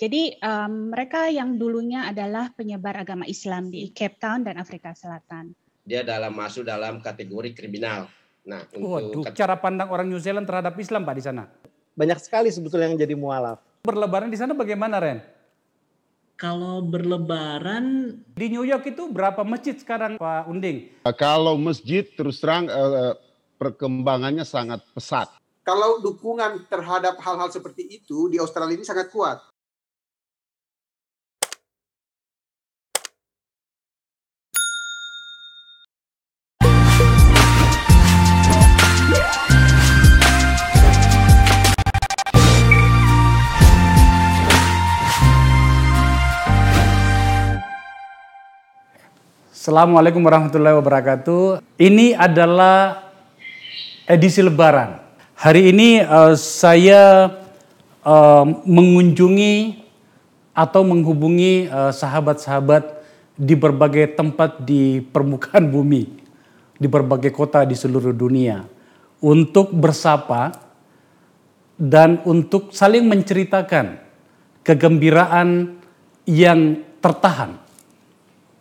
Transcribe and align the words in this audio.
Jadi 0.00 0.32
um, 0.40 0.96
mereka 0.96 1.28
yang 1.28 1.60
dulunya 1.60 2.08
adalah 2.08 2.48
penyebar 2.56 3.04
agama 3.04 3.28
Islam 3.28 3.68
di 3.68 3.92
Cape 3.92 4.16
Town 4.16 4.40
dan 4.40 4.56
Afrika 4.56 4.96
Selatan. 4.96 5.52
Dia 5.84 6.00
dalam 6.00 6.32
masuk 6.32 6.64
dalam 6.64 7.04
kategori 7.04 7.52
kriminal. 7.52 8.08
Nah, 8.48 8.64
untuk 8.72 9.28
Waduh, 9.28 9.36
cara 9.36 9.60
pandang 9.60 9.92
orang 9.92 10.08
New 10.08 10.16
Zealand 10.16 10.48
terhadap 10.48 10.72
Islam 10.80 11.04
Pak 11.04 11.14
di 11.20 11.24
sana? 11.28 11.52
Banyak 11.92 12.16
sekali 12.16 12.48
sebetulnya 12.48 12.88
yang 12.88 12.96
jadi 12.96 13.12
mualaf. 13.12 13.60
Berlebaran 13.84 14.32
di 14.32 14.40
sana 14.40 14.56
bagaimana 14.56 14.96
Ren? 15.04 15.20
Kalau 16.40 16.80
berlebaran 16.80 18.16
di 18.32 18.46
New 18.48 18.64
York 18.64 18.88
itu 18.88 19.12
berapa 19.12 19.44
masjid 19.44 19.76
sekarang 19.76 20.16
Pak 20.16 20.48
Unding? 20.48 20.88
Kalau 21.20 21.60
masjid 21.60 22.08
terus 22.16 22.40
terang 22.40 22.72
uh, 22.72 23.12
perkembangannya 23.60 24.48
sangat 24.48 24.80
pesat. 24.96 25.28
Kalau 25.60 26.00
dukungan 26.00 26.64
terhadap 26.72 27.20
hal-hal 27.20 27.52
seperti 27.52 27.84
itu 28.00 28.32
di 28.32 28.40
Australia 28.40 28.80
ini 28.80 28.88
sangat 28.88 29.12
kuat. 29.12 29.49
Assalamualaikum 49.70 50.26
warahmatullahi 50.26 50.82
wabarakatuh. 50.82 51.62
Ini 51.78 52.18
adalah 52.18 53.06
edisi 54.02 54.42
Lebaran. 54.42 54.98
Hari 55.38 55.70
ini 55.70 56.02
uh, 56.02 56.34
saya 56.34 57.30
uh, 58.02 58.50
mengunjungi 58.66 59.78
atau 60.58 60.82
menghubungi 60.82 61.70
sahabat 61.70 61.94
sahabat-sahabat 62.42 62.82
di 63.38 63.54
berbagai 63.54 64.18
tempat 64.18 64.58
di 64.66 65.06
permukaan 65.06 65.70
bumi, 65.78 66.18
di 66.74 66.90
berbagai 66.90 67.30
kota 67.30 67.62
di 67.62 67.78
seluruh 67.78 68.10
dunia, 68.10 68.66
untuk 69.22 69.70
bersapa 69.70 70.50
dan 71.78 72.18
untuk 72.26 72.74
saling 72.74 73.06
menceritakan 73.06 74.02
kegembiraan 74.66 75.78
yang 76.26 76.82
tertahan 76.98 77.69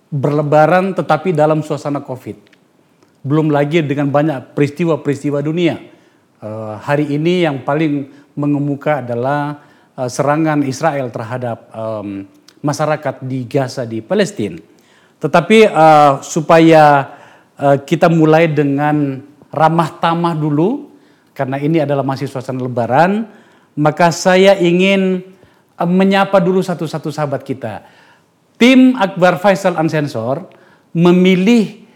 berlebaran 0.10 0.98
tetapi 0.98 1.32
dalam 1.32 1.62
suasana 1.62 2.02
COVID. 2.02 2.38
Belum 3.22 3.54
lagi 3.54 3.86
dengan 3.86 4.10
banyak 4.10 4.58
peristiwa-peristiwa 4.58 5.40
dunia. 5.46 5.78
Uh, 6.40 6.80
hari 6.82 7.14
ini 7.14 7.46
yang 7.46 7.62
paling 7.62 8.10
mengemuka 8.34 9.06
adalah 9.06 9.62
uh, 9.94 10.10
serangan 10.10 10.66
Israel 10.66 11.12
terhadap 11.14 11.70
um, 11.76 12.26
masyarakat 12.64 13.22
di 13.24 13.46
Gaza 13.46 13.84
di 13.84 14.00
Palestina. 14.00 14.58
Tetapi 15.20 15.68
uh, 15.68 16.24
supaya 16.24 17.12
uh, 17.60 17.78
kita 17.84 18.08
mulai 18.08 18.48
dengan 18.48 19.20
ramah 19.52 20.00
tamah 20.00 20.34
dulu 20.34 20.96
karena 21.36 21.60
ini 21.60 21.84
adalah 21.84 22.08
masih 22.08 22.32
suasana 22.32 22.64
lebaran, 22.64 23.28
maka 23.76 24.16
saya 24.16 24.56
ingin 24.56 25.28
uh, 25.76 25.84
menyapa 25.84 26.40
dulu 26.40 26.64
satu-satu 26.64 27.12
sahabat 27.12 27.44
kita 27.44 27.99
tim 28.60 28.94
Akbar 29.00 29.40
Faisal 29.40 29.80
Unsensor 29.80 30.52
memilih 30.92 31.88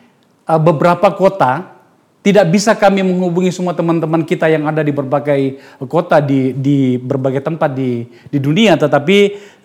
uh, 0.47 0.57
beberapa 0.57 1.11
kota. 1.13 1.75
Tidak 2.23 2.47
bisa 2.47 2.71
kami 2.71 3.03
menghubungi 3.03 3.51
semua 3.51 3.75
teman-teman 3.75 4.23
kita 4.23 4.47
yang 4.47 4.63
ada 4.63 4.79
di 4.79 4.95
berbagai 4.95 5.59
kota 5.91 6.23
di 6.23 6.55
di 6.55 6.95
berbagai 6.95 7.43
tempat 7.43 7.75
di 7.75 8.07
di 8.31 8.39
dunia. 8.39 8.79
Tetapi 8.79 9.17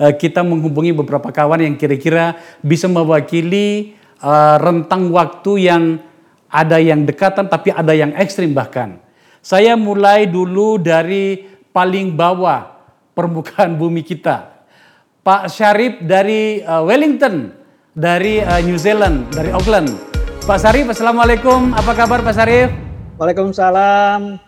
uh, 0.03 0.13
kita 0.19 0.43
menghubungi 0.43 0.91
beberapa 0.91 1.31
kawan 1.31 1.63
yang 1.63 1.79
kira-kira 1.79 2.35
bisa 2.59 2.91
mewakili 2.91 3.95
uh, 4.19 4.59
rentang 4.59 5.07
waktu 5.15 5.71
yang 5.71 6.03
ada 6.51 6.83
yang 6.83 7.07
dekatan 7.07 7.47
tapi 7.47 7.71
ada 7.71 7.95
yang 7.95 8.11
ekstrim 8.19 8.51
bahkan. 8.51 8.99
Saya 9.39 9.79
mulai 9.79 10.27
dulu 10.27 10.83
dari 10.83 11.47
paling 11.71 12.11
bawah 12.11 12.75
permukaan 13.15 13.79
bumi 13.79 14.03
kita 14.03 14.58
Pak 15.29 15.53
Syarif 15.53 16.01
dari 16.09 16.65
uh, 16.65 16.89
Wellington, 16.89 17.53
dari 17.93 18.41
uh, 18.41 18.65
New 18.65 18.81
Zealand, 18.81 19.29
dari 19.29 19.53
Auckland. 19.53 19.93
Pak 20.49 20.57
Syarif, 20.57 20.89
Assalamualaikum. 20.89 21.77
Apa 21.77 21.93
kabar 21.93 22.25
Pak 22.25 22.33
Syarif? 22.33 22.73
Waalaikumsalam. 23.21 24.41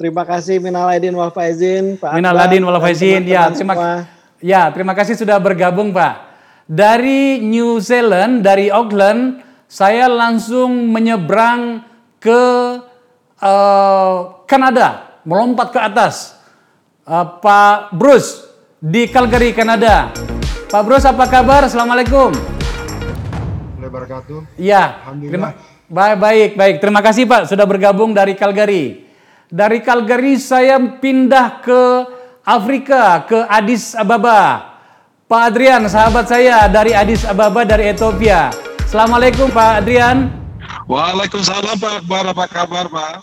Terima 0.00 0.24
kasih 0.24 0.56
minal 0.56 0.88
aidin 0.88 1.12
wal 1.12 1.28
faizin, 1.28 2.00
Pak. 2.00 2.16
Minal 2.16 2.32
aidin 2.32 2.64
wal 2.64 2.80
faizin. 2.80 3.28
Ya, 3.28 3.52
terima 3.52 4.08
Ya, 4.40 4.72
terima 4.72 4.96
kasih 4.96 5.20
sudah 5.20 5.36
bergabung, 5.36 5.92
Pak. 5.92 6.32
Dari 6.64 7.44
New 7.44 7.76
Zealand, 7.84 8.40
dari 8.40 8.72
Auckland, 8.72 9.44
saya 9.68 10.08
langsung 10.08 10.96
menyeberang 10.96 11.84
ke 12.24 12.40
uh, 13.44 14.48
Kanada, 14.48 15.20
melompat 15.28 15.76
ke 15.76 15.80
atas. 15.92 16.40
Uh, 17.04 17.36
Pak 17.36 17.92
Bruce, 17.92 18.45
di 18.80 19.08
Calgary, 19.08 19.56
Kanada. 19.56 20.12
Pak 20.68 20.82
Bros, 20.84 21.04
apa 21.08 21.24
kabar? 21.30 21.64
Assalamualaikum. 21.64 22.32
Wabarakatuh. 23.80 24.58
Iya. 24.58 25.00
Terima, 25.16 25.54
baik, 25.88 26.16
baik, 26.18 26.50
baik. 26.58 26.76
Terima 26.82 27.00
kasih 27.00 27.24
Pak 27.24 27.48
sudah 27.48 27.64
bergabung 27.64 28.10
dari 28.12 28.34
Calgary. 28.34 29.06
Dari 29.46 29.78
Calgary 29.80 30.42
saya 30.42 30.76
pindah 30.76 31.62
ke 31.62 31.82
Afrika, 32.42 33.22
ke 33.24 33.46
Addis 33.46 33.94
Ababa. 33.94 34.74
Pak 35.26 35.42
Adrian, 35.54 35.86
sahabat 35.86 36.26
saya 36.26 36.66
dari 36.66 36.94
Addis 36.94 37.22
Ababa 37.26 37.62
dari 37.62 37.90
Ethiopia. 37.90 38.50
Assalamualaikum 38.82 39.50
Pak 39.54 39.82
Adrian. 39.82 40.30
Waalaikumsalam 40.86 41.78
Pak 41.78 41.92
Akbar, 42.02 42.22
apa 42.30 42.44
kabar 42.50 42.84
Pak? 42.90 43.14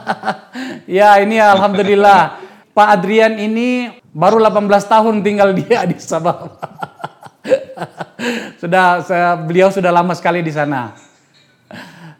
ya 1.00 1.16
ini 1.20 1.40
Alhamdulillah. 1.40 2.49
Pak 2.70 2.88
Adrian 3.00 3.34
ini 3.38 3.90
baru 4.14 4.38
18 4.38 4.66
tahun 4.86 5.14
tinggal 5.26 5.50
di 5.50 5.66
Addis 5.74 6.06
Ababa. 6.14 6.54
sudah 8.62 9.02
saya, 9.02 9.34
beliau 9.34 9.72
sudah 9.74 9.90
lama 9.90 10.14
sekali 10.14 10.44
di 10.44 10.52
sana. 10.54 10.94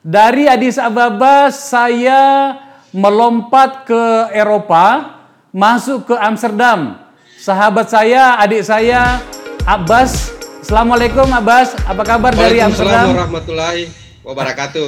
Dari 0.01 0.49
Addis 0.51 0.81
Ababa 0.81 1.53
saya 1.53 2.57
melompat 2.91 3.87
ke 3.87 4.03
Eropa, 4.35 5.19
masuk 5.55 6.11
ke 6.11 6.15
Amsterdam. 6.19 6.99
Sahabat 7.41 7.89
saya, 7.89 8.37
adik 8.43 8.67
saya 8.67 9.23
Abbas. 9.65 10.35
Assalamualaikum 10.61 11.25
Abbas, 11.25 11.73
apa 11.89 12.03
kabar 12.05 12.37
dari 12.37 12.61
Amsterdam? 12.61 13.17
Waalaikumsalam 13.17 13.17
warahmatullahi 13.17 13.83
wabarakatuh. 14.21 14.87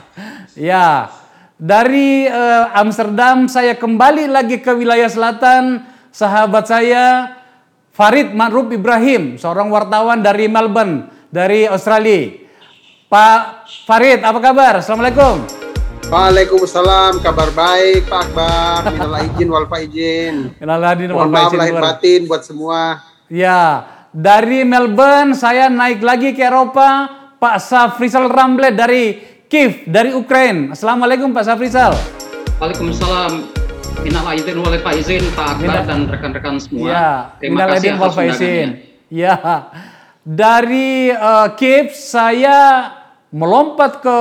ya, 0.70 1.12
dari 1.64 2.28
uh, 2.28 2.76
Amsterdam 2.76 3.48
saya 3.48 3.72
kembali 3.72 4.28
lagi 4.28 4.60
ke 4.60 4.68
wilayah 4.76 5.08
selatan, 5.08 5.80
sahabat 6.12 6.68
saya 6.68 7.32
Farid 7.96 8.36
Ma'ruf 8.36 8.68
Ibrahim, 8.68 9.40
seorang 9.40 9.72
wartawan 9.72 10.20
dari 10.20 10.44
Melbourne, 10.44 11.08
dari 11.32 11.64
Australia. 11.64 12.44
Pak 13.08 13.64
Farid, 13.88 14.20
apa 14.20 14.38
kabar? 14.44 14.84
Assalamualaikum. 14.84 15.40
Waalaikumsalam, 16.04 17.24
kabar 17.24 17.48
baik 17.56 18.12
Pak 18.12 18.20
Akbar. 18.28 18.80
Minal 18.92 19.24
izin 19.24 19.48
wal 19.48 19.64
faizin. 19.64 20.34
Minal 20.60 20.84
izin 20.84 21.10
wal 21.16 21.32
faizin. 21.32 21.58
lahir 21.64 21.76
batin 21.80 22.20
buat 22.28 22.44
semua. 22.44 23.00
Ya, 23.32 23.88
dari 24.12 24.68
Melbourne 24.68 25.32
saya 25.32 25.72
naik 25.72 26.04
lagi 26.04 26.36
ke 26.36 26.44
Eropa. 26.44 27.24
Pak 27.40 27.60
Safrisal 27.60 28.32
Ramble 28.32 28.72
dari 28.72 29.33
Kif 29.54 29.86
dari 29.86 30.10
Ukraina. 30.10 30.74
Assalamualaikum 30.74 31.30
Pak 31.30 31.46
Safrizal. 31.46 31.94
Waalaikumsalam. 32.58 33.46
Minal 34.02 34.26
aidin 34.34 34.58
wal 34.58 34.74
faizin 34.82 35.22
Pak 35.30 35.46
Akbar 35.62 35.86
dan 35.86 36.10
rekan-rekan 36.10 36.58
semua. 36.58 36.90
Ya, 36.90 37.10
Terima 37.38 37.70
kasih 37.70 37.94
wal 37.94 38.10
faizin. 38.10 38.82
Ya. 39.14 39.38
Dari 40.26 41.14
uh, 41.14 41.54
Kiev 41.54 41.94
saya 41.94 42.90
melompat 43.30 44.02
ke 44.02 44.18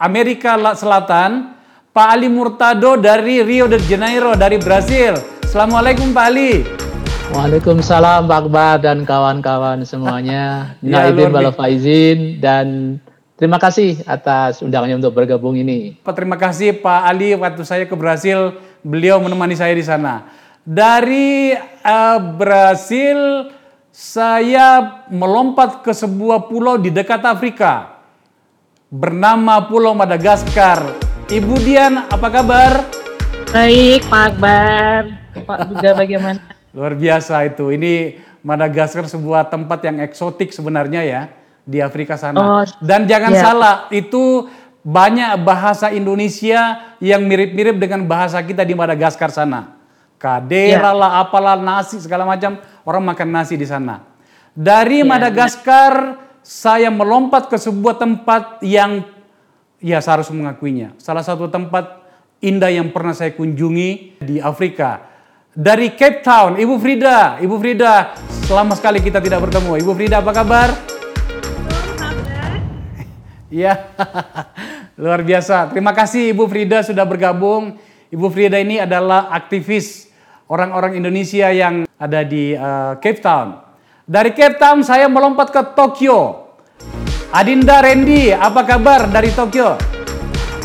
Amerika 0.00 0.56
Selatan. 0.72 1.60
Pak 1.92 2.08
Ali 2.08 2.32
Murtado 2.32 2.96
dari 2.96 3.44
Rio 3.44 3.68
de 3.68 3.76
Janeiro 3.84 4.32
dari 4.32 4.56
Brasil. 4.56 5.12
Assalamualaikum 5.44 6.16
Pak 6.16 6.24
Ali. 6.24 6.64
Waalaikumsalam 7.36 8.24
Pak 8.24 8.48
Akbar 8.48 8.80
dan 8.80 9.04
kawan-kawan 9.04 9.84
semuanya. 9.84 10.72
ya, 10.80 11.12
Minal 11.12 11.36
wal 11.36 11.52
faizin 11.52 12.40
dan 12.40 12.96
Terima 13.34 13.58
kasih 13.58 13.98
atas 14.06 14.62
undangannya 14.62 15.02
untuk 15.02 15.18
bergabung 15.18 15.58
ini. 15.58 15.98
Pak, 16.06 16.14
terima 16.14 16.38
kasih 16.38 16.70
Pak 16.78 17.00
Ali 17.02 17.34
waktu 17.34 17.66
saya 17.66 17.82
ke 17.82 17.98
Brasil, 17.98 18.54
beliau 18.86 19.18
menemani 19.18 19.58
saya 19.58 19.74
di 19.74 19.82
sana. 19.82 20.30
Dari 20.62 21.50
uh, 21.82 22.18
Brasil 22.38 23.50
saya 23.90 25.02
melompat 25.10 25.82
ke 25.82 25.90
sebuah 25.90 26.46
pulau 26.46 26.78
di 26.78 26.94
dekat 26.94 27.26
Afrika 27.26 27.98
bernama 28.86 29.66
Pulau 29.66 29.98
Madagaskar. 29.98 30.94
Ibu 31.26 31.58
Dian, 31.58 32.06
apa 32.06 32.30
kabar? 32.30 32.86
Baik, 33.50 34.06
Pak 34.06 34.22
Akbar. 34.30 35.00
Pak 35.42 35.58
juga 35.74 35.90
bagaimana? 35.98 36.38
Luar 36.76 36.94
biasa 36.94 37.42
itu. 37.50 37.74
Ini 37.74 38.14
Madagaskar 38.46 39.10
sebuah 39.10 39.50
tempat 39.50 39.82
yang 39.82 39.98
eksotik 39.98 40.54
sebenarnya 40.54 41.02
ya 41.02 41.22
di 41.64 41.80
Afrika 41.80 42.14
sana. 42.14 42.36
Oh, 42.36 42.62
Dan 42.78 43.08
jangan 43.08 43.32
ya. 43.32 43.40
salah, 43.40 43.74
itu 43.88 44.46
banyak 44.84 45.40
bahasa 45.40 45.88
Indonesia 45.90 46.92
yang 47.00 47.24
mirip-mirip 47.24 47.80
dengan 47.80 48.04
bahasa 48.04 48.36
kita 48.44 48.62
di 48.62 48.76
Madagaskar 48.76 49.32
sana. 49.32 49.80
Kadera 50.20 50.92
Ya. 50.92 50.96
lah, 50.96 51.10
apalah 51.24 51.56
nasi 51.56 52.00
segala 52.00 52.28
macam 52.28 52.60
orang 52.84 53.02
makan 53.02 53.28
nasi 53.32 53.56
di 53.56 53.64
sana. 53.64 54.04
Dari 54.52 55.00
Ya. 55.00 55.08
Madagaskar 55.08 56.20
saya 56.44 56.92
melompat 56.92 57.48
ke 57.48 57.56
sebuah 57.56 57.96
tempat 57.96 58.60
yang 58.60 59.08
ya 59.80 60.04
saya 60.04 60.20
harus 60.20 60.28
mengakuinya. 60.28 60.92
Salah 61.00 61.24
satu 61.24 61.48
tempat 61.48 62.04
indah 62.40 62.68
yang 62.68 62.92
pernah 62.92 63.16
saya 63.16 63.32
kunjungi 63.32 64.20
di 64.20 64.36
Afrika. 64.36 65.00
Dari 65.54 65.96
Cape 65.96 66.20
Town, 66.20 66.60
Ibu 66.60 66.76
Frida. 66.76 67.40
Ibu 67.40 67.56
Frida, 67.56 68.12
selama 68.44 68.76
sekali 68.76 69.00
kita 69.00 69.22
tidak 69.24 69.48
bertemu. 69.48 69.80
Ibu 69.80 69.92
Frida 69.96 70.20
apa 70.20 70.32
kabar? 70.34 70.93
Iya, 73.54 73.94
luar 75.02 75.22
biasa. 75.22 75.70
Terima 75.70 75.94
kasih 75.94 76.34
Ibu 76.34 76.50
Frida 76.50 76.82
sudah 76.82 77.06
bergabung. 77.06 77.78
Ibu 78.10 78.26
Frida 78.26 78.58
ini 78.58 78.82
adalah 78.82 79.30
aktivis 79.30 80.10
orang-orang 80.50 80.98
Indonesia 80.98 81.54
yang 81.54 81.86
ada 81.94 82.26
di 82.26 82.58
eh, 82.58 82.92
Cape 82.98 83.22
Town. 83.22 83.62
Dari 84.10 84.34
Cape 84.34 84.58
Town 84.58 84.82
saya 84.82 85.06
melompat 85.06 85.54
ke 85.54 85.62
Tokyo. 85.78 86.50
Adinda 87.30 87.78
Randy, 87.78 88.34
apa 88.34 88.66
kabar 88.66 89.06
dari 89.06 89.30
Tokyo? 89.30 89.78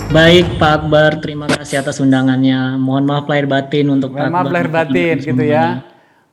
Baik 0.09 0.57
Pak 0.57 0.71
Akbar, 0.81 1.21
terima 1.21 1.45
kasih 1.45 1.85
atas 1.85 2.01
undangannya. 2.01 2.73
Mohon 2.81 3.05
maaf 3.05 3.25
lahir 3.29 3.45
batin 3.45 3.85
untuk 3.93 4.17
Pak 4.17 4.33
Maaf 4.33 4.49
Akbar. 4.49 4.53
lahir 4.57 4.69
batin 4.73 5.15
gitu 5.21 5.37
semuanya. 5.37 5.53
ya. 5.53 5.65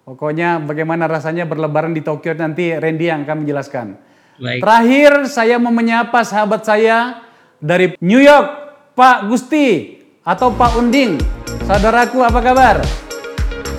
Pokoknya 0.09 0.49
bagaimana 0.65 1.05
rasanya 1.05 1.45
berlebaran 1.45 1.93
di 1.93 2.01
Tokyo 2.01 2.33
nanti 2.33 2.73
Randy 2.73 3.13
yang 3.13 3.29
akan 3.29 3.45
menjelaskan. 3.45 4.06
Baik. 4.37 4.61
Terakhir 4.61 5.13
saya 5.33 5.57
mau 5.57 5.73
menyapa 5.73 6.21
sahabat 6.21 6.69
saya 6.69 7.25
dari 7.57 7.97
New 8.05 8.21
York, 8.21 8.49
Pak 8.93 9.33
Gusti 9.33 9.97
atau 10.21 10.53
Pak 10.53 10.77
Unding. 10.77 11.17
Saudaraku 11.65 12.21
apa 12.21 12.45
kabar? 12.45 12.77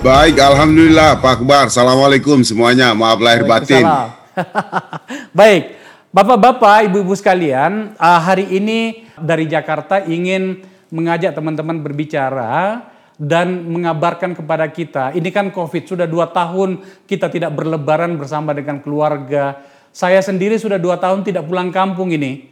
Baik, 0.02 0.42
Alhamdulillah 0.42 1.22
Pak 1.22 1.42
Akbar. 1.42 1.70
Assalamualaikum 1.70 2.42
semuanya. 2.42 2.90
Maaf 2.90 3.22
lahir 3.22 3.46
batin. 3.46 3.86
Baik, 5.38 5.78
Bapak-bapak, 6.10 6.90
Ibu-ibu 6.90 7.14
sekalian, 7.14 7.94
ah, 7.94 8.18
hari 8.18 8.50
ini 8.50 9.06
dari 9.14 9.46
Jakarta 9.46 10.02
ingin 10.10 10.66
mengajak 10.90 11.38
teman-teman 11.38 11.78
berbicara 11.78 12.82
dan 13.14 13.62
mengabarkan 13.62 14.34
kepada 14.34 14.66
kita. 14.66 15.14
Ini 15.14 15.30
kan 15.30 15.54
COVID 15.54 15.84
sudah 15.86 16.06
dua 16.10 16.30
tahun 16.34 16.82
kita 17.06 17.30
tidak 17.30 17.54
berlebaran 17.54 18.18
bersama 18.18 18.50
dengan 18.54 18.82
keluarga. 18.82 19.67
Saya 19.92 20.22
sendiri 20.22 20.56
sudah 20.60 20.76
dua 20.76 21.00
tahun 21.00 21.26
tidak 21.26 21.48
pulang 21.48 21.72
kampung 21.74 22.12
ini. 22.14 22.48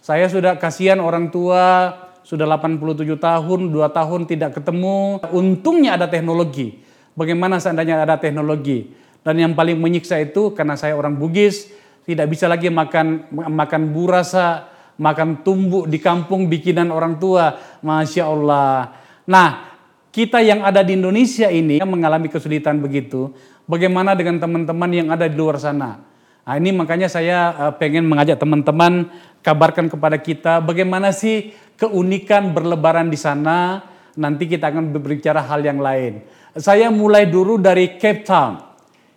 Saya 0.00 0.28
sudah 0.28 0.56
kasihan 0.56 0.98
orang 0.98 1.28
tua 1.28 1.92
sudah 2.20 2.46
87 2.46 3.16
tahun, 3.16 3.60
dua 3.72 3.88
tahun 3.90 4.28
tidak 4.28 4.60
ketemu. 4.60 5.18
Untungnya 5.32 5.96
ada 5.96 6.06
teknologi. 6.06 6.78
Bagaimana 7.16 7.58
seandainya 7.58 8.06
ada 8.06 8.16
teknologi? 8.20 8.92
Dan 9.20 9.36
yang 9.40 9.52
paling 9.52 9.76
menyiksa 9.76 10.20
itu 10.22 10.54
karena 10.56 10.78
saya 10.78 10.96
orang 10.96 11.18
Bugis, 11.18 11.68
tidak 12.08 12.32
bisa 12.32 12.48
lagi 12.48 12.72
makan 12.72 13.28
makan 13.34 13.92
burasa, 13.92 14.70
makan 14.96 15.44
tumbuk 15.44 15.90
di 15.90 16.00
kampung 16.00 16.48
bikinan 16.48 16.88
orang 16.94 17.20
tua. 17.20 17.58
Masya 17.84 18.24
Allah. 18.24 18.94
Nah, 19.28 19.76
kita 20.08 20.40
yang 20.40 20.64
ada 20.64 20.80
di 20.80 20.96
Indonesia 20.96 21.52
ini 21.52 21.82
mengalami 21.82 22.32
kesulitan 22.32 22.80
begitu. 22.80 23.34
Bagaimana 23.68 24.16
dengan 24.16 24.40
teman-teman 24.40 24.90
yang 24.90 25.08
ada 25.12 25.28
di 25.28 25.36
luar 25.36 25.60
sana? 25.60 26.09
Nah, 26.44 26.58
ini 26.58 26.74
makanya 26.74 27.06
saya 27.06 27.54
eh, 27.54 27.72
pengen 27.78 28.10
mengajak 28.10 28.40
teman-teman 28.40 29.06
kabarkan 29.44 29.86
kepada 29.86 30.18
kita 30.18 30.58
bagaimana 30.58 31.14
sih 31.14 31.54
keunikan 31.78 32.50
berlebaran 32.50 33.06
di 33.06 33.16
sana. 33.16 33.86
Nanti 34.18 34.50
kita 34.50 34.74
akan 34.74 34.90
berbicara 34.90 35.38
hal 35.46 35.62
yang 35.62 35.78
lain. 35.78 36.26
Saya 36.58 36.90
mulai 36.90 37.30
dulu 37.30 37.56
dari 37.62 37.94
Cape 37.94 38.26
Town. 38.26 38.58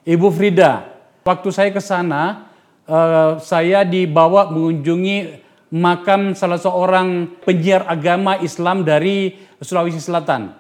Ibu 0.06 0.30
Frida, 0.30 0.86
waktu 1.26 1.50
saya 1.50 1.74
ke 1.74 1.82
sana, 1.82 2.54
eh, 2.86 3.42
saya 3.42 3.82
dibawa 3.82 4.54
mengunjungi 4.54 5.42
makam 5.74 6.38
salah 6.38 6.62
seorang 6.62 7.42
penyiar 7.42 7.90
agama 7.90 8.38
Islam 8.38 8.86
dari 8.86 9.34
Sulawesi 9.58 9.98
Selatan. 9.98 10.54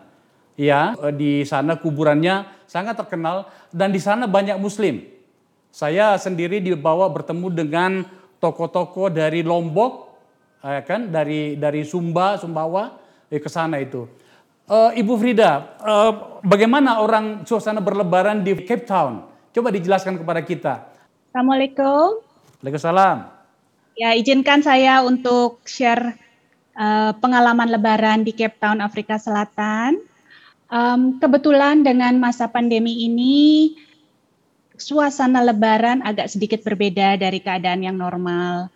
Ya, 0.57 0.97
eh, 0.97 1.13
di 1.13 1.31
sana 1.45 1.77
kuburannya 1.77 2.65
sangat 2.65 2.97
terkenal 2.97 3.45
dan 3.69 3.93
di 3.93 4.01
sana 4.01 4.25
banyak 4.25 4.57
Muslim. 4.57 5.12
Saya 5.73 6.21
sendiri 6.21 6.61
dibawa 6.61 7.09
bertemu 7.09 7.49
dengan 7.49 8.05
tokoh-tokoh 8.37 9.09
dari 9.09 9.41
Lombok, 9.41 10.13
eh, 10.61 10.85
kan 10.85 11.09
dari 11.09 11.57
dari 11.57 11.81
Sumba, 11.81 12.37
Sumbawa 12.37 12.93
eh, 13.33 13.41
ke 13.41 13.49
sana 13.49 13.81
itu. 13.81 14.05
Eh, 14.69 15.01
Ibu 15.01 15.17
Frida, 15.17 15.73
eh, 15.81 16.11
bagaimana 16.45 17.01
orang 17.01 17.41
suasana 17.41 17.81
berlebaran 17.81 18.45
di 18.45 18.53
Cape 18.61 18.85
Town? 18.85 19.25
Coba 19.49 19.73
dijelaskan 19.73 20.21
kepada 20.21 20.45
kita. 20.45 20.73
Assalamualaikum. 21.33 22.21
Waalaikumsalam. 22.61 23.33
Ya, 23.97 24.13
izinkan 24.13 24.61
saya 24.61 25.01
untuk 25.01 25.65
share 25.65 26.21
eh, 26.77 27.11
pengalaman 27.17 27.73
Lebaran 27.73 28.21
di 28.21 28.37
Cape 28.37 28.61
Town, 28.61 28.77
Afrika 28.77 29.17
Selatan. 29.17 29.97
Em, 30.73 31.21
kebetulan 31.21 31.85
dengan 31.85 32.17
masa 32.17 32.49
pandemi 32.49 33.05
ini, 33.05 33.77
suasana 34.83 35.39
Lebaran 35.39 36.03
agak 36.03 36.27
sedikit 36.27 36.59
berbeda 36.61 37.15
dari 37.15 37.39
keadaan 37.39 37.87
yang 37.87 37.95
normal. 37.95 38.67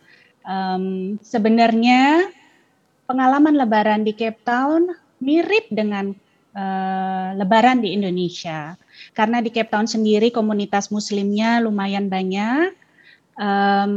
Em, 0.48 1.20
sebenarnya 1.20 2.32
pengalaman 3.04 3.60
Lebaran 3.60 4.08
di 4.08 4.16
Cape 4.16 4.40
Town 4.48 4.88
mirip 5.20 5.68
dengan 5.68 6.16
eh, 6.58 7.30
Lebaran 7.36 7.84
di 7.84 7.92
Indonesia, 7.92 8.80
karena 9.12 9.44
di 9.44 9.52
Cape 9.52 9.70
Town 9.70 9.86
sendiri 9.86 10.32
komunitas 10.32 10.90
Muslimnya 10.90 11.60
lumayan 11.60 12.08
banyak. 12.08 12.72
Em, 13.38 13.94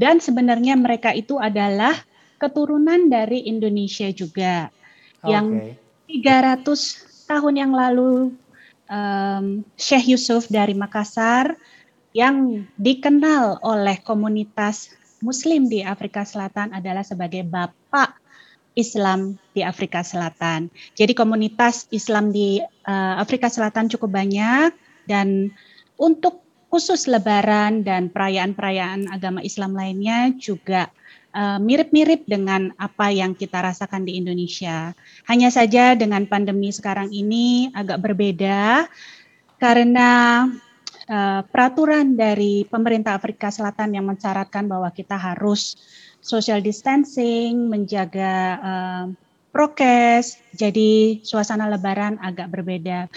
dan 0.00 0.16
sebenarnya 0.16 0.80
mereka 0.80 1.12
itu 1.12 1.36
adalah 1.36 1.92
keturunan 2.40 3.12
dari 3.12 3.44
Indonesia 3.44 4.08
juga 4.08 4.72
yang 5.20 5.76
300 6.08 7.28
tahun 7.28 7.54
yang 7.60 7.72
lalu 7.76 8.32
em, 8.90 9.62
Syekh 9.78 10.10
Yusuf 10.10 10.50
dari 10.50 10.74
Makassar 10.74 11.54
yang 12.10 12.66
dikenal 12.74 13.62
oleh 13.62 14.02
komunitas 14.02 14.90
Muslim 15.22 15.70
di 15.70 15.86
Afrika 15.86 16.26
Selatan 16.26 16.74
adalah 16.74 17.06
sebagai 17.06 17.46
bapak 17.46 18.18
Islam 18.74 19.36
di 19.52 19.60
Afrika 19.62 20.00
Selatan. 20.02 20.72
Jadi 20.96 21.12
komunitas 21.12 21.86
Islam 21.94 22.34
di 22.34 22.58
eh, 22.62 23.14
Afrika 23.18 23.46
Selatan 23.52 23.90
cukup 23.92 24.10
banyak 24.16 24.72
dan 25.06 25.52
untuk 26.00 26.42
khusus 26.70 27.10
Lebaran 27.10 27.82
dan 27.82 28.08
perayaan-perayaan 28.14 29.10
agama 29.10 29.42
Islam 29.42 29.74
lainnya 29.74 30.30
juga 30.38 30.88
eh, 31.34 31.58
mirip-mirip 31.58 32.26
dengan 32.26 32.74
apa 32.76 33.10
yang 33.10 33.34
kita 33.34 33.62
rasakan 33.62 34.06
di 34.06 34.18
Indonesia. 34.18 34.94
Hanya 35.26 35.48
saja 35.50 35.98
dengan 35.98 36.26
pandemi 36.26 36.70
sekarang 36.70 37.10
ini 37.10 37.70
agak 37.74 38.02
berbeda 38.02 38.86
karena 39.60 40.44
eh, 41.06 41.42
peraturan 41.46 42.14
dari 42.14 42.66
pemerintah 42.66 43.16
Afrika 43.16 43.48
Selatan 43.50 43.96
yang 43.96 44.06
mensyaratkan 44.06 44.66
bahwa 44.66 44.90
kita 44.90 45.14
harus 45.18 45.76
social 46.20 46.60
distancing, 46.60 47.68
menjaga 47.68 48.34
eh, 48.60 49.04
prokes, 49.50 50.38
jadi 50.54 51.20
suasana 51.26 51.66
Lebaran 51.66 52.16
agak 52.22 52.50
berbeda. 52.54 53.10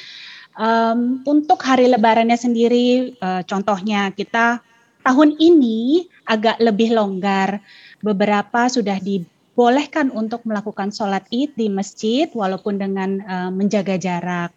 Em, 0.53 1.25
untuk 1.25 1.62
hari 1.65 1.89
Lebarannya 1.89 2.38
sendiri, 2.38 3.17
eh, 3.17 3.41
contohnya 3.46 4.13
kita 4.13 4.62
tahun 5.01 5.38
ini 5.38 6.05
agak 6.25 6.62
lebih 6.62 6.93
longgar. 6.93 7.62
Beberapa 8.03 8.67
sudah 8.67 9.00
dibolehkan 9.00 10.12
untuk 10.12 10.43
melakukan 10.43 10.91
sholat 10.91 11.24
id 11.31 11.55
di 11.55 11.72
masjid, 11.72 12.27
walaupun 12.36 12.75
dengan 12.75 13.24
eh, 13.24 13.51
menjaga 13.55 13.95
jarak. 13.95 14.51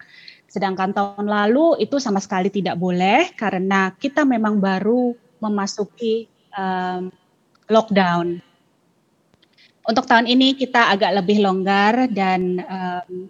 Sedangkan 0.57 0.97
tahun 0.97 1.29
lalu 1.29 1.85
itu 1.85 2.01
sama 2.01 2.23
sekali 2.23 2.49
tidak 2.49 2.81
boleh 2.81 3.29
karena 3.37 3.93
kita 3.99 4.25
memang 4.25 4.57
baru 4.57 5.13
memasuki 5.37 6.33
em, 6.57 7.13
lockdown. 7.69 8.41
Untuk 9.85 10.09
tahun 10.09 10.25
ini 10.25 10.57
kita 10.57 10.97
agak 10.97 11.13
lebih 11.23 11.45
longgar 11.45 12.09
dan 12.09 12.65
em, 12.65 13.29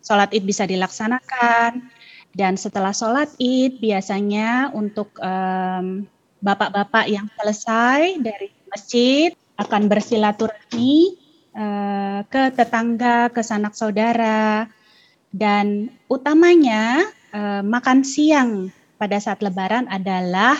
sholat 0.00 0.32
id 0.32 0.48
bisa 0.48 0.64
dilaksanakan 0.64 1.84
dan 2.32 2.56
setelah 2.56 2.96
sholat 2.96 3.28
id 3.36 3.76
biasanya 3.76 4.72
untuk 4.72 5.12
em, 5.20 6.08
bapak-bapak 6.40 7.12
yang 7.12 7.28
selesai 7.36 8.24
dari 8.24 8.55
masjid 8.76 9.32
akan 9.56 9.88
bersilaturahmi 9.88 11.16
eh, 11.56 12.20
ke 12.28 12.52
tetangga, 12.52 13.32
ke 13.32 13.40
sanak 13.40 13.72
saudara 13.72 14.68
Dan 15.36 15.92
utamanya 16.08 17.04
uh, 17.36 17.60
makan 17.60 18.00
siang 18.08 18.72
pada 18.96 19.20
saat 19.20 19.44
Lebaran 19.44 19.84
adalah 19.92 20.56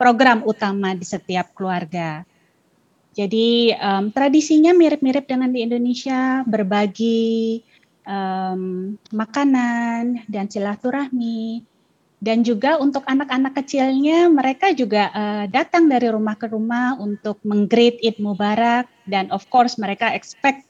program 0.00 0.40
utama 0.48 0.96
di 0.96 1.04
setiap 1.04 1.52
keluarga. 1.52 2.24
Jadi 3.12 3.70
um, 3.76 4.10
tradisinya 4.10 4.72
mirip-mirip 4.72 5.28
dengan 5.28 5.52
di 5.52 5.60
Indonesia, 5.62 6.40
berbagi 6.48 7.60
um, 8.08 8.96
makanan 9.12 10.24
dan 10.26 10.48
silaturahmi. 10.48 11.62
Dan 12.24 12.40
juga 12.40 12.80
untuk 12.80 13.04
anak-anak 13.04 13.52
kecilnya, 13.52 14.32
mereka 14.32 14.72
juga 14.72 15.12
uh, 15.12 15.44
datang 15.44 15.92
dari 15.92 16.08
rumah 16.08 16.32
ke 16.40 16.48
rumah 16.48 16.96
untuk 16.96 17.36
menggreet 17.44 18.00
Eid 18.00 18.16
Mubarak 18.16 18.88
dan 19.04 19.28
of 19.28 19.44
course 19.52 19.76
mereka 19.76 20.08
expect 20.16 20.64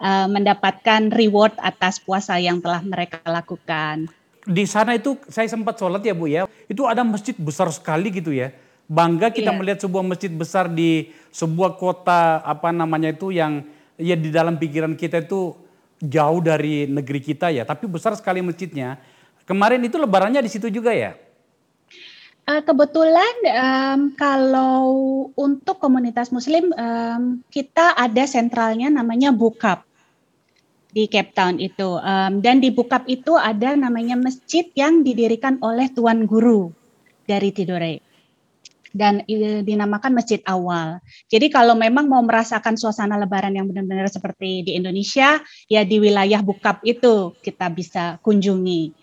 uh, 0.00 0.24
mendapatkan 0.24 1.12
reward 1.12 1.52
atas 1.60 2.00
puasa 2.00 2.40
yang 2.40 2.64
telah 2.64 2.80
mereka 2.80 3.20
lakukan. 3.28 4.08
Di 4.48 4.64
sana 4.64 4.96
itu 4.96 5.20
saya 5.28 5.44
sempat 5.44 5.76
sholat 5.76 6.00
ya 6.00 6.16
Bu 6.16 6.24
ya, 6.24 6.48
itu 6.72 6.88
ada 6.88 7.04
masjid 7.04 7.36
besar 7.36 7.68
sekali 7.68 8.08
gitu 8.08 8.32
ya 8.32 8.56
bangga 8.84 9.32
kita 9.32 9.48
yeah. 9.48 9.56
melihat 9.56 9.80
sebuah 9.80 10.04
masjid 10.04 10.28
besar 10.28 10.68
di 10.68 11.08
sebuah 11.32 11.80
kota 11.80 12.44
apa 12.44 12.68
namanya 12.68 13.16
itu 13.16 13.32
yang 13.32 13.64
ya 13.96 14.12
di 14.12 14.28
dalam 14.28 14.60
pikiran 14.60 14.92
kita 14.92 15.24
itu 15.24 15.56
jauh 16.04 16.40
dari 16.44 16.84
negeri 16.84 17.20
kita 17.22 17.48
ya, 17.48 17.64
tapi 17.64 17.88
besar 17.88 18.12
sekali 18.18 18.44
masjidnya. 18.44 19.00
Kemarin 19.44 19.84
itu 19.84 20.00
lebarannya 20.00 20.40
di 20.40 20.50
situ 20.50 20.72
juga 20.72 20.92
ya? 20.96 21.12
Uh, 22.44 22.60
kebetulan 22.60 23.34
um, 23.56 24.00
kalau 24.20 24.84
untuk 25.32 25.80
komunitas 25.80 26.28
Muslim 26.28 26.68
um, 26.76 27.40
kita 27.48 27.96
ada 27.96 28.28
sentralnya 28.28 28.92
namanya 28.92 29.32
Bukap 29.32 29.88
di 30.92 31.08
Cape 31.08 31.32
Town 31.32 31.56
itu 31.56 31.96
um, 31.96 32.44
dan 32.44 32.60
di 32.60 32.68
Bukap 32.68 33.08
itu 33.08 33.32
ada 33.40 33.72
namanya 33.80 34.20
masjid 34.20 34.68
yang 34.76 35.00
didirikan 35.00 35.56
oleh 35.64 35.88
tuan 35.88 36.28
guru 36.28 36.68
dari 37.24 37.48
Tidore 37.48 38.04
dan 38.94 39.26
dinamakan 39.66 40.14
Masjid 40.14 40.38
Awal. 40.46 41.02
Jadi 41.26 41.50
kalau 41.50 41.74
memang 41.74 42.06
mau 42.06 42.22
merasakan 42.22 42.78
suasana 42.78 43.18
Lebaran 43.18 43.50
yang 43.50 43.66
benar-benar 43.66 44.06
seperti 44.06 44.62
di 44.62 44.78
Indonesia, 44.78 45.42
ya 45.66 45.82
di 45.82 45.98
wilayah 45.98 46.38
Bukap 46.46 46.78
itu 46.86 47.34
kita 47.42 47.66
bisa 47.74 48.22
kunjungi. 48.22 48.94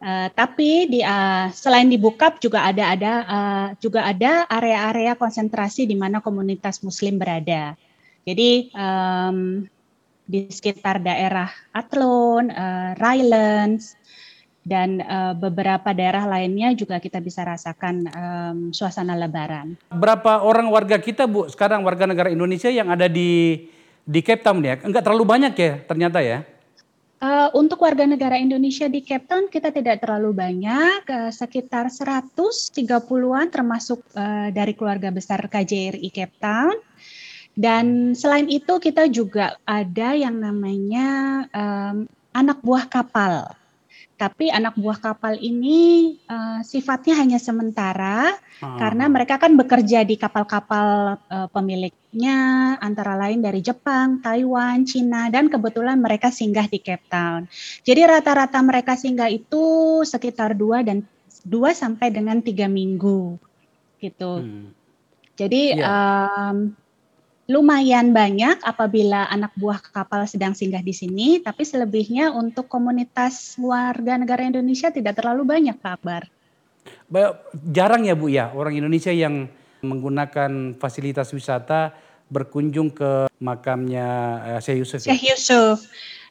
Uh, 0.00 0.32
tapi 0.32 0.88
di 0.88 1.04
uh, 1.04 1.52
selain 1.52 1.84
di 1.84 2.00
Bukap 2.00 2.40
juga 2.40 2.64
ada 2.64 2.96
ada 2.96 3.12
uh, 3.28 3.66
juga 3.84 4.08
ada 4.08 4.48
area-area 4.48 5.12
konsentrasi 5.12 5.84
di 5.84 5.92
mana 5.92 6.24
komunitas 6.24 6.80
Muslim 6.80 7.20
berada. 7.20 7.76
Jadi 8.24 8.72
um, 8.72 9.68
di 10.24 10.48
sekitar 10.48 11.04
daerah 11.04 11.52
Athlone, 11.76 12.48
uh, 12.48 12.96
Rylands, 12.96 14.00
dan 14.64 15.00
uh, 15.04 15.32
beberapa 15.32 15.90
daerah 15.96 16.28
lainnya 16.28 16.72
juga 16.76 17.00
kita 17.00 17.20
bisa 17.20 17.44
rasakan 17.44 18.08
um, 18.12 18.58
suasana 18.72 19.16
Lebaran. 19.16 19.76
Berapa 19.92 20.44
orang 20.44 20.68
warga 20.68 21.00
kita 21.00 21.24
bu 21.24 21.48
sekarang 21.48 21.80
warga 21.84 22.04
negara 22.04 22.28
Indonesia 22.28 22.68
yang 22.68 22.92
ada 22.92 23.08
di 23.08 23.66
di 24.04 24.20
Cape 24.20 24.44
Town 24.44 24.60
ya? 24.60 24.80
Enggak 24.84 25.04
terlalu 25.04 25.24
banyak 25.28 25.52
ya 25.56 25.72
ternyata 25.84 26.20
ya? 26.20 26.44
Uh, 27.20 27.52
untuk 27.52 27.84
warga 27.84 28.08
negara 28.08 28.40
Indonesia 28.40 28.88
di 28.88 29.04
Cape 29.04 29.28
Town 29.28 29.52
kita 29.52 29.68
tidak 29.68 30.00
terlalu 30.00 30.32
banyak, 30.32 31.04
uh, 31.04 31.28
sekitar 31.28 31.92
130-an 31.92 33.46
termasuk 33.52 34.00
uh, 34.16 34.48
dari 34.48 34.72
keluarga 34.72 35.12
besar 35.12 35.44
KJRI 35.44 36.08
Cape 36.08 36.40
Town. 36.40 36.80
Dan 37.52 38.16
selain 38.16 38.48
itu 38.48 38.80
kita 38.80 39.04
juga 39.12 39.60
ada 39.68 40.16
yang 40.16 40.40
namanya 40.40 41.44
um, 41.52 42.08
anak 42.32 42.64
buah 42.64 42.88
kapal 42.88 43.52
tapi 44.20 44.52
anak 44.52 44.76
buah 44.76 45.00
kapal 45.00 45.40
ini 45.40 46.12
uh, 46.28 46.60
sifatnya 46.60 47.16
hanya 47.16 47.40
sementara 47.40 48.36
hmm. 48.60 48.76
karena 48.76 49.08
mereka 49.08 49.40
kan 49.40 49.56
bekerja 49.56 50.04
di 50.04 50.20
kapal-kapal 50.20 51.16
uh, 51.16 51.48
pemiliknya 51.48 52.76
antara 52.84 53.16
lain 53.16 53.40
dari 53.40 53.64
Jepang, 53.64 54.20
Taiwan, 54.20 54.84
Cina 54.84 55.32
dan 55.32 55.48
kebetulan 55.48 55.96
mereka 55.96 56.28
singgah 56.28 56.68
di 56.68 56.84
Cape 56.84 57.08
Town. 57.08 57.48
Jadi 57.80 58.00
rata-rata 58.04 58.60
mereka 58.60 58.92
singgah 58.92 59.32
itu 59.32 59.64
sekitar 60.04 60.52
dua 60.52 60.84
dan 60.84 61.00
dua 61.40 61.72
sampai 61.72 62.12
dengan 62.12 62.44
tiga 62.44 62.68
minggu 62.68 63.40
gitu. 64.04 64.44
Hmm. 64.44 64.76
Jadi 65.40 65.80
yeah. 65.80 65.80
Iya. 65.80 66.52
um, 66.52 66.56
lumayan 67.50 68.14
banyak 68.14 68.62
apabila 68.62 69.26
anak 69.26 69.50
buah 69.58 69.82
kapal 69.82 70.22
sedang 70.30 70.54
singgah 70.54 70.86
di 70.86 70.94
sini, 70.94 71.42
tapi 71.42 71.66
selebihnya 71.66 72.30
untuk 72.30 72.70
komunitas 72.70 73.58
warga 73.58 74.14
negara 74.14 74.46
Indonesia 74.46 74.94
tidak 74.94 75.18
terlalu 75.18 75.42
banyak, 75.42 75.74
Pak 75.82 75.92
Akbar. 75.98 76.22
Jarang 77.74 78.06
ya 78.06 78.14
Bu 78.14 78.30
ya 78.30 78.54
orang 78.54 78.78
Indonesia 78.78 79.10
yang 79.10 79.50
menggunakan 79.82 80.78
fasilitas 80.78 81.34
wisata 81.34 81.90
berkunjung 82.30 82.94
ke 82.94 83.26
makamnya 83.42 84.08
uh, 84.54 84.60
Syekh 84.62 84.86
Yusuf. 84.86 85.02
Ya? 85.02 85.10
Syekh 85.10 85.34
Yusuf. 85.34 85.90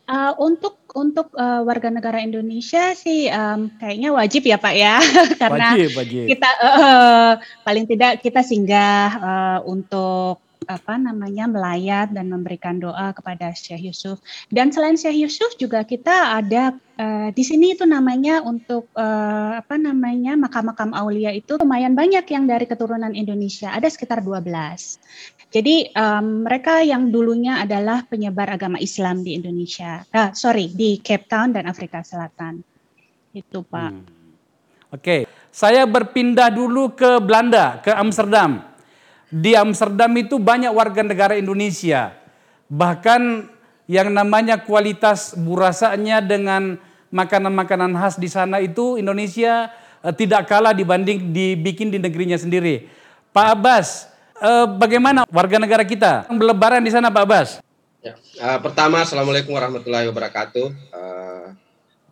Uh, 0.10 0.34
untuk 0.42 0.82
untuk 0.98 1.30
uh, 1.38 1.62
warga 1.62 1.94
negara 1.94 2.18
Indonesia 2.18 2.98
sih 2.98 3.30
um, 3.30 3.70
kayaknya 3.78 4.10
wajib 4.10 4.42
ya 4.42 4.58
Pak 4.58 4.74
ya 4.74 4.98
karena 5.42 5.78
wajib, 5.78 5.90
wajib. 6.02 6.26
kita 6.34 6.50
uh, 6.66 7.32
paling 7.62 7.86
tidak 7.86 8.18
kita 8.18 8.42
singgah 8.42 9.10
uh, 9.22 9.60
untuk 9.70 10.42
apa 10.70 11.02
namanya 11.02 11.50
melayat 11.50 12.14
dan 12.14 12.30
memberikan 12.30 12.78
doa 12.78 13.10
kepada 13.10 13.50
Syekh 13.58 13.90
Yusuf. 13.90 14.22
Dan 14.54 14.70
selain 14.70 14.94
Syekh 14.94 15.26
Yusuf 15.26 15.58
juga 15.58 15.82
kita 15.82 16.38
ada 16.38 16.78
uh, 17.02 17.34
di 17.34 17.42
sini 17.42 17.74
itu 17.74 17.90
namanya 17.90 18.46
untuk 18.46 18.86
uh, 18.94 19.58
apa 19.58 19.82
namanya 19.82 20.38
makam-makam 20.38 20.94
aulia 20.94 21.34
itu 21.34 21.58
lumayan 21.58 21.98
banyak 21.98 22.22
yang 22.30 22.46
dari 22.46 22.70
keturunan 22.70 23.18
Indonesia. 23.18 23.74
Ada 23.74 23.90
sekitar 23.90 24.22
12. 24.22 24.46
Jadi 25.50 25.90
um, 25.98 26.46
mereka 26.46 26.86
yang 26.86 27.10
dulunya 27.10 27.66
adalah 27.66 28.06
penyebar 28.06 28.54
agama 28.54 28.78
Islam 28.78 29.26
di 29.26 29.34
Indonesia. 29.34 30.06
Ah, 30.14 30.30
sorry 30.38 30.70
di 30.70 31.02
Cape 31.02 31.26
Town 31.26 31.50
dan 31.50 31.66
Afrika 31.66 32.06
Selatan. 32.06 32.62
Itu 33.34 33.66
Pak. 33.66 33.90
Hmm. 33.90 34.06
Oke, 34.90 35.02
okay. 35.06 35.22
saya 35.54 35.86
berpindah 35.86 36.50
dulu 36.50 36.94
ke 36.94 37.18
Belanda, 37.22 37.78
ke 37.82 37.94
Amsterdam. 37.94 38.69
Di 39.30 39.54
Amsterdam 39.54 40.10
itu 40.18 40.42
banyak 40.42 40.74
warga 40.74 41.06
negara 41.06 41.38
Indonesia. 41.38 42.18
Bahkan 42.70 43.46
yang 43.90 44.10
namanya 44.10 44.62
kualitas 44.62 45.38
burasanya 45.38 46.22
dengan 46.22 46.78
makanan-makanan 47.10 47.94
khas 47.98 48.18
di 48.22 48.30
sana 48.30 48.62
itu 48.62 48.98
Indonesia 49.02 49.74
uh, 50.02 50.14
tidak 50.14 50.46
kalah 50.46 50.74
dibanding 50.74 51.34
dibikin 51.34 51.90
di 51.90 51.98
negerinya 51.98 52.38
sendiri. 52.38 52.86
Pak 53.34 53.48
Abbas, 53.58 54.10
uh, 54.42 54.66
bagaimana 54.66 55.26
warga 55.30 55.58
negara 55.58 55.86
kita 55.86 56.30
berlebaran 56.30 56.82
di 56.82 56.94
sana 56.94 57.10
Pak 57.14 57.24
Abbas? 57.26 57.50
Ya. 58.02 58.14
Uh, 58.38 58.58
pertama, 58.62 59.02
Assalamualaikum 59.02 59.54
warahmatullahi 59.54 60.10
wabarakatuh. 60.10 60.66
Uh, 60.94 61.48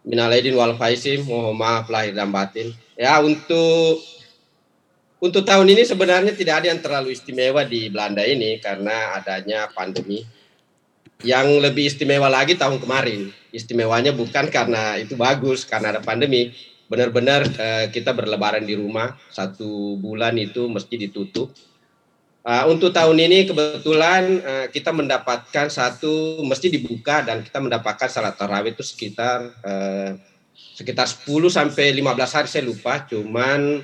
Minal 0.07 0.31
aidin 0.31 0.55
wal 0.55 0.71
faizin, 0.79 1.27
mohon 1.27 1.51
maaf 1.51 1.91
lahir 1.91 2.15
dan 2.15 2.31
batin. 2.31 2.71
Ya, 2.95 3.19
untuk 3.19 3.99
untuk 5.17 5.41
tahun 5.41 5.65
ini 5.73 5.81
sebenarnya 5.81 6.37
tidak 6.37 6.61
ada 6.61 6.67
yang 6.69 6.81
terlalu 6.81 7.09
istimewa 7.17 7.65
di 7.65 7.89
Belanda 7.89 8.21
ini 8.21 8.61
karena 8.61 9.17
adanya 9.17 9.65
pandemi. 9.73 10.21
Yang 11.25 11.47
lebih 11.57 11.89
istimewa 11.89 12.29
lagi 12.29 12.53
tahun 12.53 12.77
kemarin. 12.77 13.33
Istimewanya 13.49 14.13
bukan 14.13 14.53
karena 14.53 15.01
itu 15.01 15.17
bagus, 15.17 15.65
karena 15.65 15.97
ada 15.97 16.01
pandemi. 16.05 16.53
Benar-benar 16.85 17.49
uh, 17.49 17.85
kita 17.89 18.13
berlebaran 18.13 18.61
di 18.61 18.77
rumah, 18.77 19.17
satu 19.33 19.97
bulan 19.97 20.37
itu 20.37 20.69
mesti 20.69 21.09
ditutup. 21.09 21.49
Uh, 22.45 22.69
untuk 22.69 22.93
tahun 22.93 23.17
ini 23.17 23.49
kebetulan 23.49 24.39
uh, 24.45 24.65
kita 24.69 24.93
mendapatkan 24.93 25.67
satu 25.67 26.45
mesti 26.45 26.69
dibuka 26.69 27.25
dan 27.25 27.41
kita 27.41 27.57
mendapatkan 27.59 28.07
salat 28.07 28.37
tarawih 28.37 28.71
itu 28.71 28.85
sekitar 28.85 29.51
uh, 29.65 30.15
sekitar 30.77 31.09
10 31.09 31.25
sampai 31.49 31.89
15 31.97 32.37
hari 32.37 32.47
saya 32.47 32.63
lupa, 32.69 33.01
cuman 33.09 33.81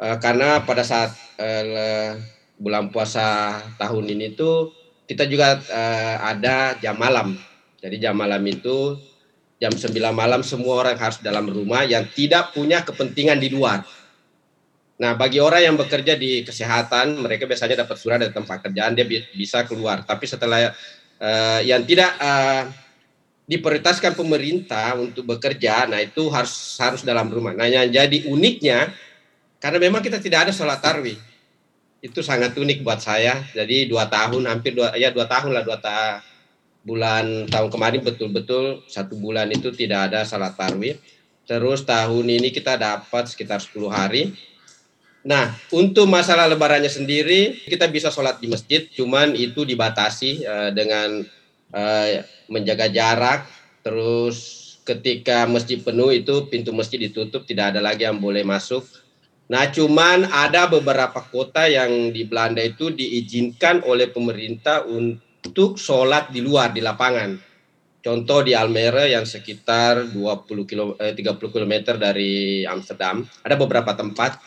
uh, 0.00 0.16
karena 0.20 0.62
pada 0.64 0.82
saat 0.84 1.12
uh, 1.40 2.16
bulan 2.56 2.88
puasa 2.88 3.60
tahun 3.76 4.04
ini 4.16 4.32
tuh 4.36 4.72
kita 5.06 5.28
juga 5.28 5.60
uh, 5.60 6.16
ada 6.34 6.74
jam 6.82 6.96
malam. 6.98 7.36
Jadi 7.78 8.02
jam 8.02 8.16
malam 8.18 8.42
itu 8.48 8.98
jam 9.56 9.72
9 9.72 9.92
malam 10.12 10.44
semua 10.44 10.84
orang 10.84 10.96
harus 11.00 11.22
dalam 11.24 11.48
rumah 11.48 11.86
yang 11.86 12.04
tidak 12.12 12.52
punya 12.52 12.84
kepentingan 12.84 13.40
di 13.40 13.48
luar. 13.48 13.86
Nah, 14.96 15.12
bagi 15.12 15.40
orang 15.44 15.60
yang 15.60 15.76
bekerja 15.76 16.16
di 16.16 16.40
kesehatan, 16.40 17.20
mereka 17.20 17.44
biasanya 17.44 17.84
dapat 17.84 17.96
surat 18.00 18.16
dari 18.16 18.32
tempat 18.32 18.64
kerjaan, 18.64 18.96
dia 18.96 19.04
bisa 19.36 19.68
keluar. 19.68 20.00
Tapi 20.08 20.24
setelah 20.24 20.72
uh, 21.20 21.60
yang 21.60 21.84
tidak 21.84 22.16
uh, 22.16 22.64
diprioritaskan 23.44 24.16
pemerintah 24.16 24.96
untuk 24.96 25.28
bekerja, 25.28 25.84
nah 25.84 26.00
itu 26.00 26.32
harus 26.32 26.80
harus 26.80 27.04
dalam 27.04 27.28
rumah. 27.28 27.52
Nah, 27.52 27.68
yang 27.68 27.92
jadi 27.92 28.24
uniknya 28.24 28.88
karena 29.58 29.78
memang 29.80 30.04
kita 30.04 30.20
tidak 30.20 30.48
ada 30.48 30.52
sholat 30.52 30.78
tarwi. 30.80 31.16
Itu 32.04 32.20
sangat 32.20 32.54
unik 32.54 32.84
buat 32.84 33.00
saya. 33.00 33.40
Jadi 33.56 33.88
dua 33.88 34.06
tahun, 34.06 34.46
hampir 34.46 34.76
dua, 34.76 34.94
ya 34.94 35.10
dua 35.10 35.26
tahun 35.26 35.50
lah, 35.56 35.64
dua, 35.64 35.80
ta, 35.80 36.20
bulan 36.86 37.50
tahun 37.50 37.66
kemarin 37.66 38.00
betul-betul 38.06 38.86
satu 38.86 39.18
bulan 39.18 39.50
itu 39.50 39.74
tidak 39.74 40.14
ada 40.14 40.22
salat 40.22 40.54
tarawih. 40.54 40.94
Terus 41.46 41.82
tahun 41.82 42.26
ini 42.26 42.54
kita 42.54 42.78
dapat 42.78 43.30
sekitar 43.30 43.58
10 43.62 43.86
hari. 43.90 44.34
Nah, 45.26 45.50
untuk 45.74 46.06
masalah 46.06 46.46
lebarannya 46.46 46.90
sendiri, 46.90 47.66
kita 47.66 47.90
bisa 47.90 48.14
sholat 48.14 48.38
di 48.38 48.46
masjid, 48.46 48.86
cuman 48.86 49.34
itu 49.34 49.66
dibatasi 49.66 50.46
uh, 50.46 50.70
dengan 50.70 51.22
uh, 51.74 52.06
menjaga 52.46 52.90
jarak. 52.90 53.46
Terus 53.82 54.78
ketika 54.86 55.46
masjid 55.50 55.82
penuh 55.82 56.14
itu 56.14 56.46
pintu 56.50 56.70
masjid 56.70 56.98
ditutup, 56.98 57.42
tidak 57.46 57.74
ada 57.74 57.82
lagi 57.82 58.06
yang 58.06 58.18
boleh 58.18 58.46
masuk. 58.46 58.86
Nah, 59.46 59.70
cuman 59.70 60.26
ada 60.26 60.66
beberapa 60.66 61.22
kota 61.22 61.70
yang 61.70 62.10
di 62.10 62.26
Belanda 62.26 62.58
itu 62.58 62.90
diizinkan 62.90 63.86
oleh 63.86 64.10
pemerintah 64.10 64.82
untuk 64.90 65.78
sholat 65.78 66.34
di 66.34 66.42
luar 66.42 66.74
di 66.74 66.82
lapangan. 66.82 67.38
Contoh 68.02 68.42
di 68.42 68.54
Almere 68.54 69.10
yang 69.10 69.26
sekitar 69.26 70.10
20 70.10 70.66
kilo, 70.66 70.94
eh, 70.98 71.14
30 71.14 71.50
km 71.50 71.98
dari 71.98 72.62
Amsterdam, 72.66 73.22
ada 73.42 73.54
beberapa 73.58 73.94
tempat 73.94 74.38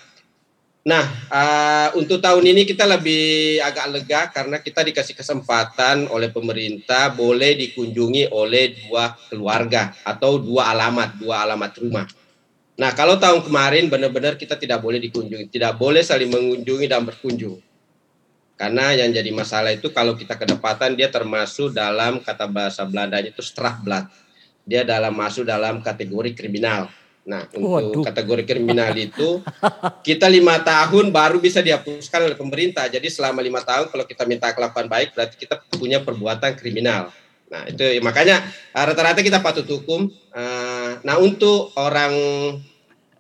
Nah, 0.80 1.06
uh, 1.28 1.90
untuk 2.00 2.24
tahun 2.24 2.56
ini 2.56 2.64
kita 2.64 2.88
lebih 2.88 3.60
agak 3.60 3.86
lega 3.92 4.22
karena 4.32 4.64
kita 4.64 4.82
dikasih 4.88 5.12
kesempatan 5.12 6.08
oleh 6.08 6.32
pemerintah 6.32 7.12
boleh 7.12 7.60
dikunjungi 7.60 8.32
oleh 8.32 8.88
dua 8.88 9.12
keluarga 9.28 9.92
atau 10.08 10.40
dua 10.40 10.72
alamat, 10.72 11.20
dua 11.20 11.44
alamat 11.44 11.72
rumah. 11.84 12.08
Nah, 12.80 12.96
kalau 12.96 13.20
tahun 13.20 13.44
kemarin 13.44 13.92
benar-benar 13.92 14.40
kita 14.40 14.56
tidak 14.56 14.80
boleh 14.80 15.04
dikunjungi, 15.04 15.52
tidak 15.52 15.76
boleh 15.76 16.00
saling 16.00 16.32
mengunjungi 16.32 16.88
dan 16.88 17.04
berkunjung. 17.04 17.60
Karena 18.56 18.96
yang 18.96 19.12
jadi 19.12 19.28
masalah 19.36 19.76
itu 19.76 19.92
kalau 19.92 20.16
kita 20.16 20.40
kedapatan 20.40 20.96
dia 20.96 21.12
termasuk 21.12 21.76
dalam 21.76 22.24
kata 22.24 22.48
bahasa 22.48 22.88
Belandanya 22.88 23.36
itu 23.36 23.44
strafblad. 23.44 24.08
Dia 24.64 24.88
dalam 24.88 25.12
masuk 25.12 25.44
dalam 25.44 25.84
kategori 25.84 26.32
kriminal. 26.32 26.88
Nah, 27.28 27.44
untuk 27.52 28.04
Waduh. 28.04 28.06
kategori 28.08 28.44
kriminal 28.48 28.96
itu 28.96 29.44
kita 30.08 30.32
lima 30.32 30.64
tahun 30.64 31.12
baru 31.12 31.40
bisa 31.44 31.60
dihapuskan 31.60 32.32
oleh 32.32 32.38
pemerintah. 32.40 32.88
Jadi 32.88 33.12
selama 33.12 33.44
lima 33.44 33.60
tahun 33.60 33.92
kalau 33.92 34.08
kita 34.08 34.24
minta 34.24 34.56
kelakuan 34.56 34.88
baik 34.88 35.12
berarti 35.16 35.36
kita 35.36 35.60
punya 35.76 36.00
perbuatan 36.00 36.56
kriminal. 36.56 37.12
Nah, 37.50 37.66
itu 37.68 37.82
makanya 38.00 38.40
eh, 38.46 38.84
rata-rata 38.88 39.20
kita 39.20 39.44
patut 39.44 39.68
hukum. 39.68 40.08
Eh, 40.36 40.92
nah, 41.04 41.16
untuk 41.20 41.74
orang 41.76 42.14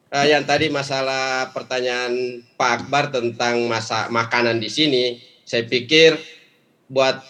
eh, 0.10 0.26
yang 0.34 0.44
tadi 0.46 0.74
masalah 0.74 1.54
pertanyaan 1.54 2.44
Pak 2.58 2.72
Akbar 2.84 3.14
tentang 3.14 3.66
masa 3.70 4.10
makanan 4.10 4.58
di 4.58 4.70
sini, 4.70 5.04
saya 5.46 5.66
pikir 5.66 6.18
buat 6.90 7.22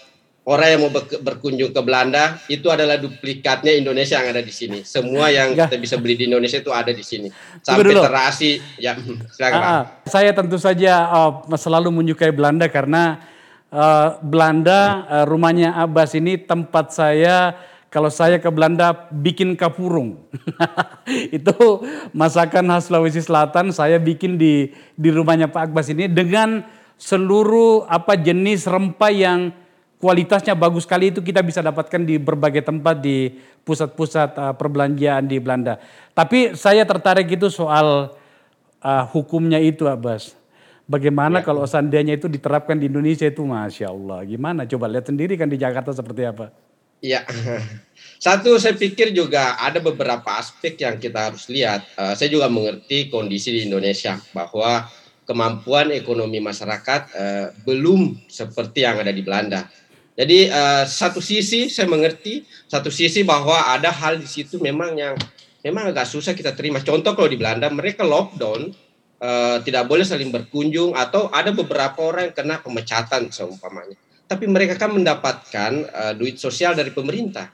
orang 0.49 0.67
yang 0.73 0.81
mau 0.87 0.91
berkunjung 1.21 1.69
ke 1.69 1.81
Belanda 1.85 2.41
itu 2.49 2.65
adalah 2.73 2.97
duplikatnya 2.97 3.69
Indonesia 3.69 4.17
yang 4.17 4.33
ada 4.33 4.41
di 4.41 4.49
sini. 4.49 4.81
Semua 4.81 5.29
yang 5.29 5.53
ya. 5.53 5.69
kita 5.69 5.77
bisa 5.77 5.95
beli 6.01 6.17
di 6.17 6.25
Indonesia 6.25 6.57
itu 6.57 6.73
ada 6.73 6.89
di 6.89 7.05
sini. 7.05 7.29
Sampai 7.61 7.93
terasi 7.93 8.57
ya 8.81 8.97
silakan. 9.37 9.61
Uh, 9.61 9.83
saya 10.09 10.31
tentu 10.33 10.57
saja 10.57 11.05
uh, 11.05 11.45
selalu 11.53 11.93
menyukai 11.93 12.33
Belanda 12.33 12.65
karena 12.65 13.21
uh, 13.69 14.17
Belanda 14.25 15.05
uh, 15.05 15.25
rumahnya 15.29 15.77
Abbas 15.77 16.17
ini 16.17 16.41
tempat 16.41 16.97
saya 16.97 17.53
kalau 17.89 18.13
saya 18.13 18.37
ke 18.37 18.49
Belanda 18.53 19.09
bikin 19.09 19.57
kapurung. 19.57 20.29
itu 21.37 21.57
masakan 22.13 22.69
khas 22.69 22.85
Sulawesi 22.89 23.21
Selatan 23.21 23.73
saya 23.73 23.97
bikin 23.97 24.37
di 24.37 24.69
di 24.93 25.09
rumahnya 25.09 25.49
Pak 25.49 25.73
Abbas 25.73 25.89
ini 25.89 26.05
dengan 26.05 26.61
seluruh 27.01 27.89
apa 27.89 28.13
jenis 28.13 28.69
rempah 28.69 29.09
yang 29.09 29.39
kualitasnya 29.99 30.53
bagus 30.53 30.85
sekali 30.85 31.11
itu 31.11 31.19
kita 31.19 31.41
bisa 31.41 31.59
dapatkan 31.59 32.05
di 32.05 32.15
berbagai 32.21 32.63
tempat 32.63 33.01
di 33.01 33.35
pusat-pusat 33.65 34.29
uh, 34.37 34.53
perbelanjaan 34.55 35.25
di 35.27 35.41
Belanda. 35.41 35.81
Tapi 36.13 36.55
saya 36.55 36.85
tertarik 36.85 37.27
itu 37.27 37.51
soal 37.51 38.13
uh, 38.85 39.03
hukumnya 39.11 39.57
itu 39.59 39.89
Abbas. 39.89 40.37
Bagaimana 40.89 41.41
ya. 41.41 41.45
kalau 41.45 41.65
seandainya 41.69 42.17
itu 42.17 42.25
diterapkan 42.25 42.77
di 42.77 42.89
Indonesia 42.89 43.25
itu 43.25 43.45
Masya 43.45 43.93
Allah. 43.93 44.25
Gimana 44.25 44.65
coba 44.65 44.89
lihat 44.89 45.05
sendiri 45.05 45.37
kan 45.37 45.45
di 45.45 45.57
Jakarta 45.57 45.93
seperti 45.93 46.25
apa. 46.25 46.68
Iya, 46.99 47.23
satu 48.25 48.59
saya 48.59 48.75
pikir 48.75 49.15
juga 49.15 49.55
ada 49.55 49.79
beberapa 49.79 50.35
aspek 50.35 50.75
yang 50.83 50.99
kita 50.99 51.31
harus 51.31 51.47
lihat. 51.47 51.87
Uh, 51.95 52.11
saya 52.15 52.27
juga 52.27 52.51
mengerti 52.51 53.07
kondisi 53.07 53.55
di 53.55 53.67
Indonesia 53.67 54.19
bahwa 54.35 54.87
kemampuan 55.23 55.95
ekonomi 55.95 56.43
masyarakat 56.43 57.01
uh, 57.15 57.47
belum 57.63 58.19
seperti 58.27 58.83
yang 58.83 58.99
ada 58.99 59.13
di 59.13 59.21
Belanda 59.21 59.69
jadi 60.19 60.51
uh, 60.51 60.83
satu 60.83 61.23
sisi 61.23 61.71
saya 61.71 61.87
mengerti, 61.87 62.43
satu 62.67 62.91
sisi 62.91 63.23
bahwa 63.23 63.55
ada 63.71 63.87
hal 63.87 64.19
di 64.19 64.27
situ 64.27 64.59
memang 64.59 64.91
yang 64.99 65.15
memang 65.63 65.95
agak 65.95 66.11
susah 66.11 66.35
kita 66.35 66.51
terima. 66.59 66.83
Contoh 66.83 67.15
kalau 67.15 67.31
di 67.31 67.39
Belanda 67.39 67.71
mereka 67.71 68.03
lockdown, 68.03 68.75
tidak 69.67 69.83
boleh 69.87 70.07
saling 70.07 70.31
berkunjung 70.31 70.95
atau 70.95 71.27
ada 71.27 71.51
beberapa 71.51 71.99
orang 71.99 72.31
yang 72.31 72.35
kena 72.35 72.55
pemecatan 72.63 73.27
seumpamanya. 73.27 73.99
Tapi 74.29 74.45
mereka 74.45 74.77
kan 74.77 74.93
mendapatkan 74.93 75.71
uh, 75.89 76.13
duit 76.13 76.37
sosial 76.37 76.77
dari 76.77 76.93
pemerintah. 76.93 77.49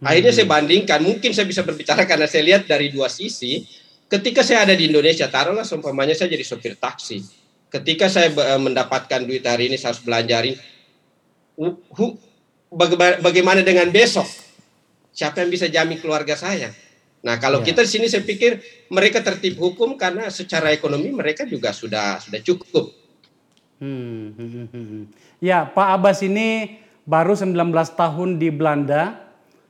Akhirnya 0.00 0.32
saya 0.32 0.48
hmm. 0.48 0.54
bandingkan, 0.56 1.00
mungkin 1.04 1.36
saya 1.36 1.44
bisa 1.44 1.60
berbicara 1.60 2.08
karena 2.08 2.24
saya 2.24 2.42
lihat 2.44 2.64
dari 2.64 2.88
dua 2.88 3.12
sisi. 3.12 3.64
Ketika 4.08 4.40
saya 4.40 4.64
ada 4.64 4.72
di 4.72 4.88
Indonesia, 4.88 5.28
taruhlah 5.28 5.64
seumpamanya 5.64 6.16
saya 6.16 6.32
jadi 6.32 6.44
sopir 6.44 6.76
taksi. 6.80 7.20
Ketika 7.68 8.08
saya 8.08 8.30
mendapatkan 8.60 9.24
duit 9.26 9.44
hari 9.44 9.68
ini 9.68 9.76
saya 9.76 9.92
harus 9.92 10.04
belanjarin, 10.04 10.56
bagaimana 13.20 13.60
dengan 13.66 13.90
besok? 13.90 14.28
Siapa 15.14 15.42
yang 15.42 15.50
bisa 15.50 15.66
jamin 15.70 15.98
keluarga 15.98 16.34
saya? 16.34 16.70
Nah, 17.24 17.40
kalau 17.40 17.64
ya. 17.64 17.72
kita 17.72 17.80
di 17.86 17.90
sini 17.90 18.06
saya 18.10 18.20
pikir 18.20 18.60
mereka 18.92 19.24
tertib 19.24 19.56
hukum 19.56 19.96
karena 19.96 20.28
secara 20.28 20.74
ekonomi 20.74 21.08
mereka 21.08 21.48
juga 21.48 21.72
sudah 21.72 22.20
sudah 22.20 22.40
cukup. 22.44 22.92
Hmm, 23.82 24.34
hmm, 24.38 24.48
hmm, 24.48 24.66
hmm. 24.70 25.04
Ya, 25.42 25.66
Pak 25.66 25.88
Abbas 25.98 26.22
ini 26.22 26.78
baru 27.04 27.34
19 27.34 27.54
tahun 27.94 28.38
di 28.38 28.48
Belanda. 28.54 29.18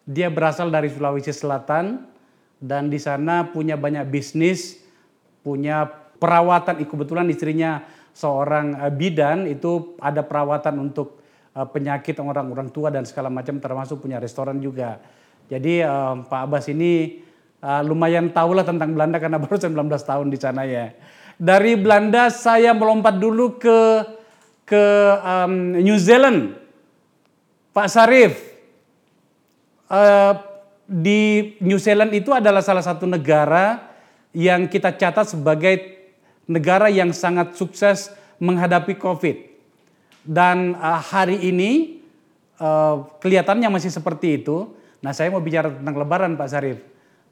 Dia 0.05 0.29
berasal 0.29 0.69
dari 0.69 0.93
Sulawesi 0.93 1.33
Selatan 1.33 2.05
dan 2.61 2.93
di 2.93 3.01
sana 3.01 3.49
punya 3.49 3.81
banyak 3.81 4.05
bisnis, 4.09 4.77
punya 5.41 5.89
perawatan. 6.21 6.85
Kebetulan 6.85 7.27
istrinya 7.33 7.81
seorang 8.13 8.77
eh, 8.79 8.93
bidan 8.93 9.49
itu 9.49 9.97
ada 9.99 10.23
perawatan 10.23 10.79
untuk 10.79 11.25
uh, 11.57 11.67
penyakit 11.67 12.15
orang-orang 12.23 12.71
tua 12.71 12.93
dan 12.93 13.03
segala 13.03 13.27
macam 13.27 13.59
termasuk 13.59 14.05
punya 14.05 14.23
restoran 14.23 14.63
juga. 14.63 15.03
Jadi 15.51 15.83
uh, 15.83 16.23
Pak 16.25 16.41
Abbas 16.49 16.69
ini 16.71 17.25
lumayan 17.65 18.29
tahu 18.29 18.53
lah 18.53 18.61
tentang 18.61 18.93
Belanda 18.93 19.17
karena 19.17 19.41
baru 19.45 19.57
19 19.57 19.73
tahun 19.89 20.27
di 20.29 20.37
sana 20.37 20.69
ya. 20.69 20.93
Dari 21.35 21.75
Belanda 21.75 22.31
saya 22.31 22.71
melompat 22.71 23.19
dulu 23.19 23.59
ke 23.59 24.07
ke 24.65 24.85
um, 25.21 25.77
New 25.83 25.99
Zealand. 26.01 26.57
Pak 27.75 27.91
Sarif, 27.91 28.39
uh, 29.91 30.39
di 30.87 31.55
New 31.59 31.77
Zealand 31.83 32.15
itu 32.15 32.31
adalah 32.31 32.63
salah 32.63 32.87
satu 32.87 33.03
negara 33.03 33.83
yang 34.31 34.71
kita 34.71 34.95
catat 34.95 35.35
sebagai 35.35 36.07
negara 36.47 36.87
yang 36.87 37.11
sangat 37.11 37.59
sukses 37.59 38.15
menghadapi 38.39 38.95
COVID. 38.95 39.37
Dan 40.23 40.79
uh, 40.79 41.03
hari 41.03 41.51
ini 41.51 41.99
uh, 42.63 43.11
kelihatannya 43.19 43.75
masih 43.75 43.91
seperti 43.91 44.39
itu. 44.39 44.71
Nah 45.03 45.11
saya 45.11 45.35
mau 45.35 45.43
bicara 45.43 45.69
tentang 45.69 45.99
Lebaran 45.99 46.39
Pak 46.39 46.49
Sarif. 46.49 46.79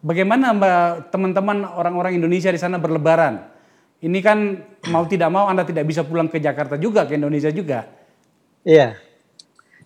Bagaimana 0.03 0.51
teman-teman 1.15 1.63
orang-orang 1.63 2.19
Indonesia 2.19 2.51
di 2.51 2.59
sana 2.59 2.75
berlebaran? 2.83 3.52
Ini 4.03 4.19
kan 4.19 4.59
mau 4.91 5.07
tidak 5.07 5.31
mau 5.31 5.47
Anda 5.47 5.63
tidak 5.63 5.87
bisa 5.87 6.03
pulang 6.03 6.27
ke 6.27 6.43
Jakarta 6.43 6.75
juga, 6.75 7.07
ke 7.07 7.15
Indonesia 7.15 7.55
juga. 7.55 7.87
Iya, 8.67 8.99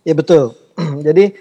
iya 0.08 0.14
betul. 0.16 0.56
Jadi 1.06 1.36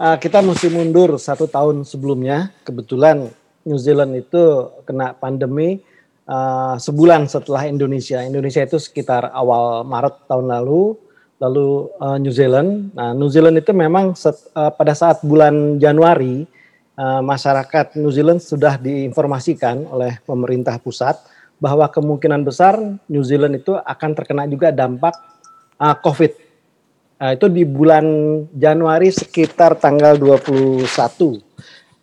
uh, 0.00 0.16
kita 0.16 0.40
mesti 0.40 0.72
mundur 0.72 1.20
satu 1.20 1.44
tahun 1.44 1.84
sebelumnya. 1.84 2.48
Kebetulan 2.64 3.28
New 3.68 3.76
Zealand 3.76 4.16
itu 4.16 4.72
kena 4.88 5.12
pandemi 5.12 5.84
uh, 6.24 6.80
sebulan 6.80 7.28
setelah 7.28 7.68
Indonesia. 7.68 8.24
Indonesia 8.24 8.64
itu 8.64 8.80
sekitar 8.80 9.28
awal 9.28 9.84
Maret 9.84 10.24
tahun 10.24 10.48
lalu 10.48 10.96
lalu 11.44 11.92
uh, 12.00 12.16
New 12.16 12.32
Zealand. 12.32 12.88
Nah, 12.96 13.12
New 13.12 13.28
Zealand 13.28 13.60
itu 13.60 13.76
memang 13.76 14.16
set, 14.16 14.48
uh, 14.56 14.72
pada 14.72 14.96
saat 14.96 15.20
bulan 15.20 15.76
Januari 15.76 16.48
uh, 16.96 17.20
masyarakat 17.20 18.00
New 18.00 18.08
Zealand 18.08 18.40
sudah 18.40 18.80
diinformasikan 18.80 19.84
oleh 19.92 20.16
pemerintah 20.24 20.80
pusat 20.80 21.20
bahwa 21.62 21.86
kemungkinan 21.88 22.42
besar 22.42 22.76
New 23.08 23.24
Zealand 23.24 23.58
itu 23.62 23.74
akan 23.78 24.10
terkena 24.12 24.44
juga 24.50 24.74
dampak 24.74 25.14
uh, 25.78 25.96
COVID. 25.98 26.32
Nah, 27.14 27.30
itu 27.32 27.46
di 27.48 27.64
bulan 27.64 28.04
Januari 28.52 29.08
sekitar 29.08 29.78
tanggal 29.78 30.18
21. 30.18 30.84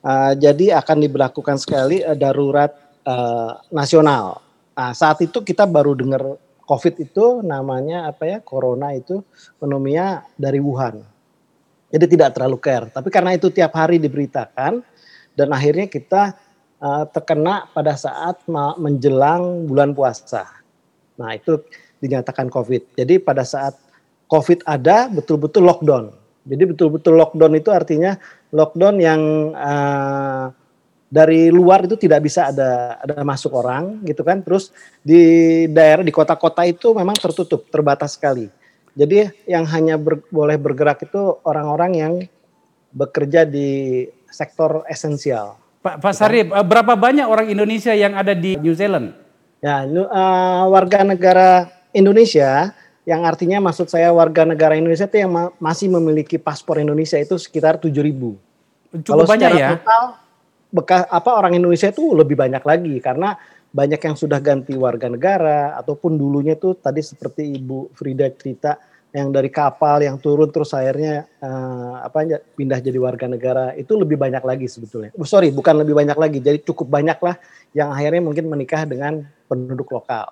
Uh, 0.02 0.34
jadi 0.40 0.82
akan 0.82 0.98
diberlakukan 0.98 1.62
sekali 1.62 2.02
uh, 2.02 2.18
darurat 2.18 2.74
uh, 3.06 3.62
nasional. 3.70 4.42
Nah, 4.74 4.92
saat 4.98 5.22
itu 5.22 5.46
kita 5.46 5.70
baru 5.70 5.94
dengar 5.94 6.42
COVID 6.66 6.96
itu 7.04 7.44
namanya 7.46 8.10
apa 8.10 8.24
ya? 8.26 8.38
Corona 8.42 8.96
itu 8.96 9.22
pneumonia 9.62 10.26
dari 10.40 10.58
Wuhan. 10.58 11.04
Jadi 11.92 12.06
tidak 12.08 12.40
terlalu 12.40 12.58
care. 12.58 12.88
Tapi 12.88 13.12
karena 13.12 13.36
itu 13.36 13.52
tiap 13.52 13.76
hari 13.76 14.00
diberitakan 14.00 14.80
dan 15.36 15.48
akhirnya 15.52 15.92
kita 15.92 16.34
uh, 16.82 17.06
terkena 17.08 17.70
pada 17.72 17.94
saat 17.96 18.42
menjelang 18.76 19.70
bulan 19.70 19.94
puasa. 19.94 20.50
Nah 21.22 21.38
itu 21.38 21.62
dinyatakan 22.02 22.50
COVID. 22.50 22.98
Jadi 22.98 23.22
pada 23.22 23.46
saat 23.46 23.78
COVID 24.26 24.66
ada 24.66 25.08
betul-betul 25.08 25.62
lockdown. 25.62 26.18
Jadi 26.42 26.64
betul-betul 26.74 27.14
lockdown 27.14 27.54
itu 27.54 27.70
artinya 27.70 28.18
lockdown 28.50 28.98
yang 28.98 29.22
uh, 29.54 30.50
dari 31.12 31.54
luar 31.54 31.86
itu 31.86 32.00
tidak 32.00 32.26
bisa 32.26 32.50
ada 32.50 32.98
ada 32.98 33.22
masuk 33.22 33.54
orang 33.54 34.02
gitu 34.10 34.26
kan. 34.26 34.42
Terus 34.42 34.74
di 35.06 35.22
daerah 35.70 36.02
di 36.02 36.10
kota-kota 36.10 36.66
itu 36.66 36.98
memang 36.98 37.14
tertutup, 37.22 37.70
terbatas 37.70 38.18
sekali. 38.18 38.50
Jadi 38.92 39.48
yang 39.48 39.64
hanya 39.70 39.96
ber, 39.96 40.20
boleh 40.34 40.58
bergerak 40.58 41.06
itu 41.06 41.40
orang-orang 41.48 41.92
yang 41.96 42.14
bekerja 42.92 43.48
di 43.48 44.04
sektor 44.28 44.84
esensial. 44.90 45.61
Pak 45.82 45.98
Pak 45.98 46.14
Sarip, 46.14 46.54
eh, 46.54 46.66
berapa 46.66 46.94
banyak 46.94 47.26
orang 47.26 47.50
Indonesia 47.50 47.90
yang 47.98 48.14
ada 48.14 48.38
di 48.38 48.54
New 48.62 48.78
Zealand? 48.78 49.18
Ya, 49.62 49.86
uh, 49.86 50.66
warga 50.70 51.06
negara 51.06 51.70
Indonesia 51.94 52.74
yang 53.06 53.26
artinya 53.26 53.58
maksud 53.62 53.90
saya 53.90 54.14
warga 54.14 54.46
negara 54.46 54.78
Indonesia 54.78 55.10
itu 55.10 55.22
yang 55.22 55.34
ma 55.34 55.44
masih 55.58 55.90
memiliki 55.90 56.38
paspor 56.38 56.82
Indonesia 56.82 57.18
itu 57.18 57.38
sekitar 57.38 57.82
7.000. 57.82 57.94
Cukup 59.02 59.06
Kalau 59.06 59.26
banyak 59.26 59.52
ya. 59.58 59.78
Total 59.78 60.22
bekas 60.72 61.04
apa 61.12 61.30
orang 61.36 61.60
Indonesia 61.60 61.92
itu 61.92 62.16
lebih 62.16 62.40
banyak 62.40 62.64
lagi 62.64 62.96
karena 63.04 63.36
banyak 63.72 64.00
yang 64.00 64.16
sudah 64.16 64.40
ganti 64.40 64.76
warga 64.76 65.12
negara 65.12 65.76
ataupun 65.80 66.16
dulunya 66.16 66.56
tuh 66.56 66.80
tadi 66.80 67.04
seperti 67.04 67.60
Ibu 67.60 67.92
Frida 67.96 68.32
cerita 68.32 68.80
yang 69.12 69.30
dari 69.32 69.52
kapal 69.52 70.00
yang 70.00 70.16
turun 70.16 70.48
terus 70.48 70.72
akhirnya 70.72 71.28
uh, 71.44 72.00
apa 72.00 72.40
pindah 72.56 72.80
jadi 72.80 72.96
warga 72.96 73.28
negara 73.28 73.76
itu 73.76 73.92
lebih 74.00 74.16
banyak 74.16 74.40
lagi 74.40 74.72
sebetulnya. 74.72 75.12
Oh, 75.20 75.28
sorry, 75.28 75.52
bukan 75.52 75.84
lebih 75.84 75.92
banyak 75.92 76.16
lagi, 76.16 76.40
jadi 76.40 76.64
cukup 76.64 76.88
banyak 76.88 77.20
lah 77.20 77.36
yang 77.76 77.92
akhirnya 77.92 78.24
mungkin 78.24 78.48
menikah 78.48 78.88
dengan 78.88 79.28
penduduk 79.52 79.92
lokal. 79.92 80.32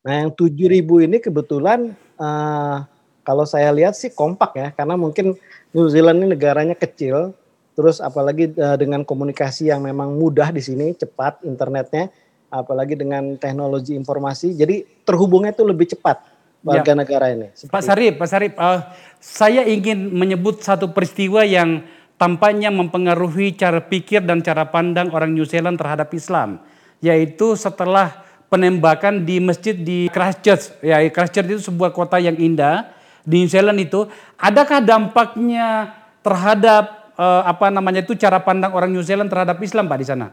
Nah, 0.00 0.24
yang 0.24 0.32
7000 0.32 0.80
ini 0.80 1.20
kebetulan 1.20 1.92
uh, 2.16 2.88
kalau 3.20 3.44
saya 3.44 3.68
lihat 3.68 3.92
sih 3.92 4.08
kompak 4.08 4.56
ya, 4.56 4.68
karena 4.72 4.96
mungkin 4.96 5.36
New 5.76 5.86
Zealand 5.92 6.24
ini 6.24 6.32
negaranya 6.32 6.72
kecil, 6.72 7.36
Terus 7.80 7.96
apalagi 7.96 8.52
uh, 8.60 8.76
dengan 8.76 9.06
komunikasi 9.06 9.72
yang 9.72 9.80
memang 9.80 10.12
mudah 10.18 10.52
di 10.52 10.60
sini, 10.60 10.92
cepat 10.92 11.40
internetnya, 11.48 12.12
apalagi 12.52 12.92
dengan 12.92 13.38
teknologi 13.38 13.96
informasi, 13.96 14.52
jadi 14.58 14.82
terhubungnya 15.06 15.54
itu 15.54 15.64
lebih 15.64 15.88
cepat 15.96 16.20
warga 16.64 16.92
ya. 16.92 16.96
negara 16.96 17.26
ini. 17.32 17.48
Pak 17.52 17.82
Sarip, 17.82 18.14
Pak 18.20 18.28
Sarip, 18.28 18.52
uh, 18.56 18.84
saya 19.20 19.64
ingin 19.64 20.12
menyebut 20.12 20.60
satu 20.60 20.92
peristiwa 20.92 21.44
yang 21.44 21.84
tampaknya 22.20 22.68
mempengaruhi 22.68 23.56
cara 23.56 23.80
pikir 23.80 24.20
dan 24.24 24.44
cara 24.44 24.68
pandang 24.68 25.08
orang 25.12 25.32
New 25.32 25.48
Zealand 25.48 25.80
terhadap 25.80 26.12
Islam, 26.12 26.60
yaitu 27.00 27.56
setelah 27.56 28.28
penembakan 28.52 29.24
di 29.24 29.40
masjid 29.40 29.72
di 29.72 30.10
Christchurch. 30.12 30.84
Ya, 30.84 31.00
Christchurch 31.08 31.48
itu 31.48 31.62
sebuah 31.72 31.96
kota 31.96 32.20
yang 32.20 32.36
indah 32.36 32.92
di 33.24 33.44
New 33.44 33.50
Zealand 33.50 33.80
itu. 33.80 34.04
Adakah 34.36 34.84
dampaknya 34.84 35.96
terhadap 36.20 37.14
uh, 37.16 37.42
apa 37.48 37.72
namanya 37.72 38.04
itu 38.04 38.12
cara 38.20 38.42
pandang 38.42 38.76
orang 38.76 38.92
New 38.92 39.00
Zealand 39.00 39.32
terhadap 39.32 39.56
Islam 39.64 39.88
Pak 39.88 39.98
di 40.00 40.06
sana? 40.06 40.26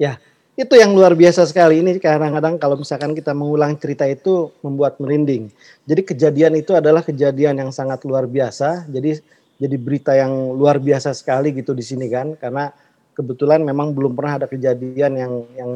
Ya, 0.00 0.16
itu 0.54 0.74
yang 0.78 0.94
luar 0.94 1.18
biasa 1.18 1.42
sekali. 1.50 1.82
Ini 1.82 1.98
kadang-kadang 1.98 2.62
kalau 2.62 2.78
misalkan 2.78 3.10
kita 3.10 3.34
mengulang 3.34 3.74
cerita 3.74 4.06
itu 4.06 4.54
membuat 4.62 5.02
merinding. 5.02 5.50
Jadi 5.82 6.02
kejadian 6.06 6.54
itu 6.54 6.78
adalah 6.78 7.02
kejadian 7.02 7.58
yang 7.58 7.70
sangat 7.74 8.06
luar 8.06 8.30
biasa. 8.30 8.86
Jadi 8.86 9.18
jadi 9.58 9.76
berita 9.78 10.14
yang 10.14 10.54
luar 10.54 10.78
biasa 10.78 11.14
sekali 11.14 11.54
gitu 11.54 11.74
di 11.74 11.82
sini 11.82 12.10
kan 12.10 12.34
karena 12.38 12.70
kebetulan 13.14 13.62
memang 13.62 13.94
belum 13.94 14.14
pernah 14.14 14.42
ada 14.42 14.46
kejadian 14.50 15.12
yang 15.18 15.32
yang 15.58 15.72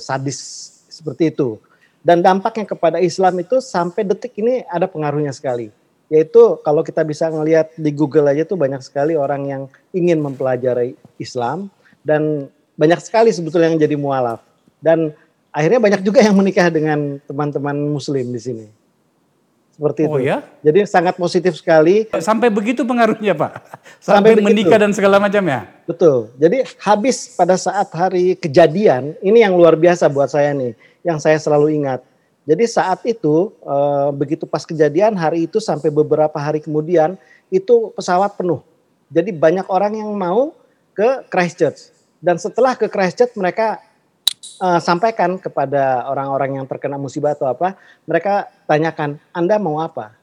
sadis 0.00 0.38
seperti 0.92 1.32
itu. 1.32 1.56
Dan 2.00 2.24
dampaknya 2.24 2.64
kepada 2.64 2.96
Islam 3.00 3.40
itu 3.40 3.60
sampai 3.60 4.08
detik 4.08 4.36
ini 4.40 4.64
ada 4.68 4.88
pengaruhnya 4.88 5.32
sekali 5.36 5.68
yaitu 6.10 6.58
kalau 6.66 6.82
kita 6.82 7.06
bisa 7.06 7.30
ngelihat 7.30 7.70
di 7.78 7.94
Google 7.94 8.34
aja 8.34 8.42
tuh 8.42 8.58
banyak 8.58 8.82
sekali 8.82 9.14
orang 9.14 9.46
yang 9.46 9.62
ingin 9.94 10.18
mempelajari 10.18 10.98
Islam 11.22 11.70
dan 12.02 12.50
banyak 12.80 13.00
sekali 13.04 13.28
sebetulnya 13.28 13.68
yang 13.68 13.80
jadi 13.80 13.96
mualaf 14.00 14.40
dan 14.80 15.12
akhirnya 15.52 15.76
banyak 15.76 16.00
juga 16.00 16.24
yang 16.24 16.32
menikah 16.32 16.72
dengan 16.72 17.20
teman-teman 17.28 17.76
muslim 17.76 18.32
di 18.32 18.40
sini. 18.40 18.66
Seperti 19.76 20.08
oh, 20.08 20.20
itu. 20.20 20.28
ya? 20.28 20.44
Jadi 20.60 20.84
sangat 20.84 21.16
positif 21.16 21.56
sekali. 21.56 22.04
Sampai 22.20 22.52
begitu 22.52 22.84
pengaruhnya, 22.84 23.32
Pak. 23.32 23.52
Sampai, 23.96 24.36
Sampai 24.36 24.44
menikah 24.44 24.76
dan 24.76 24.92
segala 24.92 25.16
macam 25.16 25.40
ya. 25.40 25.64
Betul. 25.88 26.28
Jadi 26.36 26.68
habis 26.84 27.32
pada 27.32 27.56
saat 27.56 27.88
hari 27.96 28.36
kejadian, 28.36 29.16
ini 29.24 29.40
yang 29.40 29.56
luar 29.56 29.80
biasa 29.80 30.12
buat 30.12 30.28
saya 30.28 30.52
nih, 30.52 30.76
yang 31.00 31.16
saya 31.16 31.40
selalu 31.40 31.80
ingat 31.80 32.04
jadi 32.50 32.64
saat 32.66 33.04
itu 33.06 33.54
eh, 33.62 34.10
begitu 34.16 34.42
pas 34.48 34.66
kejadian 34.66 35.14
hari 35.14 35.46
itu 35.46 35.60
sampai 35.60 35.86
beberapa 35.92 36.34
hari 36.34 36.58
kemudian 36.58 37.14
itu 37.46 37.94
pesawat 37.94 38.34
penuh. 38.34 38.58
Jadi 39.06 39.30
banyak 39.30 39.70
orang 39.70 40.02
yang 40.02 40.10
mau 40.14 40.50
ke 40.90 41.30
Christchurch 41.30 41.94
dan 42.20 42.36
setelah 42.36 42.76
ke 42.76 42.86
Christchurch 42.86 43.34
mereka 43.36 43.80
eh, 44.60 44.80
sampaikan 44.80 45.40
kepada 45.40 46.04
orang-orang 46.08 46.60
yang 46.62 46.66
terkena 46.68 47.00
musibah 47.00 47.32
atau 47.32 47.48
apa, 47.48 47.76
mereka 48.04 48.48
tanyakan 48.68 49.16
Anda 49.32 49.56
mau 49.56 49.80
apa? 49.80 50.20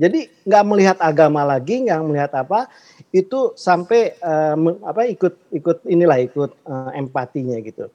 Jadi 0.00 0.32
nggak 0.48 0.64
melihat 0.64 0.96
agama 1.00 1.44
lagi, 1.44 1.84
nggak 1.84 2.00
melihat 2.08 2.32
apa, 2.32 2.72
itu 3.12 3.52
sampai 3.52 4.16
uh, 4.24 4.56
apa 4.80 5.04
ikut 5.04 5.34
ikut 5.52 5.84
inilah 5.84 6.24
ikut 6.24 6.56
uh, 6.64 6.88
empatinya 6.96 7.60
gitu. 7.60 7.92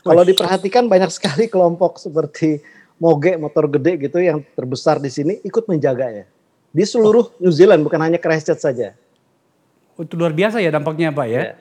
Kalau 0.00 0.24
diperhatikan 0.24 0.88
banyak 0.88 1.12
sekali 1.12 1.44
kelompok 1.52 2.00
seperti 2.00 2.64
moge 2.96 3.36
motor 3.36 3.68
gede 3.68 4.08
gitu 4.08 4.24
yang 4.24 4.40
terbesar 4.56 4.96
di 4.96 5.12
sini 5.12 5.36
ikut 5.44 5.68
menjaganya 5.68 6.24
di 6.74 6.84
seluruh 6.86 7.30
New 7.38 7.54
Zealand 7.54 7.86
bukan 7.86 8.02
hanya 8.02 8.18
Christchurch 8.18 8.58
saja. 8.58 8.98
Itu 9.94 10.18
luar 10.18 10.34
biasa 10.34 10.58
ya 10.58 10.74
dampaknya 10.74 11.14
Pak 11.14 11.26
ya. 11.30 11.40
ya. 11.40 11.52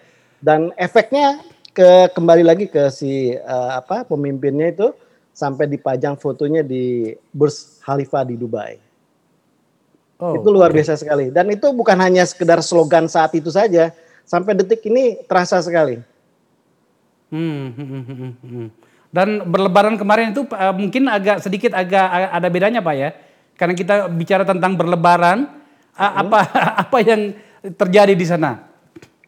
Dan 0.44 0.76
efeknya 0.76 1.40
ke 1.72 2.12
kembali 2.12 2.44
lagi 2.44 2.68
ke 2.68 2.92
si 2.92 3.32
uh, 3.32 3.80
apa 3.80 4.04
pemimpinnya 4.04 4.76
itu 4.76 4.92
sampai 5.32 5.72
dipajang 5.72 6.20
fotonya 6.20 6.62
di 6.62 7.16
Burj 7.32 7.80
Khalifa 7.80 8.28
di 8.28 8.36
Dubai. 8.36 8.76
Oh, 10.20 10.36
itu 10.36 10.50
luar 10.52 10.70
okay. 10.70 10.84
biasa 10.84 11.00
sekali. 11.00 11.32
Dan 11.32 11.48
itu 11.48 11.72
bukan 11.72 11.96
hanya 11.96 12.28
sekedar 12.28 12.60
slogan 12.60 13.08
saat 13.08 13.32
itu 13.34 13.50
saja, 13.50 13.96
sampai 14.28 14.52
detik 14.56 14.84
ini 14.88 15.24
terasa 15.26 15.64
sekali. 15.64 16.00
Hmm, 17.34 17.74
hmm, 17.74 17.88
hmm, 17.88 18.04
hmm. 18.04 18.34
hmm. 18.44 18.68
Dan 19.10 19.48
berlebaran 19.48 19.96
kemarin 19.96 20.36
itu 20.36 20.46
uh, 20.54 20.74
mungkin 20.76 21.10
agak 21.10 21.40
sedikit 21.40 21.72
agak 21.74 22.08
ada 22.30 22.48
bedanya 22.52 22.84
Pak 22.84 22.96
ya. 22.96 23.10
Karena 23.58 23.74
kita 23.74 23.96
bicara 24.12 24.44
tentang 24.44 24.76
berlebaran, 24.76 25.50
uh, 25.98 26.14
apa 26.20 26.40
apa 26.84 26.98
yang 27.02 27.32
terjadi 27.80 28.14
di 28.14 28.26
sana? 28.28 28.73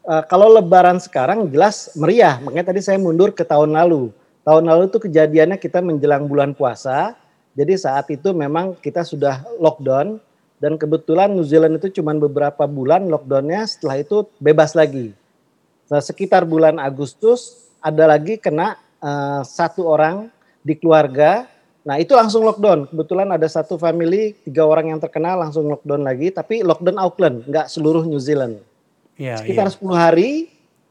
Uh, 0.06 0.22
kalau 0.30 0.54
lebaran 0.54 1.02
sekarang 1.02 1.50
jelas 1.50 1.90
meriah, 1.98 2.38
makanya 2.38 2.70
tadi 2.70 2.86
saya 2.86 3.02
mundur 3.02 3.34
ke 3.34 3.42
tahun 3.42 3.74
lalu. 3.74 4.14
Tahun 4.46 4.62
lalu 4.62 4.86
itu 4.86 5.02
kejadiannya 5.02 5.58
kita 5.58 5.82
menjelang 5.82 6.30
bulan 6.30 6.54
puasa, 6.54 7.18
jadi 7.58 7.74
saat 7.74 8.06
itu 8.14 8.30
memang 8.30 8.78
kita 8.78 9.02
sudah 9.02 9.42
lockdown 9.58 10.22
dan 10.62 10.78
kebetulan 10.78 11.34
New 11.34 11.42
Zealand 11.42 11.82
itu 11.82 11.90
cuma 11.98 12.14
beberapa 12.14 12.70
bulan 12.70 13.10
lockdownnya, 13.10 13.66
setelah 13.66 13.98
itu 13.98 14.30
bebas 14.38 14.78
lagi. 14.78 15.18
Nah, 15.90 16.02
sekitar 16.06 16.46
bulan 16.46 16.78
Agustus 16.78 17.66
ada 17.82 18.06
lagi 18.06 18.38
kena 18.38 18.78
uh, 19.02 19.42
satu 19.42 19.90
orang 19.90 20.30
di 20.62 20.78
keluarga. 20.78 21.50
Nah 21.86 22.02
itu 22.02 22.18
langsung 22.18 22.42
lockdown. 22.46 22.90
Kebetulan 22.90 23.30
ada 23.30 23.46
satu 23.46 23.78
family 23.78 24.34
tiga 24.42 24.66
orang 24.66 24.94
yang 24.94 25.00
terkena 25.02 25.38
langsung 25.38 25.70
lockdown 25.70 26.02
lagi. 26.02 26.34
Tapi 26.34 26.66
lockdown 26.66 26.98
Auckland, 26.98 27.46
nggak 27.46 27.70
seluruh 27.70 28.06
New 28.06 28.18
Zealand. 28.18 28.58
Ya, 29.16 29.40
Sekitar 29.40 29.72
ya. 29.72 29.76
10 29.80 29.96
hari 29.96 30.32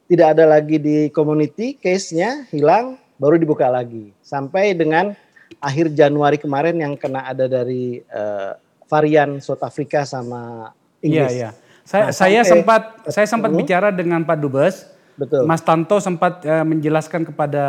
tidak 0.09 0.37
ada 0.37 0.45
lagi 0.49 0.77
di 0.81 1.09
community 1.13 1.77
case-nya 1.77 2.49
hilang, 2.53 3.01
baru 3.21 3.37
dibuka 3.37 3.69
lagi. 3.69 4.13
Sampai 4.25 4.73
dengan 4.77 5.17
akhir 5.61 5.93
Januari 5.93 6.41
kemarin 6.41 6.77
yang 6.81 6.97
kena 6.97 7.25
ada 7.25 7.49
dari 7.49 8.01
uh, 8.13 8.57
varian 8.89 9.41
South 9.41 9.61
Africa 9.65 10.05
sama 10.05 10.73
Inggris. 11.01 11.33
Iya, 11.33 11.51
iya. 11.51 11.51
Saya, 11.85 12.09
nah, 12.09 12.17
saya 12.17 12.41
sempat 12.49 12.83
saya 13.13 13.27
sempat 13.29 13.53
bicara 13.53 13.93
dengan 13.93 14.25
Pak 14.25 14.41
Dubes 14.41 14.89
Betul. 15.15 15.47
Mas 15.47 15.63
Tanto 15.63 16.01
sempat 16.03 16.43
uh, 16.43 16.65
menjelaskan 16.67 17.29
kepada 17.29 17.65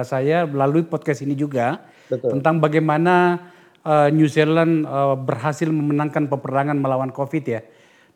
uh, 0.00 0.04
saya 0.06 0.48
melalui 0.48 0.86
podcast 0.86 1.20
ini 1.20 1.36
juga 1.36 1.82
Betul. 2.08 2.38
tentang 2.38 2.56
bagaimana 2.62 3.42
uh, 3.84 4.08
New 4.08 4.30
Zealand 4.30 4.88
uh, 4.88 5.12
berhasil 5.18 5.68
memenangkan 5.68 6.30
peperangan 6.30 6.78
melawan 6.78 7.12
COVID 7.12 7.44
ya. 7.44 7.60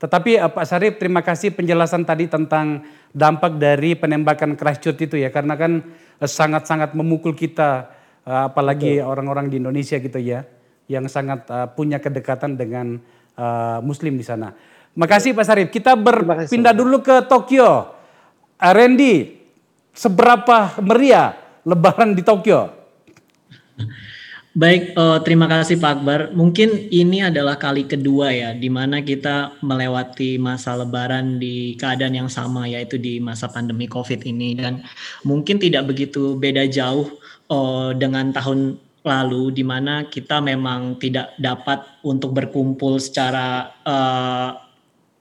Tetapi 0.01 0.41
uh, 0.41 0.49
Pak 0.49 0.65
Sarip 0.65 0.97
terima 0.97 1.21
kasih 1.21 1.53
penjelasan 1.53 2.09
tadi 2.09 2.27
tentang 2.27 2.83
dampak 3.13 3.61
dari 3.61 3.93
penembakan 3.93 4.57
Christchurch 4.57 5.05
itu 5.05 5.21
ya 5.21 5.29
karena 5.29 5.55
kan 5.61 5.85
sangat-sangat 6.19 6.93
uh, 6.93 6.97
memukul 6.97 7.37
kita 7.37 7.93
uh, 8.25 8.49
apalagi 8.49 9.05
orang-orang 9.05 9.53
di 9.53 9.61
Indonesia 9.61 10.01
gitu 10.01 10.17
ya 10.17 10.49
yang 10.91 11.07
sangat 11.07 11.47
uh, 11.53 11.69
punya 11.71 12.03
kedekatan 12.03 12.59
dengan 12.59 12.99
uh, 13.39 13.79
Muslim 13.85 14.19
di 14.19 14.25
sana. 14.27 14.51
Makasih 14.99 15.39
Pak 15.39 15.47
Sarif. 15.47 15.69
Kita 15.71 15.95
berpindah 15.95 16.75
dulu 16.75 16.99
ke 16.99 17.23
Tokyo. 17.31 17.95
Uh, 18.59 18.73
Randy, 18.75 19.39
seberapa 19.95 20.75
meriah 20.83 21.39
Lebaran 21.63 22.17
di 22.17 22.25
Tokyo? 22.27 22.73
Baik, 24.51 24.99
uh, 24.99 25.23
terima 25.23 25.47
kasih 25.47 25.79
Pak 25.79 26.03
Akbar. 26.03 26.21
Mungkin 26.35 26.91
ini 26.91 27.23
adalah 27.23 27.55
kali 27.55 27.87
kedua 27.87 28.35
ya, 28.35 28.51
di 28.51 28.67
mana 28.67 28.99
kita 28.99 29.55
melewati 29.63 30.43
masa 30.43 30.75
Lebaran 30.75 31.39
di 31.39 31.79
keadaan 31.79 32.19
yang 32.19 32.27
sama, 32.27 32.67
yaitu 32.67 32.99
di 32.99 33.23
masa 33.23 33.47
pandemi 33.47 33.87
COVID 33.87 34.27
ini, 34.27 34.59
dan 34.59 34.83
mungkin 35.23 35.63
tidak 35.63 35.95
begitu 35.95 36.35
beda 36.35 36.67
jauh 36.67 37.15
uh, 37.47 37.95
dengan 37.95 38.35
tahun 38.35 38.75
lalu, 39.07 39.55
di 39.55 39.63
mana 39.63 40.11
kita 40.11 40.43
memang 40.43 40.99
tidak 40.99 41.31
dapat 41.39 41.87
untuk 42.03 42.35
berkumpul 42.35 42.99
secara 42.99 43.71
uh, 43.87 44.70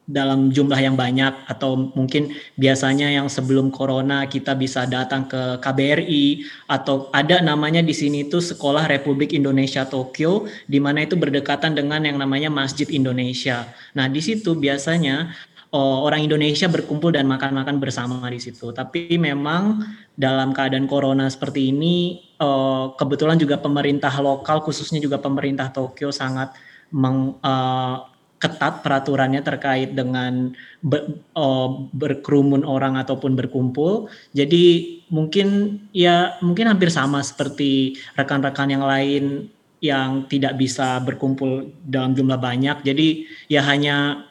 dalam 0.10 0.50
jumlah 0.50 0.82
yang 0.82 0.98
banyak 0.98 1.46
atau 1.46 1.94
mungkin 1.94 2.34
biasanya 2.58 3.14
yang 3.14 3.30
sebelum 3.30 3.70
corona 3.70 4.26
kita 4.26 4.58
bisa 4.58 4.90
datang 4.90 5.30
ke 5.30 5.62
KBRI 5.62 6.50
atau 6.66 7.14
ada 7.14 7.38
namanya 7.46 7.86
di 7.86 7.94
sini 7.94 8.26
itu 8.26 8.42
Sekolah 8.42 8.90
Republik 8.90 9.38
Indonesia 9.38 9.86
Tokyo 9.86 10.50
di 10.66 10.82
mana 10.82 11.06
itu 11.06 11.14
berdekatan 11.14 11.78
dengan 11.78 12.02
yang 12.02 12.18
namanya 12.18 12.50
Masjid 12.50 12.90
Indonesia. 12.90 13.70
Nah, 13.94 14.10
di 14.10 14.18
situ 14.18 14.58
biasanya 14.58 15.30
oh, 15.70 16.10
orang 16.10 16.26
Indonesia 16.26 16.66
berkumpul 16.66 17.14
dan 17.14 17.30
makan-makan 17.30 17.78
bersama 17.78 18.26
di 18.34 18.42
situ. 18.42 18.74
Tapi 18.74 19.14
memang 19.22 19.86
dalam 20.18 20.58
keadaan 20.58 20.90
corona 20.90 21.30
seperti 21.30 21.70
ini 21.70 22.18
oh, 22.42 22.98
kebetulan 22.98 23.38
juga 23.38 23.62
pemerintah 23.62 24.12
lokal 24.18 24.66
khususnya 24.66 24.98
juga 24.98 25.22
pemerintah 25.22 25.70
Tokyo 25.70 26.10
sangat 26.10 26.50
meng, 26.90 27.38
uh, 27.46 28.10
ketat 28.40 28.82
peraturannya 28.82 29.44
terkait 29.44 29.92
dengan 29.94 30.56
ber, 30.80 31.20
uh, 31.36 31.92
berkerumun 31.92 32.64
orang 32.64 32.96
ataupun 32.96 33.36
berkumpul. 33.36 34.08
Jadi 34.32 34.98
mungkin 35.12 35.80
ya 35.92 36.40
mungkin 36.40 36.72
hampir 36.72 36.88
sama 36.88 37.20
seperti 37.20 38.00
rekan-rekan 38.16 38.72
yang 38.72 38.84
lain 38.88 39.52
yang 39.80 40.28
tidak 40.28 40.60
bisa 40.60 41.00
berkumpul 41.04 41.72
dalam 41.84 42.16
jumlah 42.16 42.40
banyak. 42.40 42.84
Jadi 42.84 43.28
ya 43.52 43.64
hanya 43.68 44.28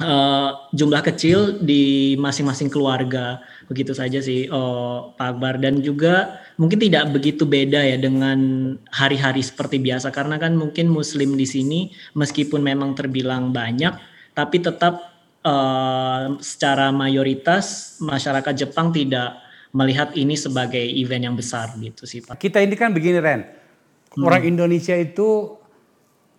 uh, 0.00 0.70
jumlah 0.72 1.02
kecil 1.04 1.60
di 1.60 2.14
masing-masing 2.16 2.72
keluarga 2.72 3.44
begitu 3.68 3.92
saja 3.92 4.22
sih 4.24 4.48
oh, 4.48 5.12
Pak 5.18 5.36
Akbar 5.36 5.60
dan 5.60 5.84
juga 5.84 6.40
mungkin 6.56 6.80
tidak 6.80 7.12
begitu 7.12 7.44
beda 7.44 7.84
ya 7.84 8.00
dengan 8.00 8.72
hari-hari 8.88 9.44
seperti 9.44 9.82
biasa 9.82 10.08
karena 10.08 10.40
kan 10.40 10.56
mungkin 10.56 10.88
Muslim 10.88 11.36
di 11.36 11.44
sini 11.44 11.80
meskipun 12.16 12.64
memang 12.64 12.96
terbilang 12.96 13.52
banyak 13.52 13.92
tapi 14.32 14.64
tetap 14.64 15.12
uh, 15.44 16.40
secara 16.40 16.88
mayoritas 16.88 17.96
masyarakat 18.00 18.64
Jepang 18.64 18.94
tidak 18.94 19.42
melihat 19.72 20.12
ini 20.16 20.36
sebagai 20.36 20.80
event 20.80 21.32
yang 21.32 21.36
besar 21.36 21.72
gitu 21.80 22.04
sih 22.04 22.20
Pak. 22.20 22.36
Kita 22.36 22.60
ini 22.60 22.76
kan 22.76 22.92
begini 22.92 23.18
Ren, 23.20 23.40
hmm. 23.40 24.24
orang 24.24 24.44
Indonesia 24.44 24.92
itu 24.96 25.56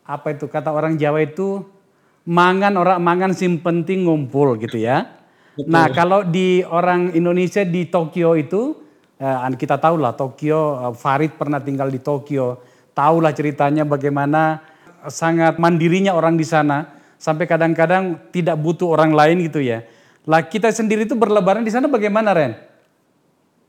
apa 0.06 0.36
itu 0.36 0.46
kata 0.46 0.70
orang 0.70 1.00
Jawa 1.00 1.24
itu 1.26 1.66
mangan 2.24 2.74
orang 2.80 3.00
mangan 3.04 3.32
sim 3.36 3.60
penting 3.60 4.08
ngumpul 4.08 4.56
gitu 4.60 4.80
ya. 4.80 5.08
Betul. 5.54 5.70
Nah 5.70 5.86
kalau 5.92 6.26
di 6.26 6.66
orang 6.66 7.14
Indonesia 7.14 7.62
di 7.62 7.86
Tokyo 7.86 8.34
itu, 8.34 8.74
eh, 9.22 9.56
kita 9.60 9.78
tahu 9.78 10.02
lah 10.02 10.18
Tokyo, 10.18 10.80
eh, 10.90 10.94
Farid 10.98 11.38
pernah 11.38 11.62
tinggal 11.62 11.92
di 11.94 12.02
Tokyo, 12.02 12.58
tahulah 12.96 13.36
ceritanya 13.36 13.86
bagaimana 13.86 14.64
sangat 15.06 15.60
mandirinya 15.60 16.16
orang 16.16 16.40
di 16.40 16.48
sana, 16.48 16.88
sampai 17.20 17.48
kadang-kadang 17.48 18.32
tidak 18.36 18.60
butuh 18.60 18.96
orang 19.00 19.16
lain 19.16 19.48
gitu 19.48 19.64
ya. 19.64 19.84
Lah 20.28 20.44
kita 20.44 20.72
sendiri 20.72 21.08
itu 21.08 21.16
berlebaran 21.16 21.64
di 21.64 21.72
sana 21.72 21.92
bagaimana 21.92 22.32
Ren? 22.32 22.56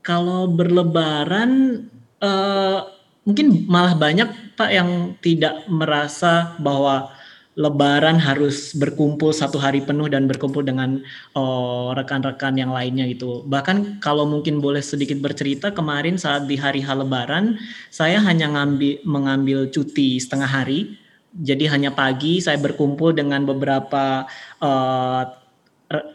Kalau 0.03 0.47
berlebaran 0.47 1.83
uh, 2.23 2.79
mungkin 3.27 3.67
malah 3.67 3.95
banyak 3.95 4.55
Pak 4.55 4.69
yang 4.71 5.19
tidak 5.19 5.67
merasa 5.67 6.55
bahwa 6.59 7.14
Lebaran 7.55 8.19
harus 8.19 8.75
berkumpul 8.75 9.31
satu 9.31 9.55
hari 9.55 9.79
penuh 9.79 10.11
dan 10.11 10.27
berkumpul 10.27 10.59
dengan 10.59 10.99
oh, 11.39 11.95
rekan-rekan 11.95 12.59
yang 12.59 12.75
lainnya 12.75 13.07
gitu. 13.07 13.47
Bahkan 13.47 14.03
kalau 14.03 14.27
mungkin 14.27 14.59
boleh 14.59 14.83
sedikit 14.83 15.23
bercerita 15.23 15.71
kemarin 15.71 16.19
saat 16.19 16.51
di 16.51 16.59
hari 16.59 16.83
H 16.83 16.91
Lebaran 16.91 17.55
saya 17.87 18.19
hanya 18.19 18.51
ngambil 18.51 19.07
mengambil 19.07 19.59
cuti 19.71 20.19
setengah 20.19 20.51
hari. 20.51 20.99
Jadi 21.31 21.71
hanya 21.71 21.95
pagi 21.95 22.43
saya 22.43 22.59
berkumpul 22.59 23.15
dengan 23.15 23.47
beberapa 23.47 24.27
uh, 24.59 25.23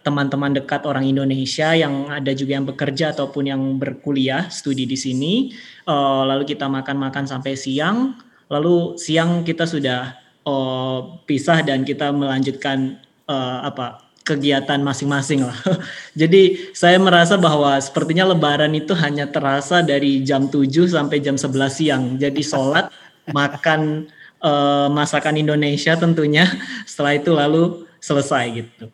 teman-teman 0.04 0.60
dekat 0.60 0.84
orang 0.84 1.08
Indonesia 1.08 1.72
yang 1.72 2.12
ada 2.12 2.36
juga 2.36 2.60
yang 2.60 2.68
bekerja 2.68 3.16
ataupun 3.16 3.48
yang 3.48 3.62
berkuliah 3.80 4.52
studi 4.52 4.84
di 4.84 4.98
sini. 5.00 5.56
Uh, 5.88 6.28
lalu 6.28 6.52
kita 6.52 6.68
makan-makan 6.68 7.24
sampai 7.24 7.56
siang. 7.56 8.12
Lalu 8.52 9.00
siang 9.00 9.40
kita 9.40 9.64
sudah 9.64 10.20
uh, 10.44 11.20
pisah 11.24 11.60
dan 11.64 11.84
kita 11.84 12.12
melanjutkan 12.12 13.00
uh, 13.28 13.66
apa 13.66 14.10
kegiatan 14.24 14.78
masing-masing 14.78 15.42
lah. 15.42 15.56
Jadi 16.20 16.70
saya 16.76 17.00
merasa 17.02 17.34
bahwa 17.34 17.74
sepertinya 17.82 18.30
lebaran 18.30 18.70
itu 18.76 18.94
hanya 18.94 19.26
terasa 19.26 19.82
dari 19.82 20.22
jam 20.22 20.46
7 20.46 20.70
sampai 20.86 21.18
jam 21.18 21.34
11 21.34 21.50
siang. 21.66 22.04
Jadi 22.20 22.40
sholat, 22.44 22.92
makan 23.36 24.06
uh, 24.44 24.86
masakan 24.92 25.40
Indonesia 25.40 25.98
tentunya, 25.98 26.46
setelah 26.88 27.18
itu 27.18 27.30
lalu 27.34 27.62
selesai 28.00 28.44
gitu. 28.64 28.84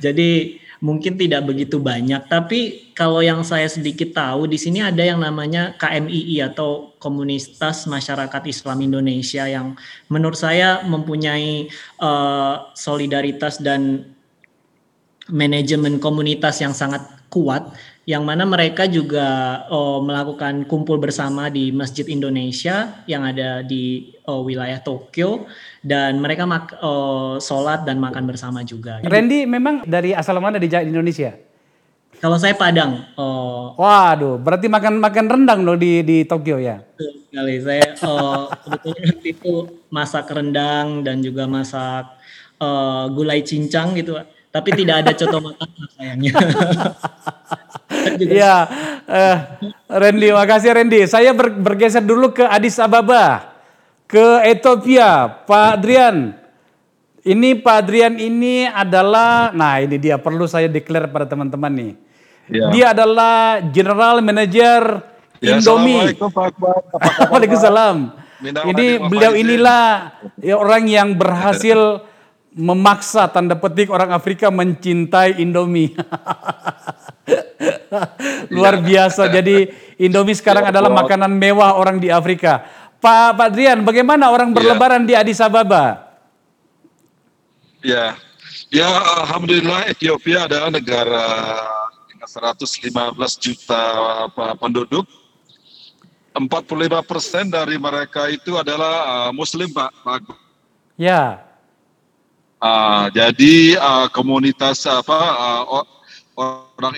Jadi 0.00 0.61
mungkin 0.82 1.14
tidak 1.14 1.46
begitu 1.46 1.78
banyak. 1.78 2.26
Tapi 2.26 2.90
kalau 2.92 3.22
yang 3.22 3.46
saya 3.46 3.70
sedikit 3.70 4.12
tahu 4.12 4.50
di 4.50 4.58
sini 4.58 4.82
ada 4.82 5.00
yang 5.00 5.22
namanya 5.22 5.78
KMII 5.78 6.42
atau 6.52 6.92
Komunitas 6.98 7.86
Masyarakat 7.86 8.42
Islam 8.50 8.82
Indonesia 8.82 9.46
yang 9.46 9.78
menurut 10.10 10.36
saya 10.36 10.82
mempunyai 10.82 11.70
uh, 12.02 12.74
solidaritas 12.74 13.62
dan 13.62 14.10
manajemen 15.30 16.02
komunitas 16.02 16.58
yang 16.58 16.74
sangat 16.74 17.06
kuat 17.30 17.72
yang 18.02 18.26
mana 18.26 18.42
mereka 18.42 18.90
juga 18.90 19.62
oh, 19.70 20.02
melakukan 20.02 20.66
kumpul 20.66 20.98
bersama 20.98 21.46
di 21.46 21.70
Masjid 21.70 22.02
Indonesia 22.10 23.06
yang 23.06 23.22
ada 23.22 23.62
di 23.62 24.10
oh, 24.26 24.42
wilayah 24.42 24.82
Tokyo 24.82 25.46
dan 25.86 26.18
mereka 26.18 26.42
mak 26.42 26.82
oh, 26.82 27.38
sholat 27.38 27.86
dan 27.86 28.02
makan 28.02 28.26
bersama 28.26 28.66
juga. 28.66 28.98
Randy 29.06 29.46
memang 29.46 29.86
dari 29.86 30.10
asal 30.18 30.42
mana 30.42 30.58
di 30.58 30.66
Indonesia? 30.66 31.38
Kalau 32.18 32.38
saya 32.38 32.54
Padang. 32.54 33.02
Oh. 33.18 33.74
Waduh, 33.74 34.38
berarti 34.38 34.70
makan 34.70 35.02
makan 35.02 35.26
rendang 35.26 35.66
loh 35.66 35.74
di 35.74 36.06
di 36.06 36.22
Tokyo 36.22 36.58
ya? 36.58 36.82
Sekali 36.98 37.58
saya 37.62 37.86
oh, 38.02 38.50
kebetulan 38.66 39.16
itu 39.26 39.54
masak 39.90 40.26
rendang 40.30 41.06
dan 41.06 41.18
juga 41.22 41.46
masak 41.50 42.18
uh, 42.58 43.10
gulai 43.10 43.42
cincang 43.42 43.94
gitu, 43.98 44.18
tapi 44.52 44.70
tidak 44.76 45.02
ada 45.02 45.10
coto 45.16 45.38
makan 45.48 45.68
sayangnya. 45.96 46.32
Iya, 48.20 48.56
uh, 49.08 49.36
Randy, 49.88 50.28
makasih 50.32 50.76
Randy. 50.76 51.00
Saya 51.08 51.32
ber, 51.32 51.48
bergeser 51.56 52.04
dulu 52.04 52.36
ke 52.36 52.44
Addis 52.44 52.76
Ababa, 52.76 53.56
ke 54.04 54.44
Ethiopia, 54.44 55.40
Pak 55.48 55.80
Adrian. 55.80 56.36
Ini 57.22 57.62
Pak 57.62 57.76
Adrian 57.86 58.18
ini 58.18 58.66
adalah, 58.68 59.54
nah 59.54 59.78
ini 59.80 59.96
dia 59.96 60.18
perlu 60.18 60.44
saya 60.44 60.66
declare 60.68 61.08
pada 61.08 61.24
teman-teman 61.24 61.72
nih. 61.72 61.92
Ya. 62.50 62.66
Dia 62.74 62.86
adalah 62.92 63.62
General 63.70 64.18
Manager 64.18 65.06
ya, 65.38 65.56
Indomie. 65.56 66.12
Waalaikumsalam. 67.30 68.20
Ini 68.42 68.98
beliau 69.06 69.32
inilah 69.38 70.18
ya, 70.42 70.58
orang 70.58 70.90
yang 70.90 71.14
berhasil 71.14 71.78
memaksa 72.52 73.24
tanda 73.32 73.56
petik 73.56 73.88
orang 73.88 74.12
Afrika 74.12 74.52
mencintai 74.52 75.40
Indomie. 75.40 75.92
Luar 78.54 78.80
biasa. 78.80 79.28
Jadi 79.32 79.68
Indomie 80.00 80.36
sekarang 80.36 80.68
adalah 80.68 80.92
makanan 80.92 81.32
mewah 81.32 81.76
orang 81.76 82.00
di 82.00 82.12
Afrika. 82.12 82.64
Pak 83.02 83.34
Pak 83.34 83.48
Drian, 83.50 83.82
bagaimana 83.82 84.30
orang 84.30 84.52
iya. 84.52 84.54
berlebaran 84.54 85.02
di 85.02 85.18
Addis 85.18 85.42
Ababa? 85.42 86.14
Ya, 87.82 88.14
ya 88.70 88.86
Alhamdulillah 89.26 89.90
Ethiopia 89.90 90.46
adalah 90.46 90.70
negara 90.70 91.26
dengan 92.06 92.30
115 92.30 92.62
juta 93.42 93.82
penduduk. 94.62 95.02
45 96.32 97.04
persen 97.04 97.44
dari 97.52 97.76
mereka 97.76 98.24
itu 98.32 98.56
adalah 98.56 99.28
uh, 99.28 99.30
Muslim, 99.36 99.68
Pak. 99.68 99.92
Pak. 100.00 100.32
Ya. 100.96 101.51
Uh, 102.62 103.10
jadi 103.10 103.74
uh, 103.74 104.06
komunitas 104.14 104.86
apa 104.86 105.18
uh, 105.18 105.82
orang 106.38 106.94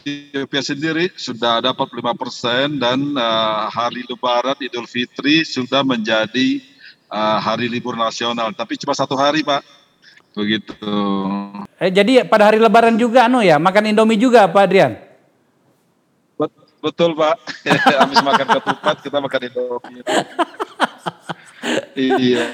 Ethiopia 0.00 0.62
sendiri 0.64 1.12
sudah 1.12 1.60
dapat 1.60 1.92
5 1.92 2.00
persen 2.16 2.80
dan 2.80 2.98
uh, 3.12 3.68
hari 3.68 4.00
Lebaran 4.08 4.56
Idul 4.64 4.88
Fitri 4.88 5.44
sudah 5.44 5.84
menjadi 5.84 6.64
uh, 7.12 7.36
hari 7.36 7.68
libur 7.68 7.92
nasional. 7.92 8.56
Tapi 8.56 8.80
cuma 8.80 8.96
satu 8.96 9.12
hari 9.12 9.44
Pak. 9.44 9.60
Begitu. 10.32 10.96
Eh, 11.76 11.92
jadi 11.92 12.24
pada 12.24 12.48
hari 12.48 12.56
Lebaran 12.56 12.96
juga 12.96 13.28
anu 13.28 13.44
ya, 13.44 13.60
makan 13.60 13.92
Indomie 13.92 14.16
juga 14.16 14.48
Pak 14.48 14.62
Adrian? 14.64 14.96
Betul 16.80 17.12
Pak. 17.14 17.36
Habis 18.08 18.20
makan 18.24 18.46
ketupat 18.58 18.96
kita 19.04 19.20
makan 19.20 19.40
Indomie. 19.52 20.02
iya. 22.08 22.46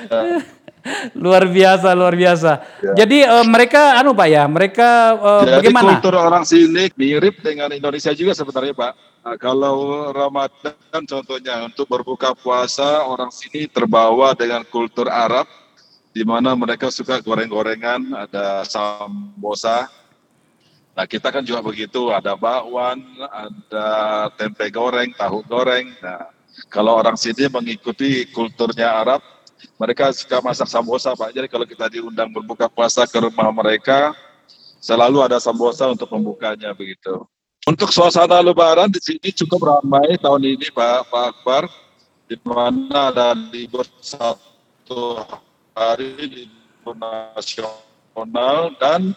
luar 1.25 1.45
biasa, 1.49 1.89
luar 1.95 2.15
biasa. 2.15 2.53
Ya. 2.83 3.05
Jadi 3.05 3.25
uh, 3.25 3.47
mereka 3.47 3.99
anu 4.01 4.15
Pak 4.17 4.29
ya, 4.29 4.45
mereka 4.49 4.89
uh, 5.19 5.43
Jadi 5.45 5.69
bagaimana? 5.69 5.85
kultur 5.97 6.15
orang 6.17 6.45
sini 6.45 6.91
mirip 6.97 7.41
dengan 7.41 7.71
Indonesia 7.73 8.13
juga 8.15 8.33
sebenarnya 8.35 8.75
Pak. 8.75 8.93
Nah, 9.29 9.37
kalau 9.37 10.09
Ramadan 10.15 11.03
contohnya 11.05 11.67
untuk 11.67 11.85
berbuka 11.91 12.33
puasa 12.33 13.05
orang 13.05 13.29
sini 13.29 13.69
terbawa 13.69 14.33
dengan 14.33 14.65
kultur 14.65 15.11
Arab 15.11 15.45
di 16.13 16.25
mana 16.25 16.57
mereka 16.57 16.89
suka 16.89 17.21
goreng-gorengan, 17.21 18.11
ada 18.17 18.65
sambosa. 18.65 19.87
Nah, 20.99 21.07
kita 21.07 21.31
kan 21.31 21.47
juga 21.47 21.63
begitu, 21.63 22.11
ada 22.11 22.35
bakwan, 22.35 22.99
ada 23.31 23.87
tempe 24.35 24.67
goreng, 24.75 25.15
tahu 25.15 25.47
goreng. 25.47 25.95
Nah, 26.03 26.27
kalau 26.67 26.99
orang 26.99 27.15
sini 27.15 27.47
mengikuti 27.47 28.27
kulturnya 28.35 28.99
Arab, 28.99 29.23
mereka 29.79 30.11
suka 30.15 30.43
masak 30.43 30.69
sambosa, 30.71 31.15
Pak. 31.15 31.35
Jadi 31.35 31.47
kalau 31.51 31.67
kita 31.67 31.87
diundang 31.91 32.31
berbuka 32.31 32.67
puasa 32.71 33.07
ke 33.07 33.19
rumah 33.19 33.51
mereka, 33.51 34.15
selalu 34.79 35.23
ada 35.23 35.39
sambosa 35.39 35.91
untuk 35.91 36.11
membukanya 36.11 36.75
begitu. 36.75 37.27
Untuk 37.67 37.93
suasana 37.93 38.41
Lebaran 38.41 38.89
di 38.89 38.97
sini 39.03 39.29
cukup 39.35 39.69
ramai 39.69 40.17
tahun 40.17 40.57
ini, 40.57 40.73
Pak, 40.73 41.13
Pak 41.13 41.25
Akbar, 41.37 41.63
di 42.25 42.37
mana 42.45 43.13
ada 43.13 43.37
libur 43.37 43.85
satu 44.01 45.21
hari 45.77 46.17
libur 46.17 46.97
nasional 46.97 48.73
dan 48.81 49.13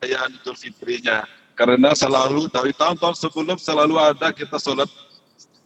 perayaan 0.00 0.34
Idul 0.40 0.56
Fitrinya. 0.56 1.28
Karena 1.52 1.92
selalu 1.92 2.48
dari 2.48 2.72
tahun-tahun 2.72 3.16
sebelum 3.28 3.60
selalu 3.60 4.00
ada 4.00 4.32
kita 4.32 4.56
sholat 4.56 4.88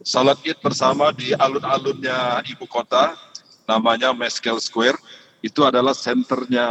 sholat 0.03 0.37
id 0.45 0.59
bersama 0.61 1.09
di 1.15 1.31
alun-alunnya 1.33 2.43
ibu 2.45 2.67
kota 2.69 3.15
namanya 3.67 4.15
Meskel 4.15 4.57
Square. 4.63 4.97
Itu 5.43 5.67
adalah 5.67 5.93
senternya 5.93 6.65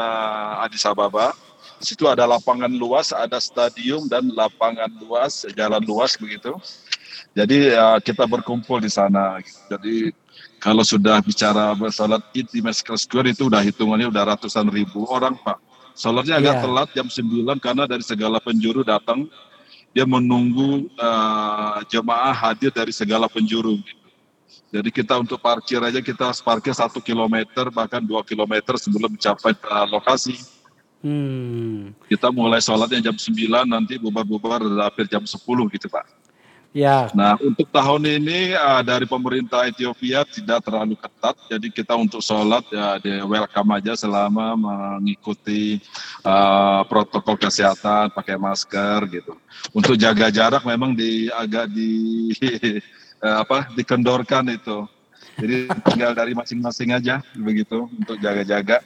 Addis 0.65 0.89
Ababa. 0.89 1.31
Di 1.77 1.93
situ 1.93 2.09
ada 2.09 2.25
lapangan 2.25 2.73
luas, 2.73 3.13
ada 3.13 3.37
stadium 3.37 4.09
dan 4.09 4.33
lapangan 4.33 4.89
luas, 4.97 5.45
jalan 5.53 5.85
luas 5.85 6.17
begitu. 6.17 6.57
Jadi 7.37 7.77
ya, 7.77 8.01
kita 8.01 8.25
berkumpul 8.25 8.81
di 8.81 8.89
sana. 8.89 9.39
Jadi 9.69 10.09
kalau 10.57 10.81
sudah 10.81 11.21
bicara 11.21 11.77
bersalat 11.77 12.25
id 12.33 12.49
di 12.49 12.65
Meskel 12.65 12.97
Square 12.97 13.29
itu 13.37 13.53
udah 13.53 13.61
hitungannya 13.61 14.09
udah 14.09 14.35
ratusan 14.35 14.73
ribu 14.73 15.05
orang 15.13 15.37
Pak. 15.45 15.61
Sholatnya 15.97 16.37
agak 16.37 16.61
yeah. 16.61 16.65
telat 16.65 16.89
jam 16.93 17.09
9 17.09 17.57
karena 17.57 17.85
dari 17.89 18.05
segala 18.05 18.37
penjuru 18.41 18.85
datang. 18.85 19.29
Dia 19.97 20.05
menunggu 20.05 20.93
uh, 21.01 21.81
jemaah 21.89 22.37
hadir 22.37 22.69
dari 22.69 22.93
segala 22.93 23.33
penjuru. 23.33 23.81
Jadi 24.77 24.91
kita 24.93 25.17
untuk 25.17 25.41
parkir 25.41 25.81
aja 25.81 26.05
kita 26.05 26.29
harus 26.29 26.45
parkir 26.45 26.77
satu 26.77 27.01
kilometer 27.01 27.73
bahkan 27.73 28.05
dua 28.05 28.21
kilometer 28.21 28.77
sebelum 28.77 29.17
mencapai 29.17 29.57
ke 29.57 29.73
lokasi. 29.89 30.37
Hmm. 31.01 31.97
Kita 32.05 32.29
mulai 32.29 32.61
sholatnya 32.61 33.09
jam 33.09 33.17
9 33.17 33.65
nanti 33.65 33.97
bubar-bubar 33.97 34.61
hampir 34.61 35.09
jam 35.09 35.25
10 35.25 35.39
gitu 35.73 35.89
Pak. 35.89 36.05
Ya. 36.77 37.09
Nah 37.17 37.41
untuk 37.41 37.73
tahun 37.73 38.05
ini 38.21 38.53
uh, 38.53 38.85
dari 38.85 39.09
pemerintah 39.09 39.65
Ethiopia 39.65 40.29
tidak 40.29 40.61
terlalu 40.61 40.93
ketat, 41.01 41.33
jadi 41.49 41.73
kita 41.73 41.97
untuk 41.97 42.21
sholat 42.21 42.69
ya 42.69 43.01
di 43.01 43.17
welcome 43.25 43.81
aja 43.81 43.97
selama 43.97 44.53
mengikuti 44.61 45.81
uh, 46.21 46.85
protokol 46.85 47.41
kesehatan, 47.41 48.13
pakai 48.13 48.37
masker 48.37 49.09
gitu. 49.09 49.33
Untuk 49.73 49.97
jaga 49.97 50.29
jarak 50.29 50.69
memang 50.69 50.93
di 50.93 51.33
agak 51.33 51.73
di 51.73 52.29
uh, 53.23 53.37
apa 53.45 53.71
dikendorkan 53.77 54.51
itu. 54.53 54.89
Jadi 55.37 55.69
tinggal 55.93 56.17
dari 56.17 56.33
masing-masing 56.33 56.97
aja 56.97 57.21
begitu 57.37 57.85
untuk 57.93 58.17
jaga-jaga. 58.17 58.81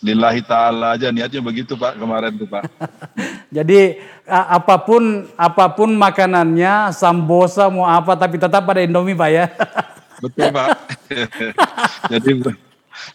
Lillahi 0.00 0.40
taala 0.40 0.96
aja 0.96 1.12
niatnya 1.12 1.44
begitu 1.44 1.76
Pak 1.76 2.00
kemarin 2.00 2.32
tuh 2.40 2.48
Pak. 2.48 2.64
Jadi 3.56 4.00
apa 4.24 4.80
pun 4.80 5.28
apa 5.36 5.68
pun 5.76 5.92
makanannya, 5.92 6.96
sambosa 6.96 7.68
mau 7.68 7.84
apa 7.84 8.16
tapi 8.16 8.40
tetap 8.40 8.64
pada 8.64 8.80
Indomie 8.80 9.12
Pak 9.12 9.30
ya. 9.30 9.46
Betul 10.24 10.48
Pak. 10.52 10.68
jadi 12.12 12.30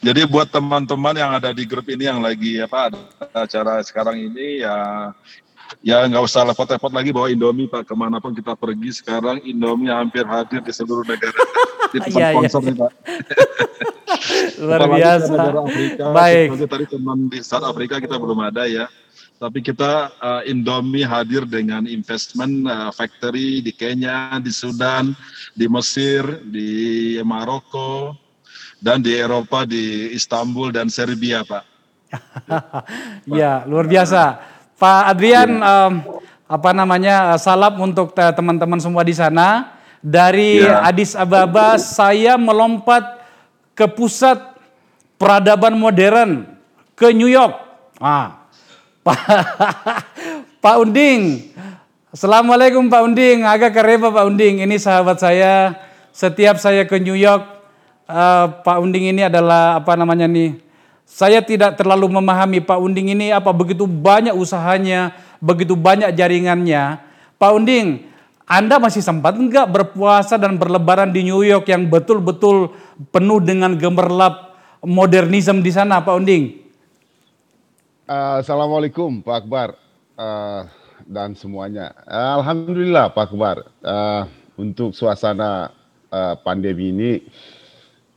jadi 0.02 0.22
buat 0.26 0.50
teman-teman 0.50 1.14
yang 1.14 1.32
ada 1.38 1.54
di 1.54 1.64
grup 1.70 1.86
ini 1.86 2.10
yang 2.10 2.18
lagi 2.18 2.58
apa 2.58 2.90
acara 3.30 3.78
sekarang 3.86 4.18
ini 4.18 4.66
ya 4.66 5.14
ya 5.86 6.02
nggak 6.10 6.24
usah 6.26 6.46
repot-repot 6.50 6.90
lagi 6.90 7.14
bawa 7.14 7.30
Indomie 7.30 7.70
Pak. 7.70 7.86
Ke 7.86 7.94
mana 7.94 8.18
pun 8.18 8.34
kita 8.34 8.58
pergi 8.58 8.90
sekarang 8.96 9.42
Indomie 9.46 9.94
hampir 9.94 10.26
hadir 10.26 10.62
di 10.66 10.74
seluruh 10.74 11.06
negara. 11.06 11.38
Di 11.94 11.98
tempat 12.02 12.20
ya, 12.24 12.30
sponsor 12.34 12.62
ya. 12.62 12.66
nih 12.66 12.76
Pak. 12.78 12.92
Luar 14.66 14.82
biasa. 14.90 15.36
Afrika, 15.62 16.04
baik. 16.18 16.48
Tadi 16.66 16.86
teman 16.90 17.20
di 17.30 17.40
South 17.46 17.66
Afrika 17.66 18.02
kita 18.02 18.18
belum 18.18 18.40
ada 18.42 18.66
ya. 18.66 18.90
Tapi 19.36 19.60
kita 19.60 20.16
uh, 20.24 20.42
Indomie 20.48 21.04
hadir 21.04 21.44
dengan 21.44 21.84
investment 21.84 22.72
uh, 22.72 22.88
factory 22.96 23.60
di 23.60 23.76
Kenya, 23.76 24.40
di 24.40 24.48
Sudan, 24.48 25.12
di 25.52 25.68
Mesir, 25.68 26.24
di 26.48 27.20
Maroko, 27.20 28.16
dan 28.80 29.04
di 29.04 29.12
Eropa 29.12 29.68
di 29.68 30.16
Istanbul 30.16 30.72
dan 30.72 30.88
Serbia, 30.88 31.44
Pak. 31.44 31.64
ya, 33.28 33.68
luar 33.68 33.92
biasa. 33.92 34.55
Pak 34.76 35.02
Adrian, 35.16 35.62
um, 35.64 35.94
apa 36.46 36.70
namanya, 36.76 37.40
salam 37.40 37.80
untuk 37.80 38.12
teman-teman 38.12 38.80
semua 38.80 39.02
di 39.08 39.16
sana. 39.16 39.78
Dari 40.06 40.62
ya. 40.62 40.86
Addis 40.86 41.18
Ababa, 41.18 41.82
saya 41.82 42.38
melompat 42.38 43.26
ke 43.74 43.90
pusat 43.90 44.38
peradaban 45.18 45.74
modern, 45.74 46.46
ke 46.94 47.10
New 47.10 47.26
York. 47.26 47.58
Ah, 47.98 48.46
Pak, 49.02 49.20
Pak 50.64 50.76
Unding, 50.78 51.50
Assalamualaikum 52.16 52.88
Pak 52.88 53.12
Unding, 53.12 53.44
agak 53.44 53.76
kereba 53.76 54.08
Pak 54.08 54.24
Unding. 54.24 54.64
Ini 54.64 54.80
sahabat 54.80 55.20
saya, 55.20 55.76
setiap 56.16 56.56
saya 56.56 56.88
ke 56.88 56.96
New 56.96 57.12
York, 57.12 57.44
uh, 58.08 58.64
Pak 58.64 58.80
Unding 58.80 59.12
ini 59.12 59.28
adalah 59.28 59.84
apa 59.84 60.00
namanya 60.00 60.24
nih, 60.24 60.56
saya 61.06 61.40
tidak 61.40 61.78
terlalu 61.78 62.10
memahami 62.10 62.60
Pak 62.60 62.82
Unding 62.82 63.14
ini 63.14 63.30
apa 63.32 63.54
begitu 63.54 63.86
banyak 63.86 64.34
usahanya, 64.34 65.14
begitu 65.38 65.78
banyak 65.78 66.12
jaringannya. 66.18 67.00
Pak 67.38 67.52
Unding, 67.56 68.10
Anda 68.50 68.82
masih 68.82 69.06
sempat 69.06 69.38
enggak 69.38 69.70
berpuasa 69.70 70.36
dan 70.36 70.58
berlebaran 70.58 71.14
di 71.14 71.24
New 71.24 71.46
York 71.46 71.70
yang 71.70 71.88
betul-betul 71.88 72.74
penuh 73.14 73.40
dengan 73.40 73.78
gemerlap 73.78 74.58
modernisme 74.84 75.64
di 75.64 75.72
sana, 75.72 76.04
Pak 76.04 76.16
Unding? 76.18 76.66
Uh, 78.06 78.38
Assalamualaikum 78.38 79.22
Pak 79.26 79.46
Akbar 79.46 79.74
uh, 80.14 80.70
dan 81.10 81.34
semuanya. 81.34 81.94
Alhamdulillah 82.06 83.10
Pak 83.14 83.34
Akbar. 83.34 83.66
Uh, 83.82 84.30
untuk 84.56 84.96
suasana 84.96 85.72
uh, 86.12 86.36
pandemi 86.40 86.92
ini 86.92 87.12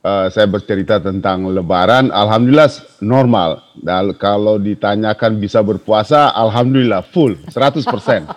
uh, 0.03 0.27
saya 0.31 0.47
bercerita 0.47 0.99
tentang 0.99 1.47
Lebaran, 1.49 2.11
alhamdulillah 2.11 2.69
normal. 3.03 3.63
Dan 3.79 4.15
kalau 4.19 4.59
ditanyakan 4.59 5.39
bisa 5.39 5.63
berpuasa, 5.63 6.31
alhamdulillah 6.35 7.03
full, 7.07 7.35
100%. 7.51 8.27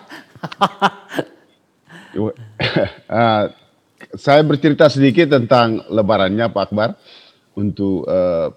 uh, 3.09 3.45
saya 4.13 4.41
bercerita 4.45 4.87
sedikit 4.91 5.33
tentang 5.33 5.81
Lebarannya 5.89 6.51
Pak 6.51 6.63
Akbar 6.69 6.89
untuk 7.57 8.05
uh, 8.05 8.51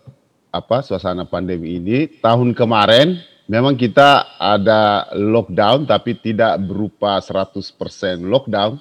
apa 0.52 0.80
suasana 0.80 1.28
pandemi 1.28 1.76
ini. 1.76 2.08
Tahun 2.20 2.56
kemarin 2.56 3.20
memang 3.46 3.76
kita 3.76 4.36
ada 4.40 5.12
lockdown 5.14 5.84
tapi 5.84 6.16
tidak 6.18 6.56
berupa 6.64 7.20
100% 7.20 7.60
lockdown. 8.24 8.80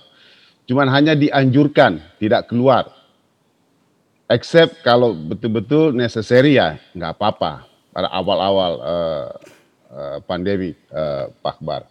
Cuman 0.66 0.90
hanya 0.90 1.14
dianjurkan 1.14 2.18
tidak 2.18 2.50
keluar 2.50 2.90
except 4.30 4.82
kalau 4.82 5.14
betul-betul 5.14 5.94
necessary 5.94 6.58
ya 6.58 6.82
nggak 6.98 7.18
apa-apa 7.18 7.66
pada 7.94 8.10
awal-awal 8.12 8.74
uh, 8.82 9.28
uh, 9.94 10.18
pandemi 10.26 10.74
uh, 10.92 11.32
Pak 11.40 11.58
Bar. 11.62 11.88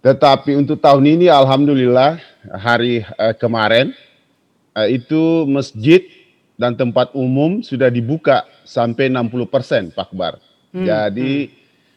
Tetapi 0.00 0.56
untuk 0.56 0.80
tahun 0.80 1.04
ini 1.04 1.26
alhamdulillah 1.28 2.20
hari 2.56 3.04
uh, 3.16 3.36
kemarin 3.36 3.92
uh, 4.76 4.88
itu 4.88 5.44
masjid 5.48 6.04
dan 6.60 6.76
tempat 6.76 7.12
umum 7.16 7.64
sudah 7.64 7.88
dibuka 7.88 8.44
sampai 8.68 9.08
60% 9.08 9.96
Pak 9.96 10.10
Bar. 10.12 10.36
Hmm, 10.76 10.84
Jadi 10.84 11.48
hmm. 11.48 11.52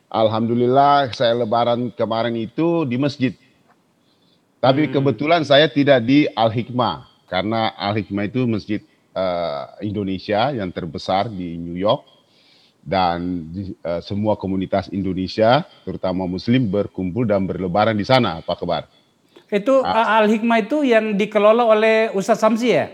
alhamdulillah 0.08 1.12
saya 1.12 1.36
lebaran 1.36 1.92
kemarin 1.92 2.36
itu 2.40 2.88
di 2.88 2.96
masjid. 2.96 3.34
Tapi 4.64 4.88
hmm. 4.88 4.92
kebetulan 4.96 5.42
saya 5.44 5.68
tidak 5.68 6.00
di 6.08 6.32
Al 6.32 6.48
Hikmah 6.48 7.28
karena 7.28 7.76
Al 7.76 8.00
Hikmah 8.00 8.24
itu 8.32 8.48
masjid 8.48 8.80
uh, 9.16 9.78
Indonesia 9.80 10.52
yang 10.52 10.70
terbesar 10.74 11.30
di 11.30 11.56
New 11.56 11.78
York. 11.80 12.14
dan 12.84 13.48
uh, 13.88 14.04
semua 14.04 14.36
komunitas 14.36 14.92
Indonesia, 14.92 15.64
terutama 15.88 16.28
Muslim 16.28 16.68
berkumpul 16.68 17.24
dan 17.24 17.48
berlebaran 17.48 17.96
di 17.96 18.04
sana, 18.04 18.44
Pak 18.44 18.60
Kebar. 18.60 18.84
Itu 19.48 19.80
uh, 19.80 20.20
Al 20.20 20.28
Hikmah 20.28 20.60
itu 20.68 20.84
yang 20.84 21.16
dikelola 21.16 21.64
oleh 21.64 22.12
Ustaz 22.12 22.44
Samsi 22.44 22.76
ya? 22.76 22.92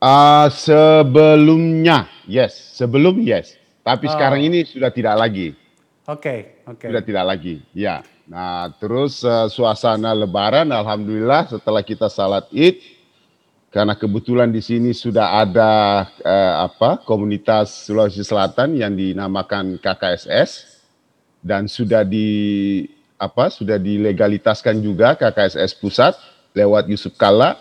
Uh, 0.00 0.46
sebelumnya, 0.48 2.08
yes, 2.24 2.54
sebelum 2.78 3.20
yes, 3.20 3.58
tapi 3.82 4.08
oh. 4.08 4.14
sekarang 4.14 4.40
ini 4.46 4.64
sudah 4.64 4.88
tidak 4.94 5.18
lagi. 5.18 5.52
Oke, 6.06 6.16
okay, 6.16 6.38
oke. 6.70 6.78
Okay. 6.78 6.86
Sudah 6.88 7.02
tidak 7.04 7.24
lagi, 7.26 7.54
ya. 7.74 8.06
Nah, 8.30 8.70
terus 8.78 9.26
uh, 9.26 9.50
suasana 9.50 10.14
Lebaran, 10.14 10.70
alhamdulillah 10.70 11.50
setelah 11.50 11.82
kita 11.82 12.06
salat 12.06 12.46
Id, 12.54 12.78
karena 13.70 13.94
kebetulan 13.94 14.50
di 14.50 14.58
sini 14.58 14.90
sudah 14.90 15.46
ada 15.46 16.04
eh, 16.26 16.54
apa 16.66 16.98
komunitas 17.06 17.86
Sulawesi 17.86 18.26
Selatan 18.26 18.74
yang 18.74 18.98
dinamakan 18.98 19.78
KKSS 19.78 20.82
dan 21.38 21.70
sudah 21.70 22.02
di 22.02 22.82
apa 23.14 23.46
sudah 23.46 23.78
dilegalitaskan 23.78 24.82
juga 24.82 25.14
KKSS 25.14 25.78
pusat 25.78 26.18
lewat 26.50 26.90
Yusuf 26.90 27.14
Kalla 27.14 27.56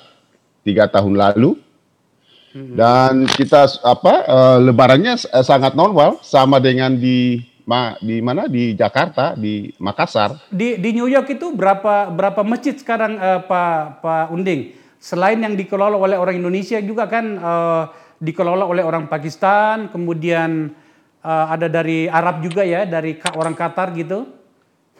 tiga 0.65 0.89
tahun 0.89 1.15
lalu. 1.15 1.55
Hmm. 2.49 2.73
dan 2.73 3.29
kita 3.29 3.69
apa 3.85 4.25
eh, 4.25 4.57
lebarannya 4.65 5.21
eh, 5.21 5.45
sangat 5.45 5.77
normal 5.77 6.17
sama 6.25 6.57
dengan 6.57 6.97
di 6.97 7.45
ma, 7.61 7.93
di 8.01 8.17
mana? 8.25 8.49
Di 8.49 8.73
Jakarta 8.73 9.37
di 9.37 9.69
Makassar. 9.77 10.49
Di 10.49 10.81
di 10.81 10.89
New 10.97 11.05
York 11.05 11.29
itu 11.29 11.53
berapa 11.53 12.09
berapa 12.09 12.41
masjid 12.41 12.73
sekarang 12.73 13.21
eh, 13.21 13.45
Pak 13.45 14.01
Pak 14.01 14.33
Unding 14.33 14.78
selain 14.99 15.39
yang 15.39 15.55
dikelola 15.55 15.95
oleh 15.95 16.19
orang 16.19 16.35
Indonesia 16.37 16.77
juga 16.83 17.07
kan 17.07 17.25
uh, 17.39 17.83
dikelola 18.19 18.67
oleh 18.67 18.83
orang 18.83 19.07
Pakistan, 19.07 19.87
kemudian 19.87 20.75
uh, 21.23 21.45
ada 21.49 21.71
dari 21.71 22.11
Arab 22.11 22.43
juga 22.43 22.67
ya, 22.67 22.83
dari 22.83 23.15
orang 23.33 23.55
Qatar 23.55 23.95
gitu. 23.95 24.27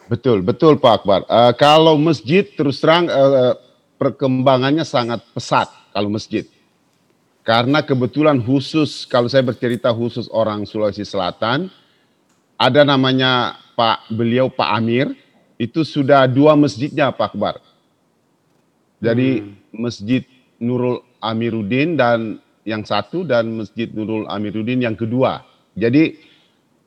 Betul, 0.08 0.42
betul 0.42 0.80
Pak 0.80 1.04
Akbar. 1.04 1.20
Uh, 1.28 1.52
kalau 1.54 1.94
masjid 2.00 2.42
terus 2.42 2.80
terang 2.80 3.06
uh, 3.06 3.54
perkembangannya 4.00 4.82
sangat 4.82 5.20
pesat 5.36 5.68
kalau 5.92 6.08
masjid. 6.08 6.48
Karena 7.44 7.84
kebetulan 7.84 8.40
khusus 8.40 9.04
kalau 9.04 9.28
saya 9.28 9.44
bercerita 9.44 9.92
khusus 9.92 10.26
orang 10.32 10.64
Sulawesi 10.64 11.04
Selatan, 11.04 11.68
ada 12.56 12.80
namanya 12.84 13.60
Pak 13.76 14.12
beliau 14.12 14.48
Pak 14.48 14.70
Amir, 14.76 15.12
itu 15.60 15.84
sudah 15.84 16.24
dua 16.24 16.56
masjidnya 16.56 17.12
Pak 17.12 17.36
Akbar. 17.36 17.60
Jadi 19.00 19.40
hmm. 19.40 19.59
Masjid 19.74 20.24
Nurul 20.60 21.00
Amiruddin 21.20 21.96
dan 21.96 22.38
yang 22.64 22.84
satu 22.84 23.24
dan 23.24 23.48
Masjid 23.60 23.88
Nurul 23.90 24.28
Amiruddin 24.28 24.84
yang 24.84 24.96
kedua. 24.96 25.42
Jadi 25.74 26.16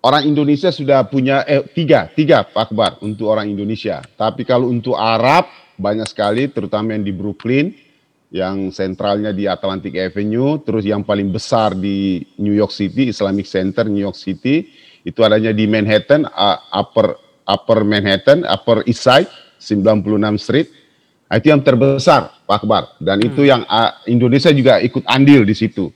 orang 0.03 0.27
Indonesia 0.27 0.69
sudah 0.69 1.07
punya 1.07 1.47
eh, 1.47 1.63
tiga, 1.71 2.11
tiga 2.11 2.45
Pak 2.45 2.69
Akbar 2.69 2.91
untuk 3.01 3.31
orang 3.31 3.49
Indonesia. 3.49 4.03
Tapi 4.03 4.43
kalau 4.43 4.69
untuk 4.69 4.93
Arab 4.99 5.49
banyak 5.79 6.05
sekali, 6.05 6.51
terutama 6.51 6.93
yang 6.93 7.03
di 7.07 7.13
Brooklyn, 7.15 7.73
yang 8.33 8.73
sentralnya 8.73 9.29
di 9.29 9.45
Atlantic 9.45 9.93
Avenue, 9.97 10.57
terus 10.61 10.85
yang 10.85 11.05
paling 11.05 11.29
besar 11.29 11.77
di 11.77 12.21
New 12.41 12.53
York 12.53 12.73
City, 12.73 13.09
Islamic 13.09 13.45
Center 13.45 13.85
New 13.85 14.01
York 14.01 14.17
City, 14.17 14.69
itu 15.05 15.19
adanya 15.21 15.53
di 15.53 15.65
Manhattan, 15.69 16.25
Upper 16.73 17.13
Upper 17.43 17.83
Manhattan, 17.83 18.47
Upper 18.47 18.87
East 18.87 19.03
Side, 19.03 19.27
96 19.59 20.39
Street, 20.39 20.67
itu 21.31 21.49
yang 21.49 21.61
terbesar 21.63 22.29
Pak 22.45 22.63
Akbar 22.63 22.83
dan 23.01 23.21
hmm. 23.21 23.27
itu 23.31 23.41
yang 23.47 23.63
uh, 23.65 23.95
Indonesia 24.05 24.51
juga 24.51 24.83
ikut 24.83 25.03
andil 25.07 25.47
di 25.47 25.55
situ. 25.55 25.89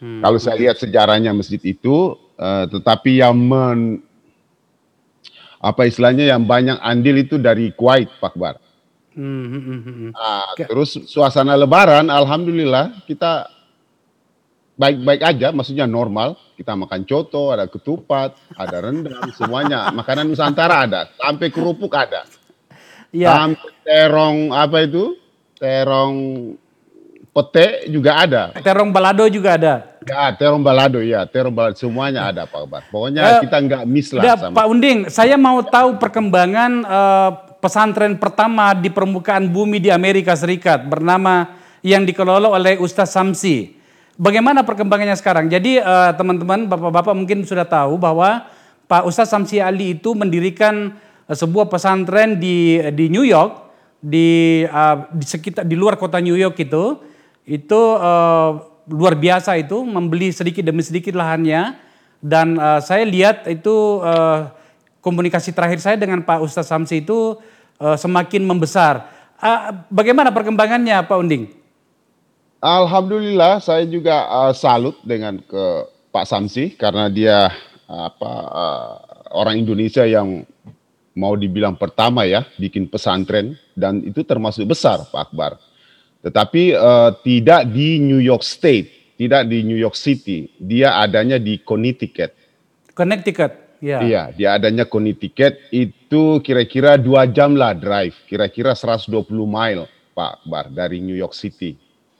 Hmm. 0.00 0.24
Kalau 0.24 0.38
saya 0.40 0.56
lihat 0.56 0.80
sejarahnya 0.80 1.34
masjid 1.36 1.60
itu, 1.60 2.16
uh, 2.40 2.64
tetapi 2.70 3.20
yang 3.20 3.36
men, 3.36 4.00
apa 5.60 5.84
istilahnya 5.84 6.24
yang 6.24 6.46
banyak 6.48 6.80
andil 6.80 7.16
itu 7.20 7.36
dari 7.36 7.74
Kuwait 7.76 8.08
Pak 8.16 8.32
Akbar. 8.32 8.54
Hmm. 9.12 9.44
hmm, 9.50 9.62
hmm, 9.62 9.80
hmm. 9.82 10.10
Nah, 10.14 10.54
terus 10.56 10.96
suasana 11.10 11.58
Lebaran, 11.58 12.08
alhamdulillah 12.08 13.04
kita 13.04 13.50
baik-baik 14.80 15.20
aja, 15.20 15.52
maksudnya 15.52 15.84
normal. 15.84 16.40
Kita 16.56 16.76
makan 16.76 17.04
coto, 17.04 17.52
ada 17.52 17.68
ketupat, 17.68 18.36
ada 18.56 18.76
rendang, 18.80 19.32
semuanya. 19.36 19.92
Makanan 19.92 20.28
Nusantara 20.28 20.88
ada, 20.88 21.00
sampai 21.16 21.48
kerupuk 21.52 21.92
ada. 21.92 22.24
Ya. 23.10 23.34
Sampai 23.34 23.70
terong 23.82 24.38
apa 24.54 24.76
itu? 24.86 25.18
Terong 25.58 26.16
pete 27.30 27.86
juga 27.90 28.22
ada. 28.26 28.42
Terong 28.58 28.90
balado 28.90 29.26
juga 29.30 29.58
ada. 29.58 29.74
Ya, 30.00 30.32
terong 30.32 30.64
balado 30.64 30.98
ya, 31.04 31.28
terong 31.28 31.52
balado 31.52 31.76
semuanya 31.76 32.32
ada 32.32 32.48
Pak 32.48 32.64
Bar. 32.66 32.82
Pokoknya 32.88 33.38
uh, 33.38 33.40
kita 33.44 33.56
nggak 33.60 33.82
miss 33.84 34.10
lah. 34.16 34.34
sama. 34.34 34.56
Pak 34.56 34.66
Unding, 34.66 34.98
saya 35.12 35.36
mau 35.36 35.60
tahu 35.60 36.00
perkembangan 36.00 36.72
uh, 36.88 37.30
pesantren 37.60 38.16
pertama 38.16 38.72
di 38.72 38.88
permukaan 38.88 39.44
bumi 39.52 39.76
di 39.76 39.92
Amerika 39.92 40.32
Serikat 40.32 40.88
bernama 40.88 41.60
yang 41.84 42.08
dikelola 42.08 42.48
oleh 42.48 42.80
Ustaz 42.80 43.12
Samsi. 43.12 43.76
Bagaimana 44.16 44.64
perkembangannya 44.64 45.16
sekarang? 45.16 45.52
Jadi 45.52 45.80
uh, 45.80 46.12
teman-teman, 46.16 46.68
bapak-bapak 46.68 47.12
mungkin 47.12 47.44
sudah 47.44 47.68
tahu 47.68 48.00
bahwa 48.00 48.48
Pak 48.88 49.04
Ustaz 49.04 49.28
Samsi 49.32 49.60
Ali 49.60 49.96
itu 50.00 50.16
mendirikan 50.16 50.96
sebuah 51.30 51.70
pesantren 51.70 52.38
di 52.42 52.82
di 52.94 53.06
New 53.06 53.22
York 53.22 53.70
di 54.00 54.64
uh, 54.66 55.06
di 55.12 55.24
sekitar 55.28 55.68
di 55.68 55.76
luar 55.76 56.00
kota 56.00 56.18
New 56.18 56.34
York 56.34 56.56
itu 56.58 56.98
itu 57.44 57.80
uh, 58.00 58.50
luar 58.90 59.14
biasa 59.14 59.54
itu 59.60 59.84
membeli 59.84 60.32
sedikit 60.34 60.66
demi 60.66 60.82
sedikit 60.82 61.14
lahannya 61.14 61.76
dan 62.20 62.56
uh, 62.56 62.80
saya 62.82 63.06
lihat 63.06 63.46
itu 63.48 64.00
uh, 64.02 64.50
komunikasi 65.00 65.56
terakhir 65.56 65.80
saya 65.80 65.96
dengan 65.96 66.20
Pak 66.20 66.44
Ustadz 66.44 66.68
Samsi 66.68 67.00
itu 67.04 67.40
uh, 67.80 67.96
semakin 67.96 68.44
membesar. 68.44 69.08
Uh, 69.40 69.84
bagaimana 69.88 70.28
perkembangannya 70.28 71.00
Pak 71.08 71.16
Unding? 71.16 71.48
Alhamdulillah 72.60 73.64
saya 73.64 73.88
juga 73.88 74.28
uh, 74.28 74.52
salut 74.52 75.00
dengan 75.00 75.40
ke 75.40 75.64
Pak 76.12 76.28
Samsi 76.28 76.76
karena 76.76 77.08
dia 77.08 77.48
apa 77.88 78.32
uh, 78.52 78.92
orang 79.32 79.64
Indonesia 79.64 80.04
yang 80.04 80.44
mau 81.14 81.34
dibilang 81.34 81.74
pertama 81.74 82.22
ya 82.26 82.46
bikin 82.54 82.86
pesantren 82.86 83.58
dan 83.74 83.98
itu 84.04 84.22
termasuk 84.22 84.70
besar 84.70 85.02
Pak 85.10 85.30
Akbar. 85.30 85.58
Tetapi 86.20 86.76
uh, 86.76 87.10
tidak 87.24 87.72
di 87.72 87.96
New 87.96 88.20
York 88.20 88.44
State, 88.44 89.16
tidak 89.16 89.48
di 89.48 89.64
New 89.64 89.78
York 89.80 89.96
City, 89.96 90.52
dia 90.60 91.00
adanya 91.00 91.40
di 91.40 91.64
Connecticut. 91.64 92.36
Connecticut, 92.92 93.80
ya. 93.80 94.04
Iya, 94.04 94.22
dia 94.36 94.48
adanya 94.60 94.84
Connecticut 94.84 95.56
itu 95.72 96.44
kira-kira 96.44 97.00
dua 97.00 97.24
jam 97.24 97.56
lah 97.56 97.72
drive, 97.72 98.12
kira-kira 98.28 98.76
120 98.76 99.32
mile 99.48 99.88
Pak 100.12 100.44
Akbar 100.44 100.68
dari 100.68 101.00
New 101.00 101.16
York 101.16 101.32
City. 101.32 101.72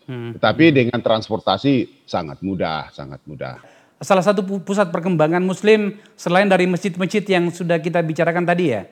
Hmm. 0.09 0.33
Tetapi 0.33 0.73
dengan 0.73 1.05
transportasi 1.05 2.09
sangat 2.09 2.41
mudah, 2.41 2.89
sangat 2.97 3.21
mudah 3.29 3.80
salah 4.01 4.25
satu 4.25 4.41
pusat 4.65 4.89
perkembangan 4.89 5.45
Muslim 5.45 6.01
selain 6.17 6.49
dari 6.49 6.65
masjid-masjid 6.65 7.21
yang 7.29 7.53
sudah 7.53 7.77
kita 7.77 8.01
bicarakan 8.01 8.49
tadi 8.49 8.73
ya? 8.73 8.89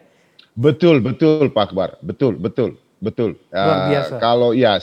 Betul, 0.53 1.01
betul 1.01 1.49
Pak 1.49 1.73
Akbar, 1.73 1.97
betul, 2.05 2.37
betul, 2.37 2.77
betul. 3.01 3.41
Luar 3.49 3.89
biasa. 3.89 4.15
Uh, 4.15 4.21
kalau 4.21 4.51
ya, 4.53 4.77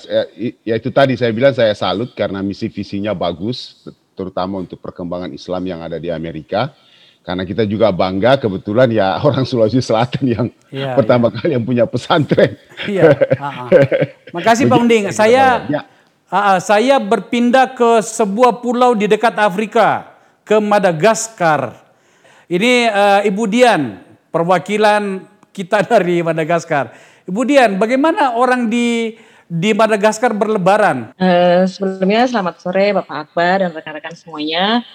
ya 0.66 0.76
itu 0.80 0.90
tadi 0.90 1.14
saya 1.14 1.30
bilang 1.30 1.54
saya 1.54 1.78
salut 1.78 2.16
karena 2.18 2.42
misi 2.42 2.72
visinya 2.74 3.14
bagus, 3.14 3.86
terutama 4.18 4.66
untuk 4.66 4.82
perkembangan 4.82 5.30
Islam 5.30 5.64
yang 5.70 5.80
ada 5.86 6.02
di 6.02 6.10
Amerika. 6.10 6.74
Karena 7.26 7.42
kita 7.42 7.66
juga 7.66 7.90
bangga 7.90 8.38
kebetulan 8.38 8.86
ya 8.94 9.18
orang 9.28 9.46
Sulawesi 9.50 9.82
Selatan 9.82 10.24
yang 10.26 10.48
ya, 10.70 10.94
pertama 10.94 11.30
ya. 11.30 11.34
kali 11.38 11.52
yang 11.58 11.66
punya 11.66 11.86
pesantren. 11.86 12.58
Iya. 12.86 13.14
Uh, 13.36 13.46
uh. 13.46 13.68
Makasih 14.32 14.66
Pak 14.72 14.78
Unding. 14.80 15.04
Saya 15.12 15.66
ya. 15.68 15.82
uh, 16.32 16.58
saya 16.62 16.98
berpindah 17.04 17.76
ke 17.76 18.00
sebuah 18.00 18.64
pulau 18.64 18.96
di 18.96 19.12
dekat 19.12 19.36
Afrika 19.42 20.15
ke 20.46 20.62
Madagaskar. 20.62 21.74
Ini 22.46 22.94
uh, 22.94 23.22
Ibu 23.26 23.44
Dian, 23.50 23.98
perwakilan 24.30 25.26
kita 25.50 25.82
dari 25.92 26.22
Madagaskar. 26.22 26.94
Ibu 27.26 27.42
Dian, 27.50 27.82
bagaimana 27.82 28.38
orang 28.38 28.70
di 28.70 29.18
di 29.50 29.74
Madagaskar 29.74 30.38
berlebaran? 30.38 31.18
Uh, 31.18 31.66
sebelumnya 31.66 32.30
selamat 32.30 32.62
sore 32.62 32.94
Bapak 32.94 33.30
Akbar 33.30 33.66
dan 33.66 33.74
rekan-rekan 33.74 34.14
semuanya. 34.14 34.86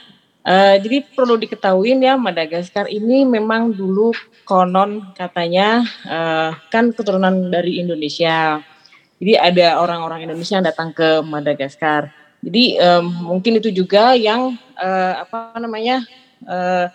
Uh, 0.40 0.78
jadi 0.80 1.04
perlu 1.12 1.36
diketahui 1.36 2.00
ya 2.00 2.16
Madagaskar 2.16 2.88
ini 2.88 3.28
memang 3.28 3.76
dulu 3.76 4.16
konon 4.48 5.12
katanya 5.12 5.84
uh, 6.08 6.56
kan 6.70 6.94
keturunan 6.94 7.50
dari 7.50 7.82
Indonesia. 7.82 8.62
Jadi 9.20 9.36
ada 9.36 9.82
orang-orang 9.82 10.24
Indonesia 10.24 10.56
yang 10.56 10.64
datang 10.64 10.96
ke 10.96 11.20
Madagaskar. 11.20 12.19
Jadi 12.40 12.80
um, 12.80 13.36
mungkin 13.36 13.60
itu 13.60 13.68
juga 13.68 14.16
yang 14.16 14.56
uh, 14.80 15.14
apa 15.20 15.60
namanya 15.60 16.00
uh, 16.48 16.88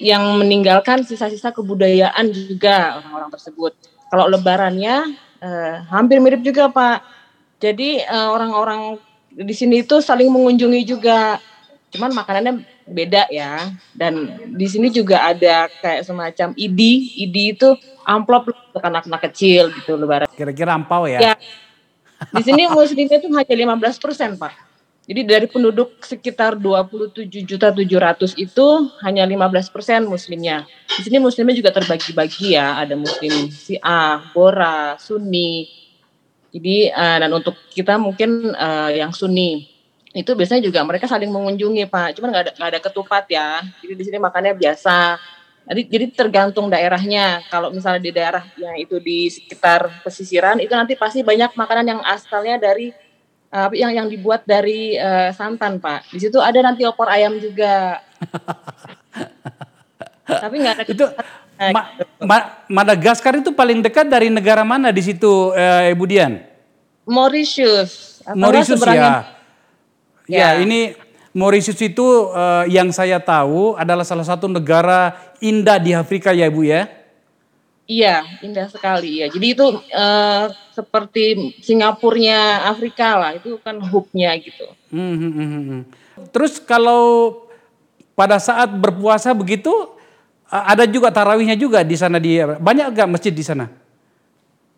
yang 0.00 0.40
meninggalkan 0.40 1.04
sisa-sisa 1.04 1.52
kebudayaan 1.52 2.32
juga 2.32 2.96
orang-orang 3.04 3.30
tersebut. 3.36 3.72
Kalau 4.08 4.24
lebarannya 4.24 5.12
uh, 5.44 5.84
hampir 5.92 6.16
mirip 6.24 6.40
juga 6.40 6.72
Pak. 6.72 7.20
Jadi 7.58 8.06
orang 8.06 8.54
orang-orang 8.54 9.02
di 9.34 9.50
sini 9.50 9.82
itu 9.82 9.98
saling 9.98 10.30
mengunjungi 10.30 10.86
juga. 10.86 11.42
Cuman 11.90 12.14
makanannya 12.14 12.62
beda 12.86 13.26
ya. 13.34 13.74
Dan 13.90 14.38
di 14.54 14.66
sini 14.70 14.94
juga 14.94 15.26
ada 15.26 15.66
kayak 15.82 16.06
semacam 16.06 16.54
ID, 16.54 16.80
ID 17.26 17.36
itu 17.58 17.74
amplop 18.06 18.54
untuk 18.54 18.78
anak-anak 18.78 19.20
kecil 19.28 19.74
gitu 19.74 19.98
lebaran. 19.98 20.30
Kira-kira 20.32 20.78
ampau 20.78 21.10
ya? 21.10 21.18
Ya. 21.18 21.34
Di 22.18 22.42
sini 22.42 22.66
muslimnya 22.66 23.22
itu 23.22 23.30
hanya 23.30 23.54
15 23.54 24.02
persen 24.02 24.34
Pak. 24.34 24.68
Jadi 25.08 25.24
dari 25.24 25.46
penduduk 25.48 26.04
sekitar 26.04 26.52
27 26.60 27.24
juta 27.48 27.72
700 27.72 28.36
itu 28.36 28.66
hanya 29.00 29.24
15 29.24 29.72
persen 29.72 30.04
muslimnya. 30.04 30.68
Di 30.84 31.00
sini 31.00 31.16
muslimnya 31.16 31.56
juga 31.56 31.72
terbagi-bagi 31.72 32.52
ya, 32.52 32.76
ada 32.76 32.92
muslim 32.92 33.48
Syiah, 33.48 34.20
Bora, 34.36 35.00
Sunni. 35.00 35.64
Jadi 36.52 36.92
uh, 36.92 37.16
dan 37.24 37.30
untuk 37.32 37.56
kita 37.72 37.96
mungkin 37.96 38.52
uh, 38.52 38.92
yang 38.92 39.16
Sunni 39.16 39.64
itu 40.12 40.28
biasanya 40.36 40.60
juga 40.60 40.84
mereka 40.84 41.08
saling 41.08 41.32
mengunjungi 41.32 41.88
Pak. 41.88 42.20
Cuman 42.20 42.28
nggak 42.28 42.44
ada 42.44 42.52
nggak 42.60 42.70
ada 42.76 42.80
ketupat 42.84 43.24
ya. 43.32 43.64
Jadi 43.80 43.94
di 43.96 44.04
sini 44.04 44.20
makannya 44.20 44.60
biasa. 44.60 45.16
Jadi, 45.68 45.82
jadi 45.84 46.06
tergantung 46.08 46.72
daerahnya. 46.72 47.44
Kalau 47.52 47.68
misalnya 47.68 48.00
di 48.00 48.08
daerah 48.08 48.40
yang 48.56 48.80
itu 48.80 48.96
di 48.96 49.28
sekitar 49.28 50.00
pesisiran 50.00 50.56
itu 50.64 50.72
nanti 50.72 50.96
pasti 50.96 51.20
banyak 51.20 51.52
makanan 51.52 51.84
yang 51.84 52.00
asalnya 52.08 52.56
dari 52.56 52.88
uh, 53.52 53.68
yang 53.76 53.92
yang 53.92 54.08
dibuat 54.08 54.48
dari 54.48 54.96
uh, 54.96 55.28
santan 55.36 55.76
pak. 55.76 56.08
Di 56.08 56.24
situ 56.24 56.40
ada 56.40 56.56
nanti 56.64 56.88
opor 56.88 57.12
ayam 57.12 57.36
juga. 57.36 58.00
Tapi 60.42 60.56
nggak 60.56 60.74
ada. 60.80 60.84
Itu 60.88 61.04
ma 61.60 61.82
ma 62.24 62.38
Madagaskar 62.68 63.36
itu 63.36 63.52
paling 63.52 63.84
dekat 63.84 64.08
dari 64.08 64.32
negara 64.32 64.64
mana 64.64 64.88
di 64.88 65.04
situ, 65.04 65.52
uh, 65.52 65.92
Ibu 65.92 66.04
Dian? 66.08 66.40
Mauritius. 67.04 68.20
Mauritius 68.32 68.80
ya. 68.84 68.92
ya. 68.94 69.16
Ya, 70.28 70.48
ini 70.60 70.92
Mauritius 71.32 71.80
itu 71.80 72.04
uh, 72.32 72.64
yang 72.68 72.92
saya 72.92 73.20
tahu 73.20 73.76
adalah 73.76 74.04
salah 74.04 74.24
satu 74.24 74.48
negara 74.48 75.16
indah 75.38 75.78
di 75.78 75.94
Afrika 75.94 76.34
ya, 76.34 76.46
Ibu 76.46 76.62
ya. 76.66 76.86
Iya, 77.88 78.20
indah 78.44 78.68
sekali 78.68 79.24
ya. 79.24 79.32
Jadi 79.32 79.46
itu 79.56 79.64
uh, 79.72 80.44
seperti 80.76 81.56
Singapurnya 81.64 82.68
Afrika 82.68 83.16
lah, 83.16 83.32
itu 83.40 83.56
kan 83.64 83.80
hubnya 83.80 84.36
gitu. 84.36 84.68
Hmm, 84.92 85.16
hmm, 85.16 85.32
hmm, 85.32 85.62
hmm. 85.64 85.82
Terus 86.28 86.60
kalau 86.60 87.32
pada 88.12 88.36
saat 88.36 88.68
berpuasa 88.68 89.32
begitu, 89.32 89.72
ada 90.48 90.84
juga 90.84 91.08
tarawihnya 91.08 91.56
juga 91.56 91.80
di 91.80 91.96
sana 91.96 92.20
di 92.20 92.36
banyak 92.40 92.92
gak 92.92 93.08
masjid 93.08 93.32
di 93.32 93.44
sana? 93.44 93.72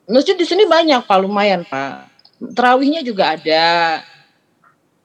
Masjid 0.06 0.38
di 0.38 0.46
sini 0.46 0.66
banyak 0.66 1.02
pak, 1.02 1.18
lumayan 1.18 1.66
pak. 1.66 2.06
Tarawihnya 2.54 3.02
juga 3.02 3.34
ada 3.34 3.62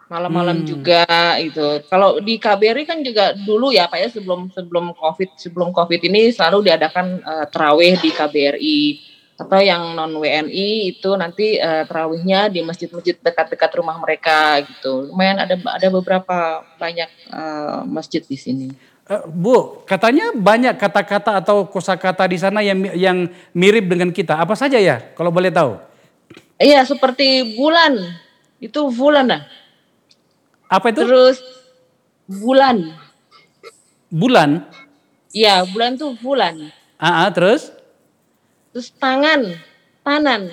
malam-malam 0.05 0.61
hmm. 0.61 0.67
juga 0.67 1.03
itu. 1.41 1.81
Kalau 1.89 2.21
di 2.21 2.37
KBRI 2.37 2.83
kan 2.85 3.01
juga 3.01 3.33
dulu 3.33 3.73
ya 3.73 3.89
Pak 3.89 3.99
ya 3.99 4.09
sebelum 4.13 4.53
sebelum 4.53 4.93
Covid 4.93 5.33
sebelum 5.37 5.73
Covid 5.73 6.01
ini 6.05 6.29
selalu 6.29 6.69
diadakan 6.69 7.25
uh, 7.25 7.45
terawih 7.49 7.97
di 7.97 8.09
KBRI 8.13 8.81
atau 9.35 9.59
yang 9.59 9.97
non 9.97 10.15
WNI 10.15 10.95
itu 10.95 11.09
nanti 11.19 11.59
uh, 11.59 11.83
terawihnya 11.83 12.47
di 12.47 12.63
masjid-masjid 12.63 13.19
dekat-dekat 13.19 13.71
rumah 13.75 13.97
mereka 13.97 14.61
gitu. 14.63 15.09
Lumayan 15.11 15.41
ada 15.41 15.57
ada 15.57 15.87
beberapa 15.89 16.63
banyak 16.77 17.09
uh, 17.33 17.81
masjid 17.89 18.21
di 18.21 18.37
sini. 18.37 18.67
Uh, 19.05 19.25
Bu, 19.25 19.85
katanya 19.89 20.33
banyak 20.33 20.77
kata-kata 20.77 21.41
atau 21.41 21.65
kosakata 21.65 22.25
di 22.29 22.37
sana 22.37 22.61
yang 22.61 22.77
yang 22.93 23.25
mirip 23.57 23.89
dengan 23.89 24.13
kita. 24.13 24.37
Apa 24.37 24.53
saja 24.53 24.77
ya 24.77 25.01
kalau 25.17 25.33
boleh 25.33 25.49
tahu? 25.49 25.81
Iya, 26.55 26.87
seperti 26.87 27.57
bulan. 27.59 28.15
Itu 28.63 28.87
bulan 28.87 29.27
lah 29.27 29.43
apa 30.75 30.91
itu? 30.91 31.01
Terus 31.07 31.39
bulan. 32.27 32.91
Bulan? 34.11 34.67
Iya, 35.31 35.63
bulan 35.67 35.95
tuh 35.99 36.15
bulan. 36.19 36.71
Ah, 36.95 37.27
ah 37.27 37.29
terus? 37.31 37.71
Terus 38.71 38.91
tangan, 38.95 39.55
tanan. 40.03 40.51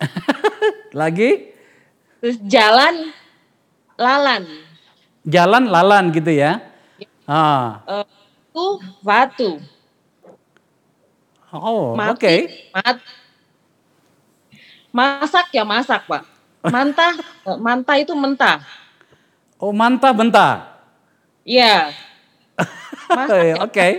Lagi? 1.00 1.52
Terus 2.20 2.36
jalan, 2.48 3.12
lalan. 3.96 4.44
Jalan, 5.24 5.64
lalan 5.68 6.04
gitu 6.12 6.32
ya? 6.32 6.60
Ah. 7.24 7.80
Uh, 8.52 8.76
batu. 9.00 9.60
Oh, 11.54 11.94
oke. 11.94 12.18
Okay. 12.18 12.68
Mat, 12.74 12.98
masak 14.90 15.46
ya 15.54 15.64
masak, 15.64 16.04
Pak. 16.04 16.33
Mantah, 16.64 17.12
mantah 17.60 17.96
itu 18.00 18.16
mentah. 18.16 18.64
Oh, 19.60 19.72
mantah 19.72 20.12
bentah. 20.16 20.54
Iya. 21.44 21.92
Oke. 23.12 23.68
Okay. 23.68 23.92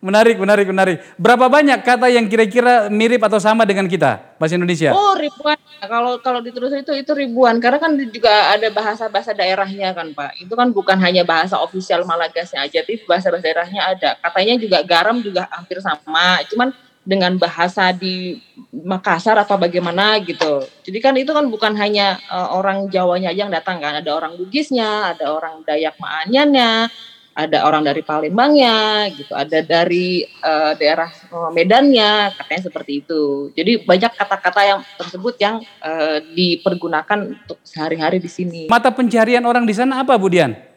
Menarik, 0.00 0.40
menarik, 0.40 0.64
menarik. 0.64 0.96
Berapa 1.20 1.52
banyak 1.52 1.84
kata 1.84 2.08
yang 2.08 2.24
kira-kira 2.24 2.88
mirip 2.88 3.20
atau 3.20 3.36
sama 3.36 3.68
dengan 3.68 3.84
kita 3.84 4.32
bahasa 4.40 4.56
Indonesia? 4.56 4.96
Oh 4.96 5.12
ribuan. 5.12 5.60
Kalau 5.76 6.16
kalau 6.24 6.40
diterus 6.40 6.72
itu 6.72 6.88
itu 6.96 7.12
ribuan. 7.12 7.60
Karena 7.60 7.76
kan 7.76 7.92
juga 8.08 8.48
ada 8.48 8.64
bahasa-bahasa 8.72 9.36
daerahnya 9.36 9.92
kan 9.92 10.16
Pak. 10.16 10.40
Itu 10.40 10.56
kan 10.56 10.72
bukan 10.72 10.96
hanya 11.04 11.20
bahasa 11.20 11.60
ofisial 11.60 12.08
Malagasnya 12.08 12.64
aja, 12.64 12.80
tapi 12.80 13.04
bahasa-bahasa 13.04 13.44
daerahnya 13.44 13.82
ada. 13.92 14.10
Katanya 14.24 14.56
juga 14.56 14.78
garam 14.88 15.20
juga 15.20 15.44
hampir 15.52 15.84
sama. 15.84 16.40
Cuman 16.48 16.72
dengan 17.00 17.40
bahasa 17.40 17.90
di 17.96 18.38
Makassar 18.70 19.34
atau 19.40 19.58
bagaimana 19.58 20.20
gitu. 20.22 20.62
Jadi 20.86 20.98
kan 21.02 21.14
itu 21.18 21.32
kan 21.32 21.48
bukan 21.50 21.74
hanya 21.74 22.20
uh, 22.30 22.54
orang 22.54 22.86
Jawanya 22.92 23.34
aja 23.34 23.48
yang 23.48 23.52
datang 23.52 23.82
kan, 23.82 23.98
ada 23.98 24.14
orang 24.14 24.38
Bugisnya, 24.38 25.16
ada 25.16 25.32
orang 25.32 25.66
Dayak 25.66 25.98
Maanyannya, 25.98 26.86
ada 27.34 27.58
orang 27.66 27.82
dari 27.82 28.04
Palembangnya 28.04 29.08
gitu, 29.16 29.32
ada 29.34 29.58
dari 29.64 30.22
uh, 30.44 30.76
daerah 30.76 31.10
uh, 31.34 31.50
Medannya, 31.50 32.36
katanya 32.36 32.62
seperti 32.68 33.02
itu. 33.02 33.50
Jadi 33.58 33.82
banyak 33.82 34.12
kata-kata 34.14 34.60
yang 34.62 34.80
tersebut 35.00 35.34
yang 35.40 35.56
uh, 35.82 36.22
dipergunakan 36.36 37.32
untuk 37.32 37.58
sehari-hari 37.66 38.22
di 38.22 38.30
sini. 38.30 38.62
Mata 38.70 38.92
pencarian 38.92 39.42
orang 39.42 39.66
di 39.66 39.74
sana 39.74 40.04
apa, 40.04 40.14
Budian? 40.14 40.69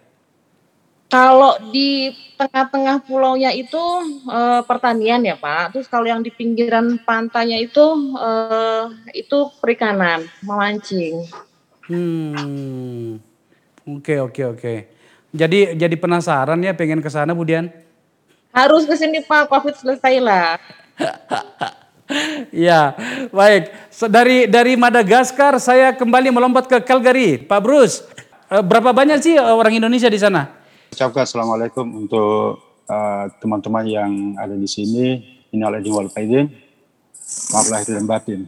Kalau 1.14 1.62
di 1.70 2.10
tengah-tengah 2.42 3.06
pulaunya 3.06 3.54
itu 3.54 3.78
uh, 4.26 4.66
pertanian 4.66 5.22
ya 5.22 5.38
Pak. 5.38 5.78
Terus 5.78 5.86
kalau 5.86 6.10
yang 6.10 6.26
di 6.26 6.34
pinggiran 6.34 6.98
pantainya 7.06 7.62
itu 7.62 7.86
uh, 8.18 8.90
itu 9.14 9.54
perikanan, 9.62 10.26
memancing. 10.42 11.30
Hmm. 11.86 13.22
Oke 13.86 14.18
oke 14.18 14.58
oke. 14.58 14.74
Jadi 15.30 15.78
jadi 15.78 15.96
penasaran 16.02 16.58
ya 16.66 16.74
pengen 16.74 16.98
ke 16.98 17.14
sana 17.14 17.38
Budian? 17.38 17.70
Harus 18.50 18.90
ke 18.90 18.98
sini 18.98 19.22
Pak, 19.22 19.54
Covid 19.54 19.78
selesai 19.78 20.18
lah. 20.18 20.58
ya, 22.54 22.98
baik. 23.30 23.70
Dari 24.10 24.50
dari 24.50 24.74
Madagaskar 24.78 25.62
saya 25.62 25.94
kembali 25.94 26.34
melompat 26.34 26.66
ke 26.66 26.78
Calgary. 26.82 27.38
Pak 27.38 27.62
Bruce, 27.62 28.02
eh, 28.50 28.66
berapa 28.66 28.94
banyak 28.94 29.22
sih 29.22 29.38
orang 29.38 29.78
Indonesia 29.78 30.10
di 30.10 30.18
sana? 30.18 30.63
Ucapkan 30.94 31.26
assalamualaikum 31.26 32.06
untuk 32.06 32.62
uh, 32.86 33.26
teman-teman 33.42 33.86
uh, 33.90 33.94
yang 33.98 34.12
ada 34.38 34.54
di 34.54 34.70
sini. 34.70 35.26
Innal 35.50 35.82
wal 35.90 36.10
faizin. 36.14 36.54
Maaf 37.50 37.68
lahir 37.74 37.98
dan 37.98 38.06
batin. 38.06 38.46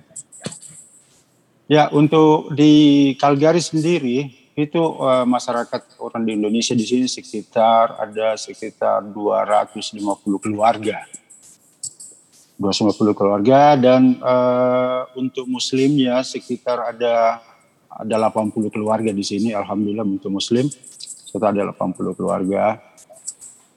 Ya, 1.66 1.90
untuk 1.90 2.54
di 2.54 3.14
Calgary 3.18 3.58
sendiri 3.58 4.30
itu 4.54 4.78
uh, 4.78 5.26
masyarakat 5.26 5.98
orang 5.98 6.22
di 6.24 6.38
Indonesia 6.38 6.78
di 6.78 6.86
sini 6.86 7.10
sekitar 7.10 7.98
ada 7.98 8.38
sekitar 8.38 9.02
250 9.10 9.98
keluarga. 10.38 11.02
250 12.62 13.18
keluarga 13.18 13.76
dan 13.76 14.16
uh, 14.22 15.10
untuk 15.18 15.50
muslimnya 15.50 16.24
sekitar 16.24 16.96
ada 16.96 17.44
ada 17.92 18.16
80 18.32 18.72
keluarga 18.72 19.12
di 19.12 19.24
sini 19.24 19.52
alhamdulillah 19.52 20.08
untuk 20.08 20.32
muslim 20.32 20.68
serta 21.36 21.52
ada 21.52 21.68
80 21.76 22.16
keluarga. 22.16 22.80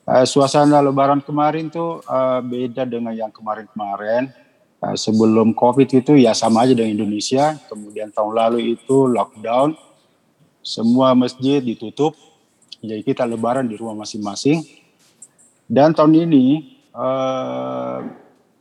Uh, 0.06 0.22
suasana 0.22 0.78
Lebaran 0.78 1.18
kemarin 1.18 1.66
tuh 1.66 1.98
uh, 2.06 2.38
beda 2.38 2.86
dengan 2.86 3.10
yang 3.10 3.34
kemarin-kemarin. 3.34 4.30
Uh, 4.78 4.94
sebelum 4.94 5.50
COVID 5.58 5.90
itu 5.90 6.14
ya 6.14 6.30
sama 6.38 6.62
aja 6.62 6.78
dengan 6.78 6.94
Indonesia. 7.02 7.58
Kemudian 7.66 8.14
tahun 8.14 8.30
lalu 8.30 8.78
itu 8.78 9.10
lockdown, 9.10 9.74
semua 10.62 11.18
masjid 11.18 11.58
ditutup. 11.58 12.14
Jadi 12.78 13.02
kita 13.02 13.26
Lebaran 13.26 13.66
di 13.66 13.74
rumah 13.74 14.06
masing-masing. 14.06 14.62
Dan 15.66 15.92
tahun 15.92 16.30
ini 16.30 16.78
uh, 16.94 18.06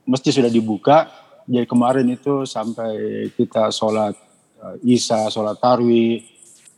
masjid 0.10 0.34
sudah 0.34 0.50
dibuka. 0.50 1.08
Jadi 1.48 1.70
kemarin 1.70 2.10
itu 2.12 2.44
sampai 2.44 3.30
kita 3.38 3.72
sholat 3.72 4.18
uh, 4.60 4.76
Isya, 4.84 5.32
sholat 5.32 5.56
Tarwih, 5.64 6.37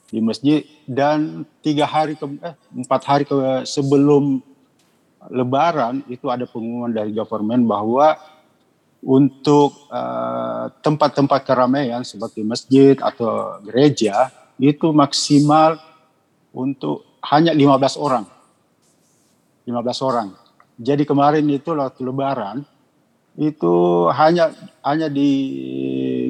di 0.10 0.20
masjid 0.20 0.66
dan 0.90 1.46
tiga 1.62 1.86
hari 1.86 2.18
ke 2.18 2.26
eh, 2.42 2.56
empat 2.74 3.02
hari 3.06 3.24
ke 3.26 3.66
sebelum 3.66 4.42
Lebaran 5.28 6.00
itu 6.08 6.32
ada 6.32 6.48
pengumuman 6.48 6.96
dari 6.96 7.12
government 7.12 7.68
bahwa 7.68 8.16
untuk 9.04 9.76
eh, 9.92 10.66
tempat-tempat 10.80 11.42
uh, 11.44 11.46
keramaian 11.46 12.02
seperti 12.08 12.44
masjid 12.44 12.96
atau 13.00 13.60
gereja 13.68 14.32
itu 14.60 14.92
maksimal 14.96 15.80
untuk 16.56 17.04
hanya 17.24 17.52
15 17.52 18.00
orang. 18.00 18.26
15 19.68 20.08
orang. 20.08 20.28
Jadi 20.80 21.04
kemarin 21.04 21.44
itu 21.52 21.76
waktu 21.76 22.02
lebaran 22.04 22.64
itu 23.40 24.08
hanya 24.12 24.52
hanya 24.84 25.08
di 25.08 25.32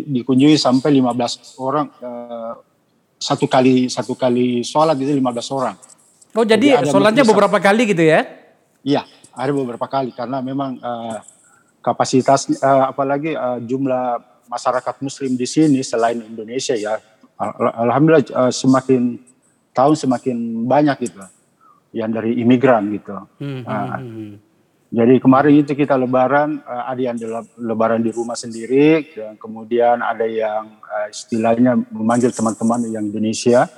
dikunjungi 0.05 0.57
sampai 0.57 0.97
15 0.97 1.57
orang 1.61 1.89
uh, 2.01 2.53
satu 3.19 3.45
kali 3.45 3.91
satu 3.91 4.15
kali 4.15 4.63
sholat 4.63 4.95
itu 4.95 5.11
15 5.11 5.21
orang. 5.51 5.75
Oh 6.33 6.47
jadi, 6.47 6.79
jadi 6.79 6.87
sholatnya 6.87 7.27
beberapa 7.27 7.59
kali 7.59 7.91
gitu 7.91 8.01
ya? 8.01 8.23
Iya, 8.79 9.03
ada 9.35 9.51
beberapa 9.51 9.85
kali 9.91 10.15
karena 10.15 10.39
memang 10.39 10.79
uh, 10.79 11.19
kapasitas 11.83 12.47
uh, 12.63 12.89
apalagi 12.89 13.35
uh, 13.35 13.59
jumlah 13.59 14.23
masyarakat 14.49 14.95
muslim 15.03 15.35
di 15.35 15.45
sini 15.45 15.83
selain 15.85 16.23
Indonesia 16.23 16.73
ya 16.73 16.97
alhamdulillah 17.77 18.25
uh, 18.33 18.51
semakin 18.51 19.19
tahun 19.71 19.95
semakin 19.95 20.37
banyak 20.67 20.97
gitu 21.07 21.23
yang 21.95 22.11
dari 22.13 22.37
imigran 22.37 22.89
gitu. 22.93 23.15
Hmm, 23.41 23.61
uh, 23.65 23.97
hmm, 23.97 24.11
hmm. 24.13 24.33
Jadi 24.89 25.21
kemarin 25.21 25.53
itu 25.53 25.77
kita 25.77 25.93
lebaran, 25.93 26.65
uh, 26.65 26.89
ada 26.89 26.97
yang 26.97 27.17
lebaran 27.61 28.01
di 28.01 28.09
rumah 28.09 28.33
sendiri, 28.33 29.13
dan 29.13 29.37
kemudian 29.37 30.01
ada 30.01 30.25
yang 30.25 30.81
uh, 30.81 31.05
istilahnya 31.13 31.77
memanggil 31.93 32.33
teman-teman 32.33 32.89
yang 32.89 33.05
Indonesia, 33.05 33.69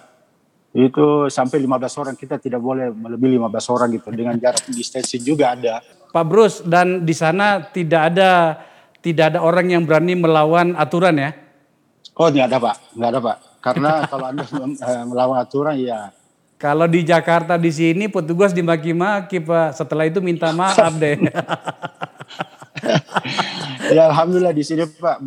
itu 0.72 1.28
sampai 1.28 1.59
15 1.59 1.99
orang, 1.99 2.16
kita 2.16 2.39
tidak 2.39 2.64
boleh 2.64 2.95
melebihi 2.95 3.36
15 3.43 3.76
orang 3.76 3.88
gitu, 3.91 4.07
dengan 4.16 4.39
jarak 4.39 4.64
distancing 4.72 5.20
juga 5.20 5.51
ada. 5.51 5.84
Pak 6.16 6.26
Bruce, 6.28 6.64
dan 6.64 7.03
di 7.03 7.12
sana 7.12 7.59
tidak 7.59 8.16
ada 8.16 8.32
tidak 9.03 9.36
ada 9.36 9.39
orang 9.43 9.68
yang 9.68 9.84
berani 9.84 10.16
melawan 10.16 10.80
aturan 10.80 11.20
ya? 11.20 11.36
Oh 12.16 12.32
tidak 12.32 12.55
ada 12.55 12.59
Pak, 12.72 12.76
tidak 12.95 13.09
ada 13.12 13.20
Pak. 13.20 13.38
Karena 13.59 13.91
kalau 14.07 14.26
Anda 14.32 14.43
melawan 15.12 15.38
aturan 15.43 15.76
ya 15.76 16.14
kalau 16.62 16.86
di 16.86 17.01
Jakarta 17.01 17.57
di 17.57 17.74
sini 17.74 18.05
petugas 18.05 18.53
dimaki-maki 18.53 19.41
Pak. 19.41 19.82
Setelah 19.82 20.05
itu 20.05 20.22
minta 20.22 20.53
maaf 20.53 20.93
deh. 20.93 21.18
ya 23.97 24.05
alhamdulillah 24.14 24.53
di 24.53 24.62
sini 24.62 24.86
Pak 24.86 25.26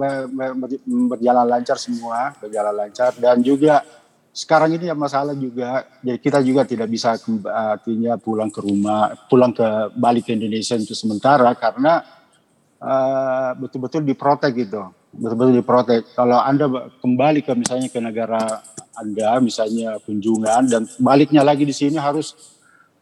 berjalan 1.11 1.43
lancar 1.43 1.75
semua, 1.75 2.31
berjalan 2.39 2.87
lancar 2.87 3.19
dan 3.19 3.43
juga 3.43 3.83
sekarang 4.31 4.79
ini 4.79 4.91
yang 4.91 4.99
masalah 4.99 5.35
juga 5.35 5.87
jadi 6.03 6.19
kita 6.23 6.39
juga 6.43 6.63
tidak 6.67 6.87
bisa 6.87 7.19
artinya 7.51 8.15
pulang 8.15 8.55
ke 8.55 8.63
rumah, 8.63 9.19
pulang 9.27 9.51
ke 9.51 9.91
balik 9.99 10.31
ke 10.31 10.39
Indonesia 10.39 10.79
untuk 10.79 10.95
sementara 10.95 11.51
karena 11.59 12.03
uh, 12.79 13.59
betul-betul 13.59 14.07
diprotek 14.07 14.55
gitu. 14.55 14.87
Betul-betul 15.15 15.55
diprotek. 15.59 16.15
Kalau 16.15 16.39
Anda 16.39 16.71
kembali 17.03 17.43
ke 17.43 17.55
misalnya 17.59 17.91
ke 17.91 17.99
negara 17.99 18.63
anda 18.99 19.39
misalnya 19.43 19.99
kunjungan 20.03 20.71
dan 20.71 20.83
baliknya 20.99 21.43
lagi 21.43 21.67
di 21.67 21.75
sini 21.75 21.99
harus 21.99 22.35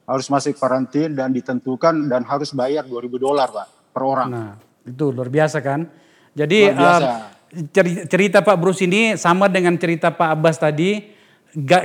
harus 0.03 0.27
masuk 0.27 0.59
karantin 0.59 1.15
dan 1.15 1.31
ditentukan 1.31 2.11
dan 2.11 2.27
harus 2.27 2.51
bayar 2.53 2.85
2000 2.85 3.23
dolar 3.23 3.49
Pak 3.49 3.95
per 3.95 4.03
orang. 4.03 4.29
Nah, 4.29 4.53
itu 4.83 5.15
luar 5.15 5.31
biasa 5.31 5.63
kan? 5.63 5.87
Jadi 6.35 6.69
luar 6.73 7.01
biasa. 7.01 7.11
Uh, 7.53 8.07
cerita 8.09 8.39
Pak 8.41 8.57
Bruce 8.57 8.83
ini 8.83 9.15
sama 9.21 9.47
dengan 9.47 9.77
cerita 9.77 10.11
Pak 10.11 10.29
Abbas 10.37 10.57
tadi. 10.59 11.21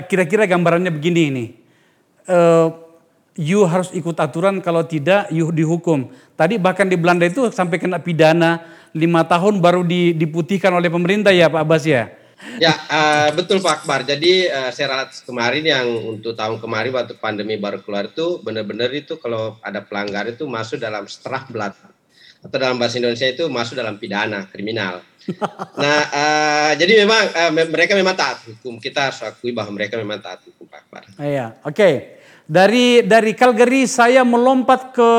Kira-kira 0.07 0.47
gambarannya 0.47 0.91
begini 0.95 1.21
ini. 1.27 1.45
Uh, 2.27 2.71
you 3.37 3.63
harus 3.69 3.93
ikut 3.93 4.17
aturan 4.17 4.59
kalau 4.63 4.81
tidak 4.83 5.29
you 5.29 5.53
dihukum. 5.53 6.09
Tadi 6.33 6.57
bahkan 6.57 6.89
di 6.89 6.97
Belanda 6.97 7.29
itu 7.29 7.53
sampai 7.53 7.77
kena 7.77 8.01
pidana 8.01 8.65
lima 8.97 9.21
tahun 9.27 9.61
baru 9.61 9.85
diputihkan 10.17 10.73
oleh 10.73 10.89
pemerintah 10.89 11.29
ya 11.29 11.47
Pak 11.47 11.61
Abbas 11.61 11.83
ya. 11.85 12.16
Ya 12.61 12.69
uh, 12.69 13.29
betul 13.33 13.57
Pak 13.57 13.81
Akbar. 13.81 14.05
Jadi 14.05 14.45
uh, 14.45 14.69
saya 14.69 15.09
kemarin 15.25 15.63
yang 15.65 15.87
untuk 16.17 16.37
tahun 16.37 16.61
kemarin 16.61 16.93
waktu 16.93 17.17
pandemi 17.17 17.57
baru 17.57 17.81
keluar 17.81 18.05
itu 18.09 18.37
benar-benar 18.45 18.93
itu 18.93 19.17
kalau 19.17 19.57
ada 19.65 19.81
pelanggar 19.81 20.29
itu 20.29 20.45
masuk 20.45 20.77
dalam 20.77 21.09
belat 21.49 21.73
atau 22.37 22.57
dalam 22.61 22.77
bahasa 22.77 23.01
Indonesia 23.01 23.25
itu 23.25 23.49
masuk 23.49 23.73
dalam 23.73 23.97
pidana 23.97 24.45
kriminal. 24.49 25.01
Nah 25.77 26.01
uh, 26.07 26.71
jadi 26.79 27.03
memang 27.03 27.23
uh, 27.35 27.51
mereka 27.67 27.91
memang 27.97 28.15
taat 28.15 28.47
hukum. 28.47 28.79
Kita 28.79 29.11
harus 29.11 29.19
akui 29.27 29.51
bahwa 29.51 29.75
mereka 29.75 29.99
memang 29.99 30.23
taat 30.23 30.39
hukum 30.47 30.63
Pak 30.63 30.79
Akbar. 30.87 31.03
Iya, 31.19 31.59
oke. 31.67 31.75
Okay. 31.75 31.93
Dari 32.47 33.03
dari 33.03 33.35
Calgary 33.35 33.83
saya 33.91 34.23
melompat 34.23 34.95
ke 34.95 35.11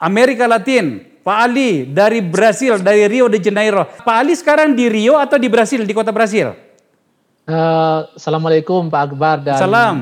Amerika 0.00 0.48
Latin. 0.48 1.13
Pak 1.24 1.38
Ali 1.40 1.88
dari 1.88 2.20
Brasil, 2.20 2.76
dari 2.84 3.08
Rio 3.08 3.32
de 3.32 3.40
Janeiro. 3.40 3.88
Pak 3.88 4.16
Ali 4.20 4.36
sekarang 4.36 4.76
di 4.76 4.92
Rio 4.92 5.16
atau 5.16 5.40
di 5.40 5.48
Brasil, 5.48 5.80
di 5.80 5.96
kota 5.96 6.12
Brasil? 6.12 6.52
Uh, 7.48 8.04
Assalamualaikum 8.12 8.92
Pak 8.92 9.02
Akbar 9.08 9.40
dan 9.40 9.56
Salam. 9.56 9.96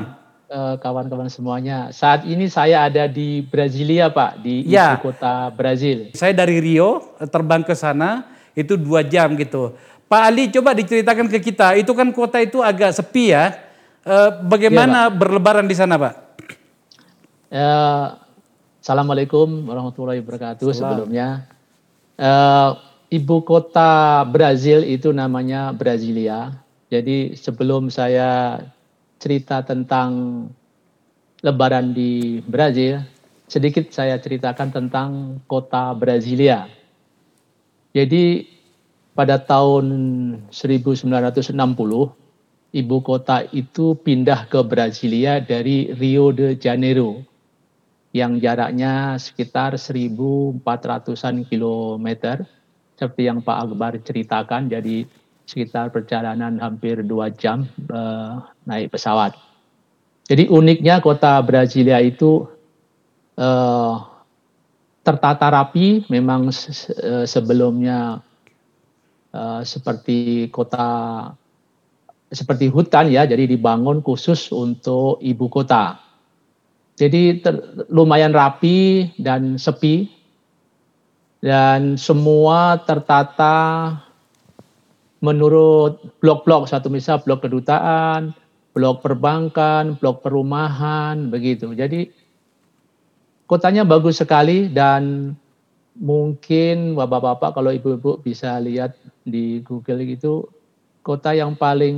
Uh, 0.51 0.75
kawan-kawan 0.83 1.31
semuanya. 1.31 1.95
Saat 1.95 2.27
ini 2.27 2.51
saya 2.51 2.91
ada 2.91 3.07
di 3.07 3.39
Brasilia 3.39 4.11
Pak, 4.11 4.43
di 4.43 4.67
ya. 4.67 4.99
ibu 4.99 5.15
kota 5.15 5.47
Brazil. 5.55 6.11
Saya 6.11 6.35
dari 6.35 6.59
Rio, 6.59 7.15
terbang 7.31 7.63
ke 7.63 7.71
sana, 7.71 8.27
itu 8.51 8.75
dua 8.75 8.99
jam 9.07 9.31
gitu. 9.39 9.79
Pak 10.11 10.21
Ali 10.27 10.51
coba 10.51 10.75
diceritakan 10.75 11.31
ke 11.31 11.39
kita, 11.39 11.79
itu 11.79 11.95
kan 11.95 12.11
kota 12.11 12.43
itu 12.43 12.59
agak 12.59 12.99
sepi 12.99 13.31
ya. 13.31 13.55
Uh, 14.03 14.43
bagaimana 14.43 15.07
ya, 15.07 15.15
berlebaran 15.15 15.63
di 15.63 15.75
sana 15.79 15.95
Pak? 15.95 16.13
Uh, 17.47 18.22
Assalamualaikum 18.83 19.63
warahmatullahi 19.63 20.19
wabarakatuh. 20.19 20.67
Salam. 20.75 20.75
Sebelumnya, 20.75 21.47
uh, 22.19 22.75
ibu 23.07 23.39
kota 23.47 24.27
Brazil 24.27 24.83
itu 24.83 25.07
namanya 25.15 25.71
Brasilia. 25.71 26.51
Jadi 26.91 27.31
sebelum 27.31 27.87
saya 27.87 28.59
cerita 29.23 29.63
tentang 29.63 30.11
Lebaran 31.39 31.95
di 31.95 32.43
Brazil, 32.43 32.99
sedikit 33.47 33.87
saya 33.87 34.19
ceritakan 34.19 34.75
tentang 34.75 35.39
kota 35.47 35.95
Brasilia. 35.95 36.67
Jadi 37.95 38.51
pada 39.15 39.39
tahun 39.39 39.87
1960 40.51 41.55
ibu 42.75 42.97
kota 42.99 43.47
itu 43.55 43.95
pindah 43.95 44.51
ke 44.51 44.59
Brasilia 44.59 45.39
dari 45.39 45.87
Rio 45.95 46.35
de 46.35 46.59
Janeiro 46.59 47.31
yang 48.13 48.37
jaraknya 48.37 49.17
sekitar 49.17 49.73
1.400-an 49.73 51.49
kilometer 51.49 52.45
seperti 52.93 53.25
yang 53.25 53.41
Pak 53.41 53.57
Akbar 53.67 53.97
ceritakan 53.97 54.69
jadi 54.69 55.09
sekitar 55.49 55.89
perjalanan 55.89 56.61
hampir 56.61 57.01
dua 57.03 57.33
jam 57.33 57.67
uh, 57.89 58.45
naik 58.69 58.93
pesawat. 58.93 59.33
Jadi 60.29 60.47
uniknya 60.47 61.03
kota 61.03 61.41
Brasilia 61.43 61.99
itu 61.99 62.47
uh, 63.35 63.95
tertata 65.03 65.51
rapi, 65.51 66.07
memang 66.07 66.47
se 66.53 66.71
sebelumnya 67.27 68.23
uh, 69.35 69.61
seperti 69.67 70.47
kota 70.47 71.27
seperti 72.31 72.71
hutan 72.71 73.11
ya, 73.11 73.27
jadi 73.27 73.45
dibangun 73.45 73.99
khusus 73.99 74.47
untuk 74.53 75.19
ibu 75.19 75.51
kota. 75.51 76.02
Jadi 76.93 77.41
ter, 77.41 77.57
lumayan 77.89 78.33
rapi 78.33 79.09
dan 79.17 79.57
sepi 79.57 80.05
dan 81.41 81.97
semua 81.97 82.77
tertata 82.85 83.89
menurut 85.23 85.97
blok-blok 86.21 86.69
satu 86.69 86.93
misal 86.93 87.17
blok 87.25 87.47
kedutaan, 87.47 88.35
blok 88.77 89.01
perbankan, 89.01 89.97
blok 89.97 90.21
perumahan 90.21 91.33
begitu. 91.33 91.73
Jadi 91.73 92.13
kotanya 93.49 93.83
bagus 93.83 94.21
sekali 94.21 94.69
dan 94.69 95.33
mungkin 95.97 96.93
bapak-bapak 96.93 97.53
kalau 97.53 97.73
ibu-ibu 97.73 98.21
bisa 98.21 98.57
lihat 98.61 98.97
di 99.25 99.61
Google 99.65 100.05
gitu 100.05 100.49
kota 101.05 101.35
yang 101.35 101.53
paling 101.53 101.97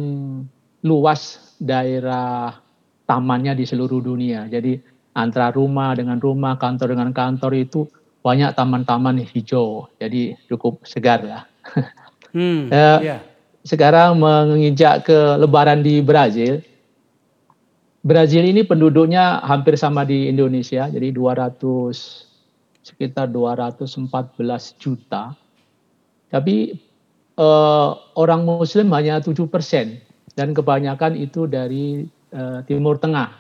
luas 0.83 1.53
daerah 1.61 2.64
tamannya 3.05 3.53
di 3.57 3.65
seluruh 3.65 4.01
dunia. 4.01 4.49
Jadi 4.49 4.77
antara 5.15 5.49
rumah 5.53 5.95
dengan 5.95 6.19
rumah, 6.19 6.59
kantor 6.59 6.97
dengan 6.97 7.09
kantor 7.15 7.53
itu 7.55 7.87
banyak 8.25 8.51
taman-taman 8.57 9.21
hijau. 9.21 9.87
Jadi 10.01 10.35
cukup 10.49 10.83
segar 10.85 11.21
lah. 11.23 11.43
Hmm, 12.35 12.67
uh, 12.67 12.99
yeah. 12.99 13.23
Sekarang 13.63 14.19
menginjak 14.19 15.07
ke 15.07 15.39
Lebaran 15.39 15.79
di 15.79 16.03
Brazil. 16.03 16.59
Brazil 18.03 18.43
ini 18.43 18.67
penduduknya 18.67 19.39
hampir 19.39 19.79
sama 19.79 20.03
di 20.03 20.27
Indonesia, 20.27 20.91
jadi 20.91 21.15
200 21.15 21.55
sekitar 22.83 23.31
214 23.31 24.11
juta. 24.77 25.31
Tapi 26.29 26.75
uh, 27.39 27.89
orang 28.13 28.45
Muslim 28.45 28.91
hanya 28.93 29.23
7 29.23 29.33
persen 29.49 30.03
dan 30.37 30.53
kebanyakan 30.53 31.17
itu 31.17 31.47
dari 31.49 32.05
uh, 32.35 32.59
Timur 32.67 32.99
Tengah. 32.99 33.31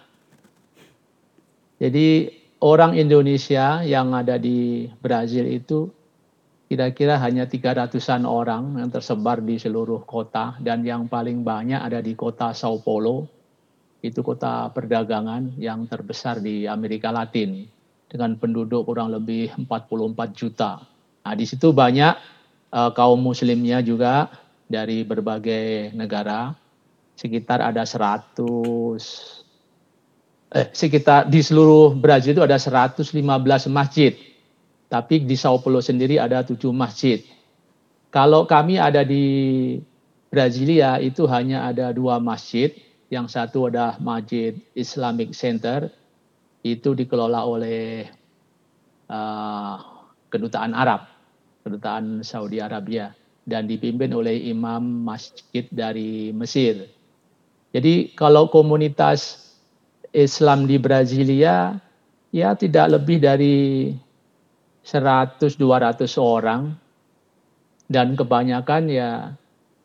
Jadi 1.75 2.31
orang 2.63 2.95
Indonesia 2.95 3.83
yang 3.83 4.15
ada 4.15 4.39
di 4.39 4.87
Brazil 5.03 5.43
itu 5.51 5.91
kira-kira 6.65 7.19
hanya 7.21 7.45
300-an 7.45 8.25
orang 8.25 8.79
yang 8.79 8.89
tersebar 8.89 9.43
di 9.43 9.59
seluruh 9.59 10.01
kota 10.07 10.57
dan 10.63 10.81
yang 10.81 11.05
paling 11.05 11.45
banyak 11.45 11.77
ada 11.77 12.01
di 12.01 12.17
kota 12.17 12.55
Sao 12.55 12.81
Paulo 12.81 13.29
itu 14.01 14.21
kota 14.21 14.69
perdagangan 14.69 15.57
yang 15.57 15.85
terbesar 15.89 16.41
di 16.41 16.65
Amerika 16.69 17.09
Latin 17.09 17.65
dengan 18.05 18.37
penduduk 18.37 18.85
kurang 18.85 19.13
lebih 19.13 19.49
44 19.57 20.37
juta. 20.37 20.81
Nah, 21.25 21.33
di 21.33 21.45
situ 21.45 21.73
banyak 21.73 22.13
uh, 22.69 22.91
kaum 22.93 23.17
muslimnya 23.17 23.81
juga 23.81 24.29
dari 24.69 25.01
berbagai 25.01 25.93
negara. 25.97 26.53
Sekitar 27.15 27.63
ada 27.63 27.83
100 27.87 29.45
eh 30.55 30.71
sekitar 30.71 31.27
di 31.27 31.43
seluruh 31.43 31.91
Brazil 31.97 32.31
itu 32.31 32.43
ada 32.43 32.55
115 32.55 33.11
masjid. 33.67 34.15
Tapi 34.87 35.25
di 35.27 35.35
Sao 35.35 35.59
Paulo 35.59 35.83
sendiri 35.83 36.15
ada 36.15 36.45
tujuh 36.45 36.71
masjid. 36.71 37.19
Kalau 38.13 38.47
kami 38.47 38.79
ada 38.79 39.03
di 39.03 39.75
Brasilia 40.31 40.99
itu 41.03 41.27
hanya 41.27 41.67
ada 41.67 41.91
dua 41.91 42.19
masjid. 42.23 42.71
Yang 43.11 43.37
satu 43.37 43.69
adalah 43.69 44.01
Masjid 44.01 44.57
Islamic 44.73 45.37
Center, 45.37 45.93
itu 46.65 46.97
dikelola 46.97 47.45
oleh 47.45 48.09
uh, 49.05 49.77
kedutaan 50.33 50.73
Arab, 50.73 51.05
kedutaan 51.61 52.25
Saudi 52.25 52.57
Arabia, 52.57 53.13
dan 53.45 53.69
dipimpin 53.69 54.09
oleh 54.09 54.49
imam 54.49 54.81
masjid 55.05 55.69
dari 55.69 56.33
Mesir. 56.33 56.89
Jadi 57.75 58.15
kalau 58.15 58.47
komunitas 58.47 59.51
Islam 60.15 60.63
di 60.63 60.79
Brasilia 60.79 61.75
ya 62.31 62.55
tidak 62.55 62.95
lebih 62.95 63.19
dari 63.19 63.91
100-200 64.87 65.59
orang 66.15 66.71
dan 67.91 68.15
kebanyakan 68.15 68.83
ya 68.87 69.35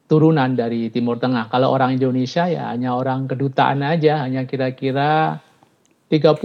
turunan 0.07 0.55
dari 0.55 0.87
Timur 0.95 1.19
Tengah. 1.19 1.51
Kalau 1.51 1.75
orang 1.75 1.99
Indonesia 1.99 2.47
ya 2.47 2.71
hanya 2.71 2.95
orang 2.95 3.27
kedutaan 3.27 3.83
aja, 3.83 4.23
hanya 4.23 4.47
kira-kira 4.47 5.43
30 6.07 6.39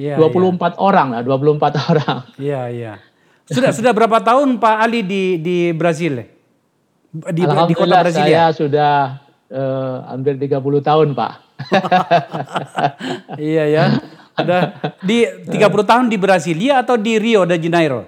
ya, 0.00 0.16
24 0.16 0.20
ya. 0.20 0.68
orang 0.80 1.08
lah, 1.16 1.20
24 1.20 1.84
orang. 1.92 2.18
Iya, 2.40 2.62
iya. 2.72 2.94
Sudah 3.44 3.76
sudah 3.76 3.92
berapa 3.92 4.24
tahun 4.24 4.56
Pak 4.56 4.76
Ali 4.80 5.04
di 5.04 5.36
di 5.36 5.68
Brazil? 5.76 6.24
Di, 7.12 7.44
di 7.44 7.74
kota 7.76 8.00
Brasilia? 8.00 8.48
saya 8.48 8.56
sudah 8.56 9.23
uh, 9.54 10.10
hampir 10.10 10.34
30 10.34 10.58
tahun, 10.82 11.08
Pak. 11.14 11.32
iya 13.38 13.64
ya. 13.70 13.84
Ada 14.34 14.58
di 14.98 15.22
30 15.46 15.62
tahun 15.62 16.06
di 16.10 16.18
Brasilia 16.18 16.82
atau 16.82 16.98
di 16.98 17.22
Rio 17.22 17.46
de 17.46 17.54
Janeiro? 17.54 18.02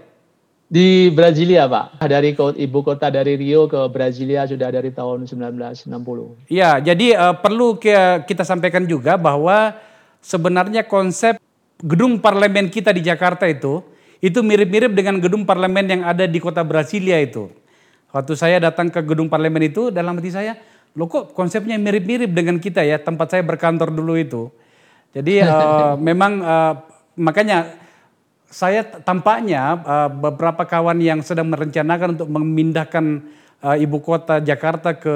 Di 0.66 1.14
Brasilia, 1.14 1.70
Pak. 1.70 2.02
Dari 2.02 2.34
ibu 2.34 2.78
kota 2.82 3.06
dari 3.06 3.38
Rio 3.38 3.70
ke 3.70 3.78
Brasilia 3.86 4.42
sudah 4.50 4.74
dari 4.74 4.90
tahun 4.90 5.30
1960. 5.30 6.50
Iya, 6.50 6.82
jadi 6.82 7.14
uh, 7.14 7.34
perlu 7.38 7.78
kita 8.26 8.42
sampaikan 8.42 8.82
juga 8.82 9.14
bahwa 9.14 9.78
sebenarnya 10.18 10.82
konsep 10.82 11.38
gedung 11.78 12.18
parlemen 12.18 12.66
kita 12.66 12.90
di 12.90 13.06
Jakarta 13.06 13.46
itu 13.46 13.84
itu 14.18 14.40
mirip-mirip 14.40 14.90
dengan 14.96 15.20
gedung 15.20 15.44
parlemen 15.44 15.86
yang 15.86 16.02
ada 16.02 16.24
di 16.26 16.42
kota 16.42 16.64
Brasilia 16.66 17.20
itu. 17.20 17.52
Waktu 18.10 18.32
saya 18.32 18.56
datang 18.58 18.88
ke 18.88 19.04
gedung 19.04 19.28
parlemen 19.28 19.68
itu 19.68 19.92
dalam 19.92 20.16
hati 20.16 20.32
saya, 20.32 20.56
lo 20.96 21.04
kok 21.12 21.36
konsepnya 21.36 21.76
mirip-mirip 21.76 22.32
dengan 22.32 22.56
kita 22.56 22.80
ya 22.80 22.96
tempat 22.96 23.36
saya 23.36 23.44
berkantor 23.44 23.92
dulu 23.92 24.16
itu. 24.16 24.48
Jadi 25.12 25.44
uh, 25.44 25.94
memang 26.08 26.40
uh, 26.40 26.74
makanya 27.20 27.76
saya 28.48 28.80
tampaknya 28.82 29.76
uh, 29.84 30.08
beberapa 30.08 30.64
kawan 30.64 30.96
yang 31.04 31.20
sedang 31.20 31.52
merencanakan 31.52 32.16
untuk 32.16 32.28
memindahkan 32.32 33.04
uh, 33.60 33.76
ibu 33.76 34.00
kota 34.00 34.40
Jakarta 34.40 34.96
ke 34.96 35.14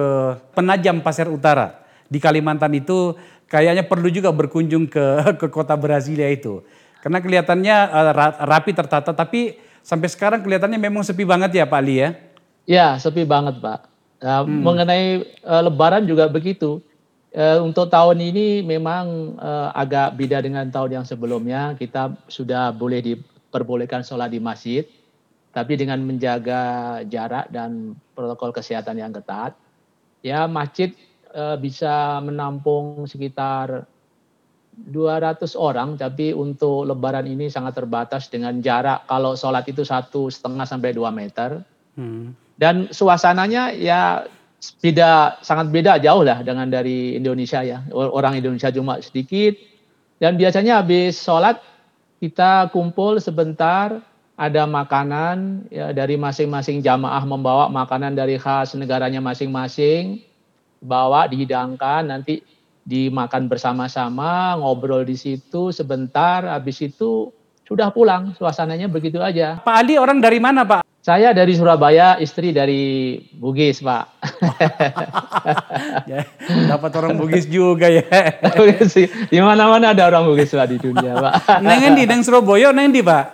Penajam 0.52 1.00
Pasir 1.00 1.32
Utara 1.32 1.80
di 2.12 2.20
Kalimantan 2.20 2.76
itu 2.76 3.16
kayaknya 3.48 3.88
perlu 3.88 4.12
juga 4.12 4.28
berkunjung 4.36 4.84
ke 4.84 5.04
ke 5.40 5.46
kota 5.48 5.72
Brasilia 5.80 6.28
itu. 6.28 6.60
Karena 7.00 7.24
kelihatannya 7.24 7.76
uh, 7.88 8.12
rapi 8.44 8.76
tertata 8.76 9.16
tapi 9.16 9.56
sampai 9.80 10.12
sekarang 10.12 10.44
kelihatannya 10.44 10.76
memang 10.76 11.00
sepi 11.00 11.24
banget 11.24 11.56
ya 11.56 11.64
Pak 11.64 11.80
Ali 11.80 12.04
ya. 12.04 12.10
Ya, 12.68 12.86
sepi 13.00 13.24
banget 13.24 13.58
Pak. 13.58 13.89
Nah, 14.20 14.44
hmm. 14.44 14.60
Mengenai 14.60 15.04
uh, 15.44 15.62
Lebaran 15.64 16.04
juga 16.04 16.28
begitu. 16.28 16.80
Uh, 17.30 17.62
untuk 17.62 17.86
tahun 17.88 18.18
ini 18.18 18.60
memang 18.66 19.38
uh, 19.38 19.70
agak 19.72 20.18
beda 20.18 20.44
dengan 20.44 20.68
tahun 20.68 21.02
yang 21.02 21.06
sebelumnya. 21.06 21.72
Kita 21.78 22.12
sudah 22.28 22.74
boleh 22.74 23.00
diperbolehkan 23.00 24.04
sholat 24.04 24.34
di 24.34 24.42
masjid, 24.42 24.84
tapi 25.54 25.80
dengan 25.80 26.02
menjaga 26.04 27.00
jarak 27.08 27.48
dan 27.48 27.96
protokol 28.12 28.52
kesehatan 28.52 29.00
yang 29.00 29.14
ketat. 29.14 29.56
Ya, 30.20 30.44
masjid 30.44 30.92
uh, 31.32 31.56
bisa 31.56 32.20
menampung 32.20 33.08
sekitar 33.08 33.88
200 34.76 35.54
orang, 35.56 35.96
tapi 35.96 36.32
untuk 36.32 36.88
Lebaran 36.88 37.24
ini 37.24 37.48
sangat 37.48 37.76
terbatas 37.78 38.28
dengan 38.28 38.60
jarak 38.60 39.04
kalau 39.08 39.32
sholat 39.32 39.64
itu 39.68 39.84
satu 39.84 40.28
setengah 40.28 40.64
sampai 40.68 40.92
dua 40.92 41.08
meter. 41.12 41.60
Hmm. 41.96 42.32
Dan 42.60 42.92
suasananya 42.92 43.72
ya 43.72 44.28
beda 44.84 45.40
sangat 45.40 45.72
beda 45.72 45.96
jauh 45.96 46.20
lah 46.20 46.44
dengan 46.44 46.68
dari 46.68 47.16
Indonesia 47.16 47.64
ya. 47.64 47.80
Orang 47.96 48.36
Indonesia 48.36 48.68
cuma 48.68 49.00
sedikit. 49.00 49.56
Dan 50.20 50.36
biasanya 50.36 50.84
habis 50.84 51.16
sholat 51.16 51.56
kita 52.20 52.68
kumpul 52.68 53.16
sebentar 53.16 54.04
ada 54.36 54.68
makanan 54.68 55.68
ya 55.72 55.96
dari 55.96 56.20
masing-masing 56.20 56.84
jamaah 56.84 57.24
membawa 57.24 57.72
makanan 57.72 58.12
dari 58.12 58.36
khas 58.36 58.76
negaranya 58.76 59.24
masing-masing 59.24 60.20
bawa 60.84 61.24
dihidangkan 61.32 62.12
nanti 62.12 62.44
dimakan 62.84 63.48
bersama-sama 63.48 64.60
ngobrol 64.60 65.04
di 65.08 65.16
situ 65.16 65.72
sebentar 65.72 66.44
habis 66.44 66.84
itu 66.84 67.32
sudah 67.64 67.88
pulang. 67.88 68.36
Suasananya 68.36 68.92
begitu 68.92 69.16
aja. 69.24 69.64
Pak 69.64 69.76
Ali 69.80 69.96
orang 69.96 70.20
dari 70.20 70.36
mana 70.36 70.68
Pak 70.68 70.89
saya 71.00 71.32
dari 71.32 71.56
Surabaya, 71.56 72.20
istri 72.20 72.52
dari 72.52 73.16
Bugis, 73.32 73.80
Pak. 73.80 74.04
ya, 76.12 76.28
dapat 76.68 76.92
orang 77.00 77.16
Bugis 77.16 77.48
juga 77.48 77.88
ya. 77.88 78.04
di 79.32 79.40
mana-mana 79.40 79.96
ada 79.96 80.12
orang 80.12 80.28
Bugis, 80.28 80.52
Pak, 80.52 80.68
di 80.68 80.76
dunia, 80.76 81.16
Pak. 81.16 81.32
Neng 81.64 81.96
di 81.96 82.04
neng 82.04 82.20
Surabaya, 82.20 82.68
neng 82.76 82.92
di, 82.92 83.00
Pak? 83.00 83.24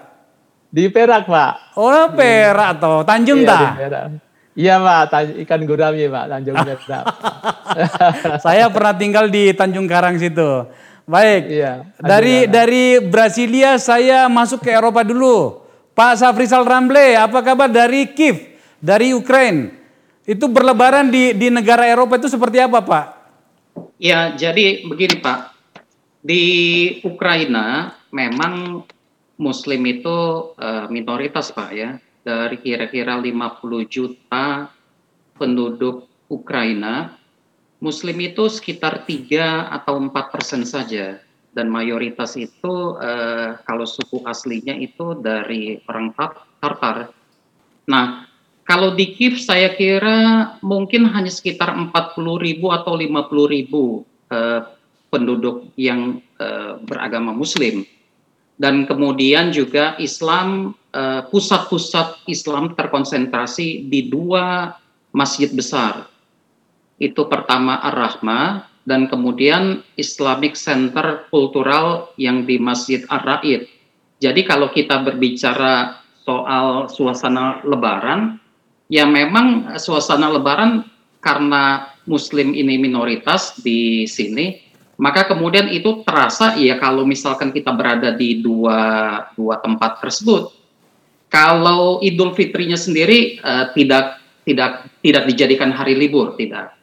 Di 0.70 0.86
Perak, 0.94 1.26
Pak. 1.26 1.74
Oh, 1.74 2.06
Perak 2.14 2.78
atau 2.78 3.02
Tanjung 3.02 3.42
iya, 3.42 3.50
ta? 3.50 4.14
Iya 4.54 4.74
Pak, 4.78 5.34
ikan 5.42 5.60
gurami 5.66 6.06
Pak, 6.06 6.24
Tanjung 6.30 6.56
Perak. 6.62 7.04
Saya 8.46 8.70
pernah 8.70 8.94
tinggal 8.94 9.26
di 9.26 9.50
Tanjung 9.50 9.90
Karang 9.90 10.22
situ. 10.22 10.70
Baik. 11.02 11.42
Iya. 11.50 11.72
Dari 11.98 12.46
dari 12.46 12.98
Brasilia 13.02 13.74
saya 13.82 14.30
masuk 14.30 14.62
ke 14.62 14.70
Eropa 14.70 15.02
dulu. 15.02 15.65
Pak 15.96 16.20
Safrisal 16.20 16.68
Ramble, 16.68 17.16
apa 17.16 17.40
kabar 17.40 17.72
dari 17.72 18.12
Kiev, 18.12 18.60
dari 18.76 19.16
Ukraina? 19.16 19.72
Itu 20.28 20.44
berlebaran 20.44 21.08
di 21.08 21.32
di 21.32 21.48
negara 21.48 21.88
Eropa 21.88 22.20
itu 22.20 22.28
seperti 22.28 22.60
apa, 22.60 22.84
Pak? 22.84 23.06
Ya, 23.96 24.36
jadi 24.36 24.84
begini, 24.84 25.24
Pak. 25.24 25.56
Di 26.20 26.42
Ukraina 27.00 27.96
memang 28.12 28.84
Muslim 29.40 29.80
itu 29.88 30.52
uh, 30.60 30.84
minoritas, 30.92 31.48
Pak 31.48 31.70
ya 31.72 31.96
dari 32.26 32.58
kira-kira 32.58 33.14
50 33.22 33.86
juta 33.86 34.66
penduduk 35.38 36.10
Ukraina, 36.26 37.14
Muslim 37.78 38.18
itu 38.18 38.50
sekitar 38.50 39.06
3 39.06 39.70
atau 39.70 40.02
4 40.02 40.10
persen 40.34 40.66
saja. 40.66 41.22
Dan 41.56 41.72
mayoritas 41.72 42.36
itu 42.36 43.00
eh, 43.00 43.56
kalau 43.64 43.88
suku 43.88 44.20
aslinya 44.28 44.76
itu 44.76 45.16
dari 45.16 45.80
orang 45.88 46.12
Tartar. 46.60 47.08
Nah, 47.88 48.28
kalau 48.68 48.92
di 48.92 49.16
Kiev 49.16 49.40
saya 49.40 49.72
kira 49.72 50.52
mungkin 50.60 51.08
hanya 51.08 51.32
sekitar 51.32 51.72
40 51.72 52.44
ribu 52.44 52.68
atau 52.68 52.92
50 53.00 53.48
ribu 53.48 54.04
eh, 54.28 54.68
penduduk 55.08 55.72
yang 55.80 56.20
eh, 56.36 56.76
beragama 56.84 57.32
Muslim. 57.32 57.88
Dan 58.56 58.88
kemudian 58.88 59.52
juga 59.52 60.00
Islam 60.00 60.72
pusat-pusat 61.28 62.24
Islam 62.24 62.72
terkonsentrasi 62.72 63.84
di 63.84 64.08
dua 64.08 64.72
masjid 65.12 65.52
besar. 65.52 66.08
Itu 66.96 67.28
pertama 67.28 67.76
Ar-Rahmah 67.84 68.75
dan 68.86 69.10
kemudian 69.10 69.82
Islamic 69.98 70.54
Center 70.54 71.26
Kultural 71.28 72.14
yang 72.16 72.46
di 72.46 72.56
Masjid 72.56 73.02
Ar-Raid. 73.10 73.66
Jadi 74.22 74.40
kalau 74.46 74.72
kita 74.72 75.02
berbicara 75.04 76.00
soal 76.24 76.88
suasana 76.88 77.60
lebaran, 77.66 78.40
ya 78.88 79.04
memang 79.04 79.76
suasana 79.76 80.32
lebaran 80.32 80.86
karena 81.20 81.92
muslim 82.06 82.54
ini 82.54 82.78
minoritas 82.78 83.58
di 83.60 84.06
sini, 84.06 84.62
maka 84.96 85.28
kemudian 85.28 85.68
itu 85.68 86.06
terasa 86.06 86.56
ya 86.56 86.80
kalau 86.80 87.04
misalkan 87.04 87.52
kita 87.52 87.74
berada 87.74 88.14
di 88.14 88.40
dua 88.40 88.78
dua 89.36 89.60
tempat 89.60 90.00
tersebut 90.00 90.56
kalau 91.26 91.98
Idul 92.00 92.32
Fitrinya 92.32 92.78
sendiri 92.78 93.42
uh, 93.42 93.74
tidak 93.74 94.22
tidak 94.46 94.86
tidak 95.02 95.22
dijadikan 95.26 95.74
hari 95.74 95.98
libur, 95.98 96.38
tidak. 96.38 96.75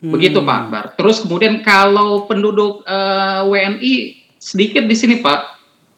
Begitu 0.00 0.44
Pak 0.44 0.56
Akbar. 0.68 0.84
Terus 0.94 1.24
kemudian 1.24 1.64
kalau 1.64 2.28
penduduk 2.28 2.84
uh, 2.84 3.48
WNI 3.48 4.26
sedikit 4.36 4.84
di 4.84 4.96
sini 4.96 5.24
Pak. 5.24 5.56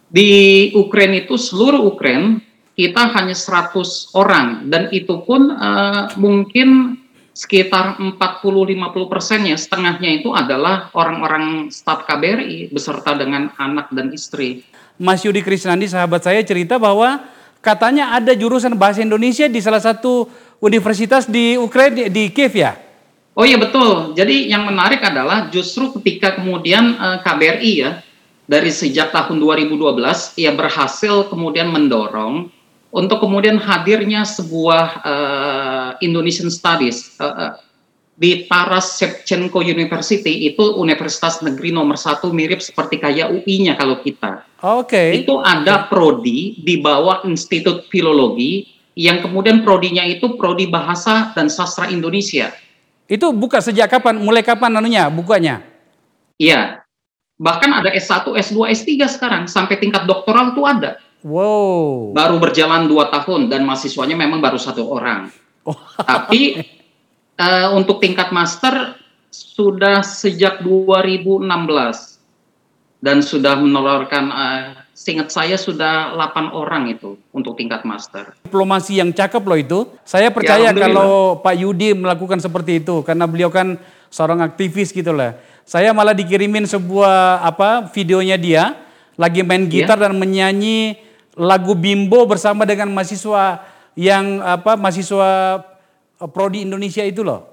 Di 0.08 0.72
Ukraina 0.72 1.20
itu 1.20 1.36
seluruh 1.36 1.84
Ukraina 1.84 2.40
kita 2.72 3.12
hanya 3.12 3.36
100 3.36 4.16
orang 4.16 4.70
dan 4.72 4.88
itu 4.88 5.20
pun 5.20 5.52
uh, 5.52 6.08
mungkin 6.16 6.96
sekitar 7.36 8.00
40-50 8.00 9.12
persennya, 9.12 9.54
setengahnya 9.54 10.10
itu 10.22 10.34
adalah 10.34 10.90
orang-orang 10.96 11.70
staf 11.70 12.02
KBRI 12.02 12.72
beserta 12.74 13.14
dengan 13.14 13.54
anak 13.60 13.94
dan 13.94 14.10
istri. 14.10 14.66
Mas 14.98 15.22
Yudi 15.22 15.44
Krisnandi 15.44 15.86
sahabat 15.86 16.26
saya 16.26 16.42
cerita 16.42 16.80
bahwa 16.82 17.22
katanya 17.62 18.16
ada 18.16 18.34
jurusan 18.34 18.74
bahasa 18.74 19.06
Indonesia 19.06 19.46
di 19.46 19.62
salah 19.62 19.78
satu 19.78 20.26
universitas 20.58 21.30
di 21.30 21.54
Ukraina 21.54 22.10
di 22.10 22.32
Kiev 22.34 22.56
ya? 22.58 22.87
Oh 23.38 23.46
iya 23.46 23.54
betul. 23.54 24.18
Jadi 24.18 24.50
yang 24.50 24.66
menarik 24.66 24.98
adalah 24.98 25.46
justru 25.46 25.94
ketika 25.94 26.34
kemudian 26.34 26.98
uh, 26.98 27.06
eh, 27.14 27.18
KBRI 27.22 27.72
ya 27.78 28.02
dari 28.50 28.74
sejak 28.74 29.14
tahun 29.14 29.38
2012 29.38 29.78
ia 30.42 30.50
berhasil 30.50 31.30
kemudian 31.30 31.70
mendorong 31.70 32.50
untuk 32.90 33.22
kemudian 33.22 33.62
hadirnya 33.62 34.26
sebuah 34.26 34.86
uh, 35.06 35.90
Indonesian 36.02 36.50
Studies 36.50 37.14
uh, 37.22 37.30
uh, 37.30 37.52
di 38.18 38.50
Taras 38.50 38.98
Shevchenko 38.98 39.62
University 39.62 40.50
itu 40.50 40.74
universitas 40.74 41.38
negeri 41.38 41.70
nomor 41.70 41.94
satu 41.94 42.34
mirip 42.34 42.58
seperti 42.58 42.98
kayak 42.98 43.30
UI-nya 43.30 43.78
kalau 43.78 44.02
kita. 44.02 44.42
Oke. 44.66 44.98
Okay. 44.98 45.08
Itu 45.22 45.38
ada 45.38 45.86
prodi 45.86 46.58
di 46.58 46.82
bawah 46.82 47.22
Institut 47.22 47.86
Filologi 47.86 48.66
yang 48.98 49.22
kemudian 49.22 49.62
prodinya 49.62 50.02
itu 50.02 50.34
prodi 50.34 50.66
bahasa 50.66 51.30
dan 51.38 51.46
sastra 51.46 51.86
Indonesia. 51.86 52.50
Itu 53.08 53.32
buka 53.32 53.64
sejak 53.64 53.88
kapan? 53.88 54.20
Mulai 54.20 54.44
kapan 54.44 54.76
anunya 54.76 55.08
bukanya? 55.08 55.64
Iya. 56.36 56.84
Bahkan 57.40 57.70
ada 57.72 57.90
S1, 57.96 58.28
S2, 58.28 58.68
S3 58.68 58.90
sekarang 59.08 59.42
sampai 59.48 59.80
tingkat 59.80 60.04
doktoral 60.04 60.52
itu 60.52 60.62
ada. 60.68 61.00
Wow. 61.24 62.14
Baru 62.14 62.36
berjalan 62.38 62.86
dua 62.86 63.10
tahun 63.10 63.48
dan 63.50 63.64
mahasiswanya 63.64 64.14
memang 64.14 64.38
baru 64.38 64.60
satu 64.60 64.86
orang. 64.86 65.32
Oh. 65.66 65.78
Tapi 65.98 66.62
uh, 67.40 67.74
untuk 67.74 67.98
tingkat 67.98 68.30
master 68.30 68.98
sudah 69.32 70.04
sejak 70.04 70.62
2016 70.62 71.48
dan 73.02 73.22
sudah 73.22 73.54
menelurkan 73.58 74.24
uh, 74.30 74.77
seingat 74.98 75.30
saya 75.30 75.54
sudah 75.54 76.18
8 76.18 76.50
orang 76.50 76.90
itu 76.90 77.14
untuk 77.30 77.54
tingkat 77.54 77.86
master. 77.86 78.34
Diplomasi 78.42 78.98
yang 78.98 79.14
cakep 79.14 79.38
loh 79.46 79.54
itu. 79.54 79.78
Saya 80.02 80.34
percaya 80.34 80.74
ya, 80.74 80.74
kalau 80.74 81.38
Pak 81.38 81.54
Yudi 81.54 81.94
melakukan 81.94 82.42
seperti 82.42 82.82
itu 82.82 83.06
karena 83.06 83.30
beliau 83.30 83.46
kan 83.46 83.78
seorang 84.10 84.42
aktivis 84.42 84.90
gitu 84.90 85.14
lah. 85.14 85.38
Saya 85.62 85.94
malah 85.94 86.18
dikirimin 86.18 86.66
sebuah 86.66 87.46
apa 87.46 87.86
videonya 87.94 88.34
dia 88.34 88.74
lagi 89.14 89.46
main 89.46 89.70
ya. 89.70 89.86
gitar 89.86 90.02
ya. 90.02 90.10
dan 90.10 90.18
menyanyi 90.18 90.98
lagu 91.38 91.78
Bimbo 91.78 92.26
bersama 92.26 92.66
dengan 92.66 92.90
mahasiswa 92.90 93.62
yang 93.94 94.42
apa 94.42 94.74
mahasiswa 94.74 95.62
eh, 96.18 96.30
prodi 96.34 96.66
Indonesia 96.66 97.06
itu 97.06 97.22
loh. 97.22 97.46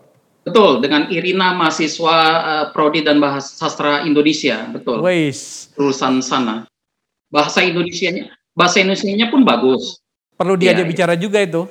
Betul, 0.46 0.78
dengan 0.78 1.10
Irina 1.10 1.58
mahasiswa 1.58 2.18
uh, 2.22 2.66
prodi 2.70 3.02
dan 3.02 3.18
bahasa 3.18 3.50
sastra 3.50 4.06
Indonesia, 4.06 4.62
betul. 4.70 5.02
Wais. 5.02 5.74
Lulusan 5.74 6.22
sana 6.22 6.70
bahasa 7.36 7.60
Indonesianya 7.68 8.32
bahasa 8.56 8.80
Indonesianya 8.80 9.28
pun 9.28 9.44
bagus. 9.44 10.00
Perlu 10.40 10.56
diajak 10.56 10.88
ya, 10.88 10.90
bicara 10.90 11.14
ya. 11.14 11.20
juga 11.20 11.44
itu. 11.44 11.62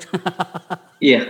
Iya. 1.04 1.20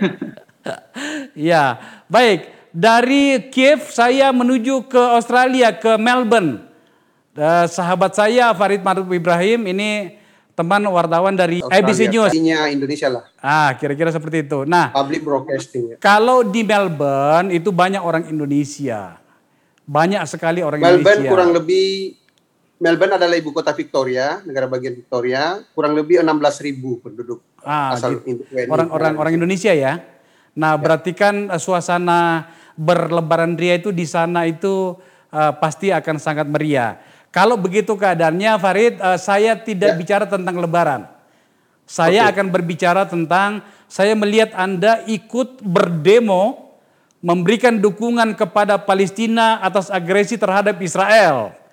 ya, 1.51 1.63
baik. 2.07 2.47
Dari 2.71 3.51
Kiev 3.51 3.91
saya 3.91 4.31
menuju 4.31 4.87
ke 4.87 5.03
Australia 5.19 5.75
ke 5.75 5.99
Melbourne. 5.99 6.63
Uh, 7.35 7.67
sahabat 7.67 8.15
saya 8.15 8.55
Farid 8.55 8.79
Maruf 8.79 9.03
Ibrahim 9.11 9.67
ini 9.67 10.15
teman 10.55 10.79
wartawan 10.87 11.35
dari 11.35 11.59
Australia, 11.59 11.83
ABC 11.83 12.01
News. 12.07 12.31
Indonesia 12.71 13.07
lah. 13.11 13.23
Ah, 13.43 13.75
kira-kira 13.75 14.15
seperti 14.15 14.47
itu. 14.47 14.63
Nah, 14.63 14.95
public 14.95 15.27
broadcasting. 15.27 15.91
Ya. 15.91 15.95
Kalau 15.99 16.47
di 16.47 16.63
Melbourne 16.63 17.51
itu 17.51 17.75
banyak 17.75 17.99
orang 17.99 18.31
Indonesia. 18.31 19.19
Banyak 19.83 20.23
sekali 20.23 20.63
orang 20.63 20.79
Melbourne 20.79 21.03
Indonesia. 21.03 21.19
Melbourne 21.19 21.35
kurang 21.35 21.51
lebih 21.51 22.15
Melbourne 22.75 23.15
adalah 23.15 23.39
ibu 23.39 23.55
kota 23.55 23.71
Victoria, 23.71 24.43
negara 24.43 24.67
bagian 24.67 24.91
Victoria, 24.99 25.63
kurang 25.71 25.95
lebih 25.95 26.19
16 26.19 26.65
ribu 26.67 26.99
penduduk 26.99 27.39
ah, 27.63 27.95
asal 27.95 28.19
orang-orang 28.67 29.15
orang 29.15 29.33
Indonesia 29.39 29.71
ya. 29.71 30.03
Nah, 30.55 30.75
ya. 30.75 30.79
berarti 30.79 31.15
kan 31.15 31.47
uh, 31.47 31.59
suasana 31.59 32.51
berlebaran 32.75 33.55
ria 33.55 33.79
itu 33.79 33.95
di 33.95 34.03
sana 34.03 34.43
itu 34.43 34.99
uh, 35.31 35.51
pasti 35.55 35.95
akan 35.95 36.19
sangat 36.19 36.47
meriah. 36.51 36.99
Kalau 37.31 37.55
begitu 37.55 37.95
keadaannya, 37.95 38.59
Farid, 38.59 38.99
uh, 38.99 39.15
saya 39.15 39.55
tidak 39.55 39.95
ya. 39.95 39.97
bicara 39.99 40.25
tentang 40.27 40.59
lebaran. 40.59 41.07
Saya 41.87 42.27
okay. 42.27 42.31
akan 42.35 42.47
berbicara 42.51 43.07
tentang 43.07 43.63
saya 43.87 44.17
melihat 44.19 44.51
Anda 44.51 45.05
ikut 45.07 45.63
berdemo 45.63 46.73
memberikan 47.23 47.79
dukungan 47.79 48.35
kepada 48.35 48.77
Palestina 48.77 49.63
atas 49.63 49.87
agresi 49.87 50.35
terhadap 50.35 50.75
Israel. 50.83 51.64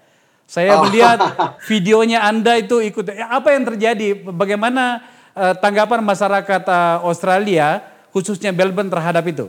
Saya 0.53 0.77
oh. 0.77 0.85
melihat 0.85 1.17
videonya 1.73 2.29
Anda 2.29 2.61
itu 2.61 2.85
ikut. 2.85 3.09
Apa 3.09 3.57
yang 3.57 3.65
terjadi? 3.65 4.21
Bagaimana 4.21 5.01
uh, 5.33 5.57
tanggapan 5.57 6.05
masyarakat 6.05 6.63
uh, 6.69 7.09
Australia, 7.09 7.81
khususnya 8.13 8.53
Melbourne 8.53 8.93
terhadap 8.93 9.25
itu? 9.25 9.49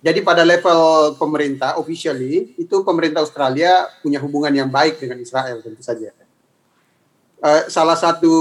Jadi 0.00 0.24
pada 0.24 0.40
level 0.40 1.12
pemerintah, 1.20 1.76
officially, 1.76 2.56
itu 2.56 2.80
pemerintah 2.80 3.20
Australia 3.20 3.92
punya 4.00 4.16
hubungan 4.24 4.56
yang 4.56 4.72
baik 4.72 5.04
dengan 5.04 5.20
Israel 5.20 5.60
tentu 5.60 5.84
saja. 5.84 6.16
Uh, 7.36 7.68
salah 7.68 7.98
satu 7.98 8.34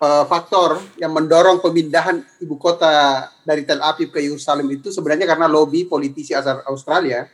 uh, 0.00 0.24
faktor 0.24 0.80
yang 0.96 1.12
mendorong 1.12 1.60
pemindahan 1.60 2.24
ibu 2.40 2.56
kota 2.56 3.28
dari 3.44 3.68
Tel 3.68 3.84
Aviv 3.84 4.08
ke 4.08 4.24
Yerusalem 4.24 4.72
itu 4.72 4.88
sebenarnya 4.88 5.28
karena 5.28 5.44
lobby 5.44 5.84
politisi 5.84 6.32
asal 6.32 6.64
Australia, 6.64 7.28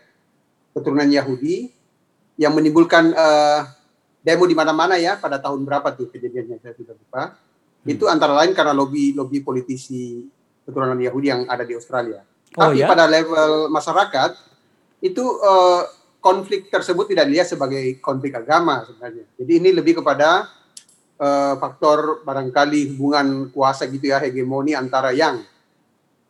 keturunan 0.74 1.06
Yahudi, 1.06 1.81
yang 2.40 2.52
menimbulkan 2.56 3.12
uh, 3.12 3.68
demo 4.22 4.44
di 4.46 4.54
mana-mana 4.54 4.96
ya 4.96 5.18
pada 5.18 5.42
tahun 5.42 5.66
berapa 5.66 5.92
tuh 5.98 6.08
kejadiannya 6.08 6.62
saya 6.62 6.74
sudah 6.78 6.94
lupa. 6.94 7.22
Hmm. 7.34 7.92
Itu 7.92 8.06
antara 8.06 8.32
lain 8.38 8.54
karena 8.54 8.72
lobby 8.72 9.12
lobby 9.12 9.42
politisi 9.42 10.24
keturunan 10.62 10.98
Yahudi 10.98 11.26
yang 11.28 11.42
ada 11.50 11.66
di 11.66 11.74
Australia. 11.74 12.22
Oh, 12.54 12.70
Tapi 12.70 12.84
ya? 12.84 12.88
pada 12.88 13.08
level 13.10 13.72
masyarakat 13.72 14.30
itu 15.02 15.24
uh, 15.42 15.82
konflik 16.22 16.70
tersebut 16.70 17.10
tidak 17.10 17.26
dilihat 17.26 17.50
sebagai 17.50 17.98
konflik 17.98 18.38
agama 18.38 18.86
sebenarnya. 18.86 19.26
Jadi 19.34 19.52
ini 19.58 19.70
lebih 19.74 19.98
kepada 19.98 20.46
uh, 21.18 21.54
faktor 21.58 22.22
barangkali 22.22 22.94
hubungan 22.94 23.50
kuasa 23.50 23.90
gitu 23.90 24.14
ya 24.14 24.22
hegemoni 24.22 24.78
antara 24.78 25.10
yang 25.10 25.42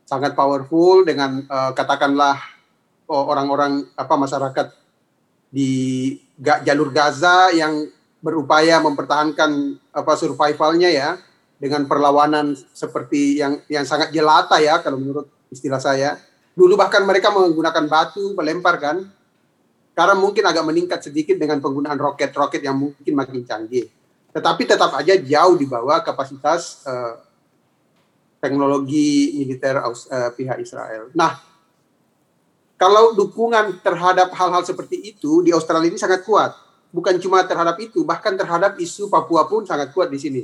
sangat 0.09 0.32
powerful 0.32 1.05
dengan 1.05 1.44
uh, 1.44 1.76
katakanlah 1.76 2.40
orang-orang 3.12 3.84
apa 3.92 4.14
masyarakat 4.16 4.66
di 5.53 6.16
jalur 6.40 6.88
Gaza 6.88 7.53
yang 7.53 7.84
berupaya 8.24 8.80
mempertahankan 8.80 9.76
apa 9.92 10.12
survivalnya 10.16 10.88
ya 10.88 11.20
dengan 11.61 11.84
perlawanan 11.84 12.57
seperti 12.72 13.38
yang 13.38 13.61
yang 13.68 13.84
sangat 13.84 14.11
jelata 14.11 14.57
ya 14.59 14.80
kalau 14.80 14.96
menurut 14.96 15.28
istilah 15.53 15.78
saya. 15.78 16.16
Dulu 16.57 16.74
bahkan 16.74 17.05
mereka 17.05 17.28
menggunakan 17.28 17.84
batu 17.86 18.32
melempar 18.32 18.80
kan. 18.80 19.05
Karena 19.92 20.16
mungkin 20.16 20.40
agak 20.48 20.64
meningkat 20.64 21.05
sedikit 21.05 21.36
dengan 21.36 21.61
penggunaan 21.61 22.00
roket-roket 22.00 22.64
yang 22.64 22.80
mungkin 22.80 23.12
makin 23.12 23.44
canggih. 23.44 23.92
Tetapi 24.32 24.64
tetap 24.64 24.88
aja 24.96 25.12
jauh 25.20 25.61
di 25.61 25.68
bawah 25.68 26.00
kapasitas 26.00 26.80
uh, 26.88 27.20
teknologi 28.40 29.36
militer 29.36 29.84
uh, 29.84 30.32
pihak 30.32 30.64
Israel. 30.64 31.12
Nah, 31.12 31.51
kalau 32.83 33.14
dukungan 33.14 33.78
terhadap 33.78 34.35
hal-hal 34.35 34.66
seperti 34.66 35.14
itu 35.14 35.39
di 35.47 35.55
Australia 35.55 35.87
ini 35.87 36.03
sangat 36.03 36.26
kuat. 36.26 36.51
Bukan 36.91 37.14
cuma 37.22 37.47
terhadap 37.47 37.78
itu, 37.78 38.03
bahkan 38.03 38.35
terhadap 38.35 38.74
isu 38.74 39.07
Papua 39.07 39.47
pun 39.47 39.62
sangat 39.62 39.95
kuat 39.95 40.11
di 40.11 40.18
sini. 40.18 40.43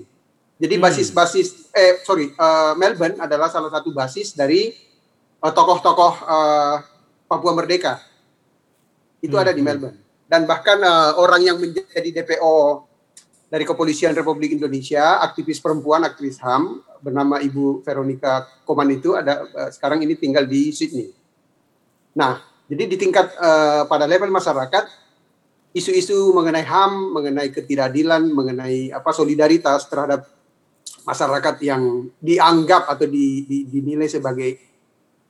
Jadi 0.55 0.75
hmm. 0.79 0.85
basis-basis, 0.87 1.75
eh 1.75 1.99
sorry, 2.07 2.31
uh, 2.39 2.79
Melbourne 2.79 3.19
adalah 3.19 3.51
salah 3.51 3.75
satu 3.75 3.91
basis 3.91 4.39
dari 4.39 4.71
uh, 5.43 5.51
tokoh-tokoh 5.51 6.15
uh, 6.23 6.79
Papua 7.27 7.59
Merdeka. 7.59 7.99
Itu 9.19 9.35
hmm. 9.35 9.43
ada 9.43 9.51
di 9.51 9.59
hmm. 9.59 9.67
Melbourne. 9.67 9.99
Dan 10.31 10.47
bahkan 10.47 10.79
uh, 10.79 11.19
orang 11.19 11.43
yang 11.43 11.59
menjadi 11.59 12.23
DPO 12.23 12.87
dari 13.51 13.67
Kepolisian 13.67 14.15
Republik 14.15 14.55
Indonesia, 14.55 15.19
aktivis 15.27 15.59
perempuan, 15.59 16.07
aktivis 16.07 16.39
HAM, 16.39 16.87
bernama 17.03 17.43
Ibu 17.43 17.83
Veronica 17.83 18.47
Koman 18.63 18.95
itu 18.95 19.19
ada 19.19 19.43
uh, 19.43 19.71
sekarang 19.75 20.07
ini 20.07 20.15
tinggal 20.15 20.47
di 20.47 20.71
Sydney. 20.71 21.18
Nah, 22.19 22.43
jadi 22.67 22.91
di 22.91 22.97
tingkat 22.99 23.31
uh, 23.39 23.87
pada 23.87 24.11
level 24.11 24.35
masyarakat 24.35 24.91
isu-isu 25.71 26.35
mengenai 26.35 26.67
HAM, 26.67 27.15
mengenai 27.15 27.55
ketidakadilan, 27.55 28.27
mengenai 28.35 28.91
apa 28.91 29.15
solidaritas 29.15 29.87
terhadap 29.87 30.27
masyarakat 31.07 31.55
yang 31.63 32.11
dianggap 32.19 32.91
atau 32.91 33.07
di, 33.07 33.47
di, 33.47 33.71
dinilai 33.71 34.11
sebagai 34.11 34.59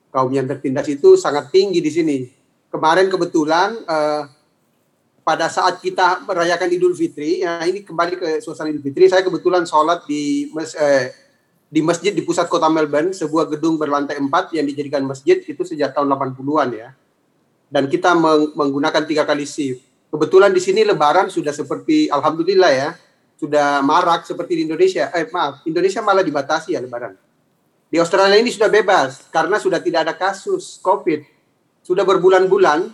kaum 0.08 0.32
yang 0.32 0.48
tertindas 0.48 0.88
itu 0.88 1.20
sangat 1.20 1.52
tinggi 1.52 1.84
di 1.84 1.92
sini. 1.92 2.16
Kemarin 2.72 3.12
kebetulan 3.12 3.84
uh, 3.84 4.24
pada 5.28 5.52
saat 5.52 5.84
kita 5.84 6.24
merayakan 6.24 6.72
Idul 6.72 6.96
Fitri, 6.96 7.44
ya 7.44 7.60
ini 7.68 7.84
kembali 7.84 8.16
ke 8.16 8.28
suasana 8.40 8.72
Idul 8.72 8.80
Fitri, 8.80 9.12
saya 9.12 9.20
kebetulan 9.20 9.68
sholat 9.68 10.08
di 10.08 10.48
eh, 10.56 11.12
di 11.68 11.84
masjid 11.84 12.16
di 12.16 12.24
pusat 12.24 12.48
kota 12.48 12.72
Melbourne, 12.72 13.12
sebuah 13.12 13.52
gedung 13.52 13.76
berlantai 13.76 14.16
empat 14.16 14.56
yang 14.56 14.64
dijadikan 14.64 15.04
masjid 15.04 15.36
itu 15.44 15.60
sejak 15.68 15.92
tahun 15.92 16.08
80-an 16.08 16.68
ya. 16.72 16.88
Dan 17.68 17.92
kita 17.92 18.16
meng 18.16 18.56
menggunakan 18.56 19.04
tiga 19.04 19.28
kali 19.28 19.44
shift. 19.44 19.84
Kebetulan 20.08 20.56
di 20.56 20.60
sini 20.64 20.88
Lebaran 20.88 21.28
sudah 21.28 21.52
seperti, 21.52 22.08
alhamdulillah 22.08 22.72
ya, 22.72 22.88
sudah 23.36 23.84
marak 23.84 24.24
seperti 24.24 24.56
di 24.56 24.62
Indonesia. 24.64 25.12
Eh 25.12 25.28
maaf, 25.28 25.60
Indonesia 25.68 26.00
malah 26.00 26.24
dibatasi 26.24 26.72
ya 26.72 26.80
Lebaran. 26.80 27.12
Di 27.92 28.00
Australia 28.00 28.40
ini 28.40 28.48
sudah 28.48 28.72
bebas 28.72 29.28
karena 29.28 29.60
sudah 29.60 29.84
tidak 29.84 30.08
ada 30.08 30.14
kasus 30.16 30.80
COVID. 30.80 31.20
Sudah 31.84 32.08
berbulan-bulan 32.08 32.88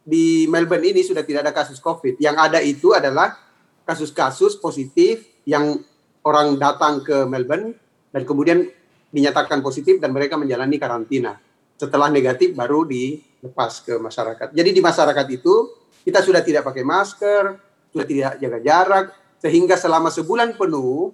di 0.00 0.48
Melbourne 0.48 0.88
ini 0.88 1.04
sudah 1.04 1.20
tidak 1.20 1.44
ada 1.44 1.52
kasus 1.52 1.76
COVID. 1.80 2.16
Yang 2.16 2.36
ada 2.40 2.58
itu 2.64 2.96
adalah 2.96 3.36
kasus-kasus 3.84 4.56
positif 4.56 5.28
yang 5.44 5.80
orang 6.24 6.56
datang 6.56 7.04
ke 7.04 7.28
Melbourne 7.28 7.85
dan 8.10 8.22
kemudian 8.22 8.66
dinyatakan 9.10 9.62
positif 9.62 10.02
dan 10.02 10.12
mereka 10.12 10.36
menjalani 10.36 10.76
karantina. 10.76 11.38
Setelah 11.76 12.08
negatif 12.08 12.56
baru 12.56 12.88
dilepas 12.88 13.84
ke 13.84 14.00
masyarakat. 14.00 14.52
Jadi 14.52 14.70
di 14.72 14.80
masyarakat 14.80 15.26
itu 15.28 15.54
kita 16.06 16.22
sudah 16.24 16.40
tidak 16.40 16.64
pakai 16.64 16.84
masker, 16.86 17.56
sudah 17.92 18.06
tidak 18.06 18.32
jaga 18.40 18.58
jarak, 18.62 19.06
sehingga 19.40 19.76
selama 19.76 20.08
sebulan 20.08 20.56
penuh 20.56 21.12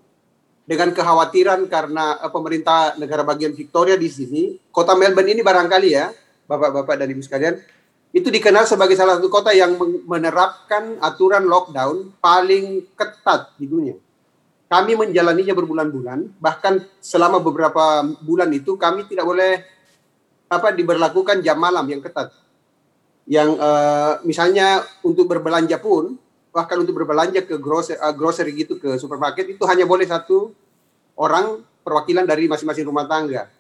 dengan 0.63 0.95
kekhawatiran 0.95 1.67
karena 1.67 2.19
eh, 2.23 2.31
pemerintah 2.31 2.95
negara 2.99 3.27
bagian 3.27 3.53
Victoria 3.55 3.99
di 3.99 4.09
sini, 4.11 4.43
kota 4.71 4.95
Melbourne 4.95 5.35
ini 5.35 5.43
barangkali 5.43 5.89
ya, 5.91 6.15
bapak-bapak 6.47 6.95
dan 6.99 7.09
ibu 7.11 7.23
sekalian, 7.23 7.59
itu 8.13 8.29
dikenal 8.29 8.69
sebagai 8.69 8.93
salah 8.93 9.17
satu 9.17 9.33
kota 9.33 9.57
yang 9.57 9.75
menerapkan 10.05 11.01
aturan 11.01 11.49
lockdown 11.49 12.13
paling 12.21 12.85
ketat 12.93 13.57
di 13.57 13.65
dunia. 13.65 13.97
Kami 14.73 14.97
menjalaninya 14.97 15.53
berbulan-bulan, 15.53 16.41
bahkan 16.41 16.81
selama 16.97 17.45
beberapa 17.45 18.09
bulan 18.25 18.49
itu 18.57 18.81
kami 18.81 19.05
tidak 19.05 19.29
boleh 19.29 19.61
apa 20.49 20.73
diberlakukan 20.73 21.45
jam 21.45 21.61
malam 21.61 21.85
yang 21.93 22.01
ketat. 22.01 22.33
Yang 23.29 23.61
uh, 23.61 24.25
misalnya 24.25 24.81
untuk 25.05 25.29
berbelanja 25.29 25.77
pun, 25.77 26.17
bahkan 26.57 26.81
untuk 26.81 26.97
berbelanja 26.97 27.45
ke 27.45 27.61
grocery, 27.61 28.01
uh, 28.01 28.17
grocery 28.17 28.65
gitu 28.65 28.81
ke 28.81 28.97
supermarket 28.97 29.53
itu 29.53 29.61
hanya 29.69 29.85
boleh 29.85 30.09
satu 30.09 30.57
orang 31.21 31.61
perwakilan 31.85 32.25
dari 32.25 32.49
masing-masing 32.49 32.89
rumah 32.89 33.05
tangga. 33.05 33.53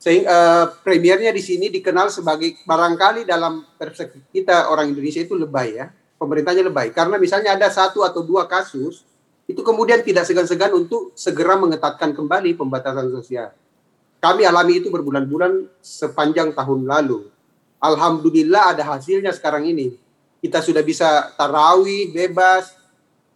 Sehingga 0.00 0.24
uh, 0.24 0.64
premiernya 0.88 1.36
di 1.36 1.44
sini 1.44 1.68
dikenal 1.68 2.08
sebagai 2.08 2.56
barangkali 2.64 3.28
dalam 3.28 3.60
perspektif 3.76 4.24
kita 4.32 4.72
orang 4.72 4.88
Indonesia 4.88 5.20
itu 5.20 5.36
lebay 5.36 5.84
ya, 5.84 5.92
pemerintahnya 6.16 6.64
lebay. 6.64 6.96
Karena 6.96 7.20
misalnya 7.20 7.60
ada 7.60 7.68
satu 7.68 8.00
atau 8.08 8.24
dua 8.24 8.48
kasus 8.48 9.07
itu 9.48 9.64
kemudian 9.64 10.04
tidak 10.04 10.28
segan-segan 10.28 10.76
untuk 10.76 11.16
segera 11.16 11.56
mengetatkan 11.56 12.12
kembali 12.12 12.52
pembatasan 12.52 13.08
sosial. 13.08 13.48
Kami 14.20 14.44
alami 14.44 14.84
itu 14.84 14.92
berbulan-bulan 14.92 15.64
sepanjang 15.80 16.52
tahun 16.52 16.84
lalu. 16.84 17.32
Alhamdulillah 17.80 18.76
ada 18.76 18.84
hasilnya 18.84 19.32
sekarang 19.32 19.64
ini. 19.64 19.96
Kita 20.44 20.60
sudah 20.60 20.84
bisa 20.84 21.32
tarawih 21.34 22.12
bebas, 22.12 22.76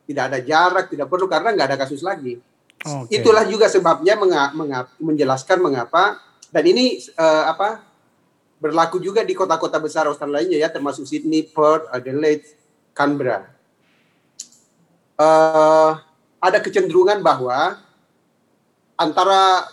tidak 0.05 0.29
ada 0.29 0.39
jarak, 0.45 0.93
tidak 0.93 1.09
perlu 1.09 1.25
karena 1.33 1.57
nggak 1.57 1.69
ada 1.73 1.79
kasus 1.81 2.05
lagi. 2.05 2.37
Okay. 2.83 3.23
Itulah 3.23 3.49
juga 3.49 3.73
sebabnya 3.73 4.13
menga 4.19 4.53
menga 4.53 4.91
menjelaskan 5.01 5.65
mengapa 5.65 6.21
dan 6.53 6.67
ini 6.67 7.01
uh, 7.17 7.49
apa 7.49 7.81
berlaku 8.61 9.01
juga 9.01 9.25
di 9.25 9.33
kota-kota 9.33 9.81
besar 9.81 10.11
Australia 10.11 10.45
lainnya 10.45 10.59
ya 10.61 10.69
termasuk 10.69 11.07
Sydney, 11.09 11.47
Perth, 11.47 11.89
Adelaide, 11.95 12.45
Canberra 12.91 13.62
uh, 15.23 15.91
ada 16.43 16.59
kecenderungan 16.59 17.23
bahwa 17.23 17.79
antara 18.99 19.71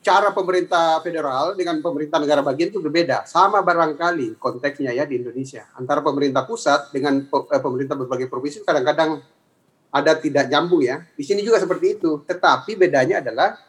cara 0.00 0.32
pemerintah 0.32 0.98
federal 1.04 1.52
dengan 1.52 1.76
pemerintah 1.84 2.16
negara 2.18 2.40
bagian 2.40 2.72
itu 2.72 2.80
berbeda. 2.80 3.28
Sama 3.28 3.60
barangkali 3.60 4.40
konteksnya 4.40 4.96
ya 4.96 5.04
di 5.04 5.20
Indonesia. 5.20 5.68
Antara 5.76 6.00
pemerintah 6.00 6.48
pusat 6.48 6.88
dengan 6.90 7.20
eh, 7.28 7.60
pemerintah 7.60 7.94
berbagai 7.94 8.32
provinsi 8.32 8.64
kadang-kadang 8.64 9.20
ada 9.92 10.12
tidak 10.16 10.48
nyambung 10.48 10.80
ya. 10.80 11.04
Di 11.12 11.22
sini 11.22 11.44
juga 11.44 11.60
seperti 11.60 12.00
itu. 12.00 12.24
Tetapi 12.24 12.80
bedanya 12.80 13.20
adalah 13.20 13.60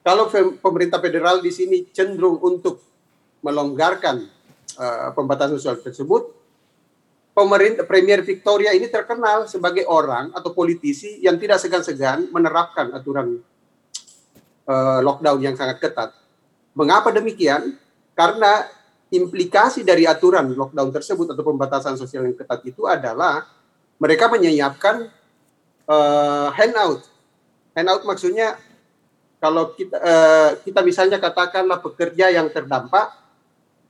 kalau 0.00 0.26
pemerintah 0.58 0.98
federal 0.98 1.44
di 1.44 1.52
sini 1.52 1.86
cenderung 1.92 2.40
untuk 2.42 2.80
melonggarkan 3.44 4.24
uh, 4.78 5.14
pembatasan 5.14 5.58
sosial 5.58 5.78
tersebut, 5.78 6.41
pemerintah 7.32 7.84
Premier 7.88 8.20
Victoria 8.20 8.76
ini 8.76 8.88
terkenal 8.88 9.48
sebagai 9.48 9.88
orang 9.88 10.32
atau 10.36 10.52
politisi 10.52 11.20
yang 11.24 11.40
tidak 11.40 11.60
segan-segan 11.60 12.28
menerapkan 12.28 12.92
aturan 12.92 13.40
uh, 14.68 15.00
lockdown 15.00 15.40
yang 15.40 15.56
sangat 15.56 15.80
ketat. 15.80 16.12
Mengapa 16.76 17.12
demikian? 17.12 17.76
Karena 18.12 18.68
implikasi 19.12 19.84
dari 19.84 20.04
aturan 20.08 20.52
lockdown 20.52 20.92
tersebut 20.92 21.32
atau 21.32 21.44
pembatasan 21.44 21.96
sosial 21.96 22.28
yang 22.28 22.36
ketat 22.36 22.60
itu 22.64 22.84
adalah 22.84 23.44
mereka 23.96 24.28
menyiapkan 24.28 25.08
uh, 25.88 26.48
handout. 26.52 27.08
Handout 27.72 28.04
maksudnya 28.04 28.60
kalau 29.40 29.72
kita 29.72 29.96
uh, 29.98 30.50
kita 30.60 30.80
misalnya 30.84 31.18
katakanlah 31.18 31.80
pekerja 31.80 32.30
yang 32.30 32.52
terdampak 32.52 33.10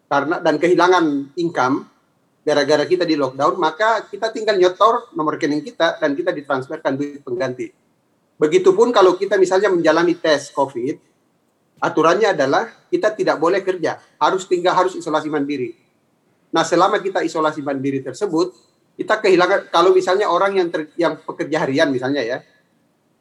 karena 0.07 0.38
dan 0.40 0.57
kehilangan 0.57 1.34
income 1.36 1.91
gara-gara 2.43 2.84
kita 2.84 3.07
di 3.07 3.14
lockdown, 3.14 3.55
maka 3.57 4.07
kita 4.11 4.34
tinggal 4.34 4.59
nyetor 4.59 5.14
nomor 5.14 5.38
rekening 5.38 5.62
kita 5.62 5.99
dan 6.03 6.18
kita 6.18 6.34
ditransferkan 6.34 6.99
duit 6.99 7.22
pengganti. 7.22 7.70
Begitupun 8.36 8.90
kalau 8.90 9.14
kita 9.14 9.38
misalnya 9.38 9.70
menjalani 9.70 10.18
tes 10.18 10.51
COVID, 10.51 10.99
aturannya 11.78 12.34
adalah 12.34 12.66
kita 12.90 13.14
tidak 13.14 13.38
boleh 13.38 13.62
kerja, 13.62 14.03
harus 14.18 14.51
tinggal 14.51 14.74
harus 14.74 14.99
isolasi 14.99 15.30
mandiri. 15.30 15.78
Nah, 16.51 16.66
selama 16.66 16.99
kita 16.99 17.22
isolasi 17.22 17.62
mandiri 17.62 18.03
tersebut, 18.03 18.53
kita 18.99 19.22
kehilangan 19.22 19.70
kalau 19.70 19.95
misalnya 19.95 20.28
orang 20.28 20.59
yang 20.59 20.68
ter, 20.68 20.90
yang 20.99 21.16
pekerja 21.22 21.62
harian 21.64 21.88
misalnya 21.95 22.20
ya, 22.26 22.38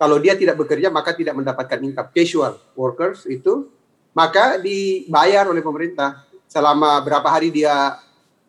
kalau 0.02 0.18
dia 0.18 0.34
tidak 0.34 0.58
bekerja 0.58 0.90
maka 0.90 1.14
tidak 1.14 1.38
mendapatkan 1.38 1.78
income 1.78 2.10
casual 2.10 2.58
workers 2.74 3.30
itu 3.30 3.70
maka 4.12 4.58
dibayar 4.60 5.48
oleh 5.48 5.64
pemerintah 5.64 6.26
selama 6.50 7.00
berapa 7.06 7.30
hari 7.30 7.54
dia 7.54 7.96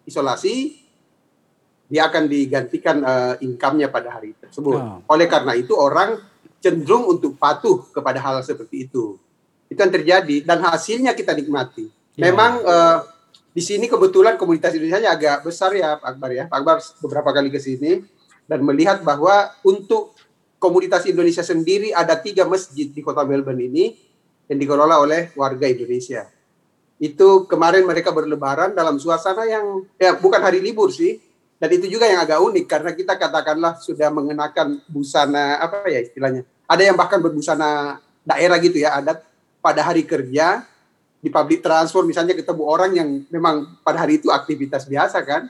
isolasi, 0.09 0.83
dia 1.93 2.09
akan 2.09 2.25
digantikan 2.25 3.05
uh, 3.05 3.35
income-nya 3.45 3.93
pada 3.93 4.17
hari 4.17 4.33
tersebut. 4.41 4.81
Oh. 4.81 5.05
Oleh 5.13 5.29
karena 5.29 5.53
itu 5.53 5.77
orang 5.77 6.17
cenderung 6.63 7.11
untuk 7.11 7.37
patuh 7.37 7.85
kepada 7.93 8.17
hal 8.23 8.41
seperti 8.41 8.89
itu. 8.89 9.21
Itu 9.69 9.79
yang 9.83 9.93
terjadi 9.93 10.47
dan 10.47 10.65
hasilnya 10.65 11.13
kita 11.13 11.37
nikmati. 11.37 11.91
Yeah. 12.17 12.33
Memang 12.33 12.53
uh, 12.65 12.99
di 13.53 13.61
sini 13.61 13.91
kebetulan 13.91 14.41
komunitas 14.41 14.73
Indonesia 14.73 15.13
agak 15.13 15.45
besar 15.45 15.77
ya 15.77 16.01
Pak 16.01 16.17
Akbar 16.17 16.31
ya. 16.33 16.45
Pak 16.49 16.57
Akbar 16.65 16.77
beberapa 17.05 17.31
kali 17.37 17.53
ke 17.53 17.61
sini 17.61 18.01
dan 18.49 18.65
melihat 18.65 19.05
bahwa 19.05 19.53
untuk 19.61 20.17
komunitas 20.57 21.05
Indonesia 21.05 21.45
sendiri 21.45 21.91
ada 21.93 22.17
tiga 22.17 22.47
masjid 22.49 22.89
di 22.89 23.01
kota 23.03 23.27
Melbourne 23.27 23.69
ini 23.69 23.99
yang 24.47 24.59
dikelola 24.63 24.97
oleh 25.03 25.35
warga 25.37 25.67
Indonesia 25.67 26.31
itu 27.03 27.51
kemarin 27.51 27.83
mereka 27.83 28.15
berlebaran 28.15 28.79
dalam 28.79 28.95
suasana 28.95 29.43
yang 29.43 29.83
ya 29.99 30.15
bukan 30.15 30.39
hari 30.39 30.63
libur 30.63 30.95
sih. 30.95 31.19
Dan 31.59 31.71
itu 31.75 31.91
juga 31.91 32.07
yang 32.11 32.23
agak 32.23 32.39
unik 32.43 32.67
karena 32.67 32.91
kita 32.95 33.15
katakanlah 33.19 33.79
sudah 33.79 34.11
mengenakan 34.11 34.83
busana 34.91 35.63
apa 35.63 35.87
ya 35.87 36.03
istilahnya 36.03 36.43
ada 36.67 36.83
yang 36.83 36.99
bahkan 36.99 37.19
berbusana 37.19 37.99
daerah 38.23 38.59
gitu 38.63 38.79
ya 38.79 39.03
adat. 39.03 39.19
Pada 39.63 39.79
hari 39.87 40.03
kerja 40.03 40.67
di 41.23 41.31
public 41.31 41.63
transport 41.63 42.03
misalnya 42.03 42.35
ketemu 42.35 42.63
orang 42.67 42.91
yang 42.99 43.11
memang 43.31 43.79
pada 43.87 44.03
hari 44.03 44.19
itu 44.19 44.31
aktivitas 44.31 44.87
biasa 44.87 45.23
kan. 45.23 45.47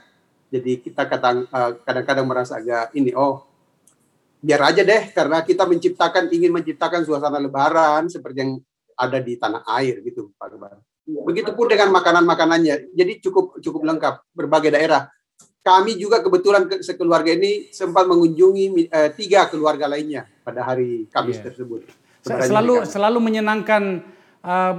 Jadi 0.53 0.85
kita 0.85 1.05
eh, 1.09 1.71
kadang-kadang 1.81 2.25
merasa 2.29 2.61
agak 2.61 2.93
ini 2.93 3.13
oh 3.13 3.41
biar 4.37 4.69
aja 4.69 4.85
deh 4.85 5.09
karena 5.13 5.41
kita 5.41 5.65
menciptakan 5.65 6.29
ingin 6.29 6.53
menciptakan 6.53 7.01
suasana 7.05 7.41
lebaran 7.41 8.05
seperti 8.05 8.37
yang 8.37 8.53
ada 8.93 9.17
di 9.17 9.33
tanah 9.33 9.65
air 9.81 10.01
gitu 10.05 10.29
Pak 10.37 10.49
Lebaran. 10.53 10.92
Iya. 11.03 11.21
Begitupun 11.27 11.67
dengan 11.67 11.91
makanan-makanannya. 11.91 12.95
Jadi 12.95 13.13
cukup 13.19 13.59
cukup 13.59 13.81
lengkap 13.83 14.23
berbagai 14.31 14.71
daerah. 14.71 15.11
Kami 15.63 15.95
juga 15.95 16.19
kebetulan 16.19 16.67
sekeluarga 16.83 17.31
ini 17.31 17.71
sempat 17.71 18.03
mengunjungi 18.03 18.91
uh, 18.91 19.09
tiga 19.15 19.47
keluarga 19.47 19.87
lainnya 19.87 20.27
pada 20.43 20.63
hari 20.63 21.07
Kamis 21.07 21.39
yeah. 21.39 21.45
tersebut. 21.47 21.87
Selalu 22.23 22.87
selalu 22.87 23.19
menyenangkan 23.19 24.03
uh, 24.43 24.73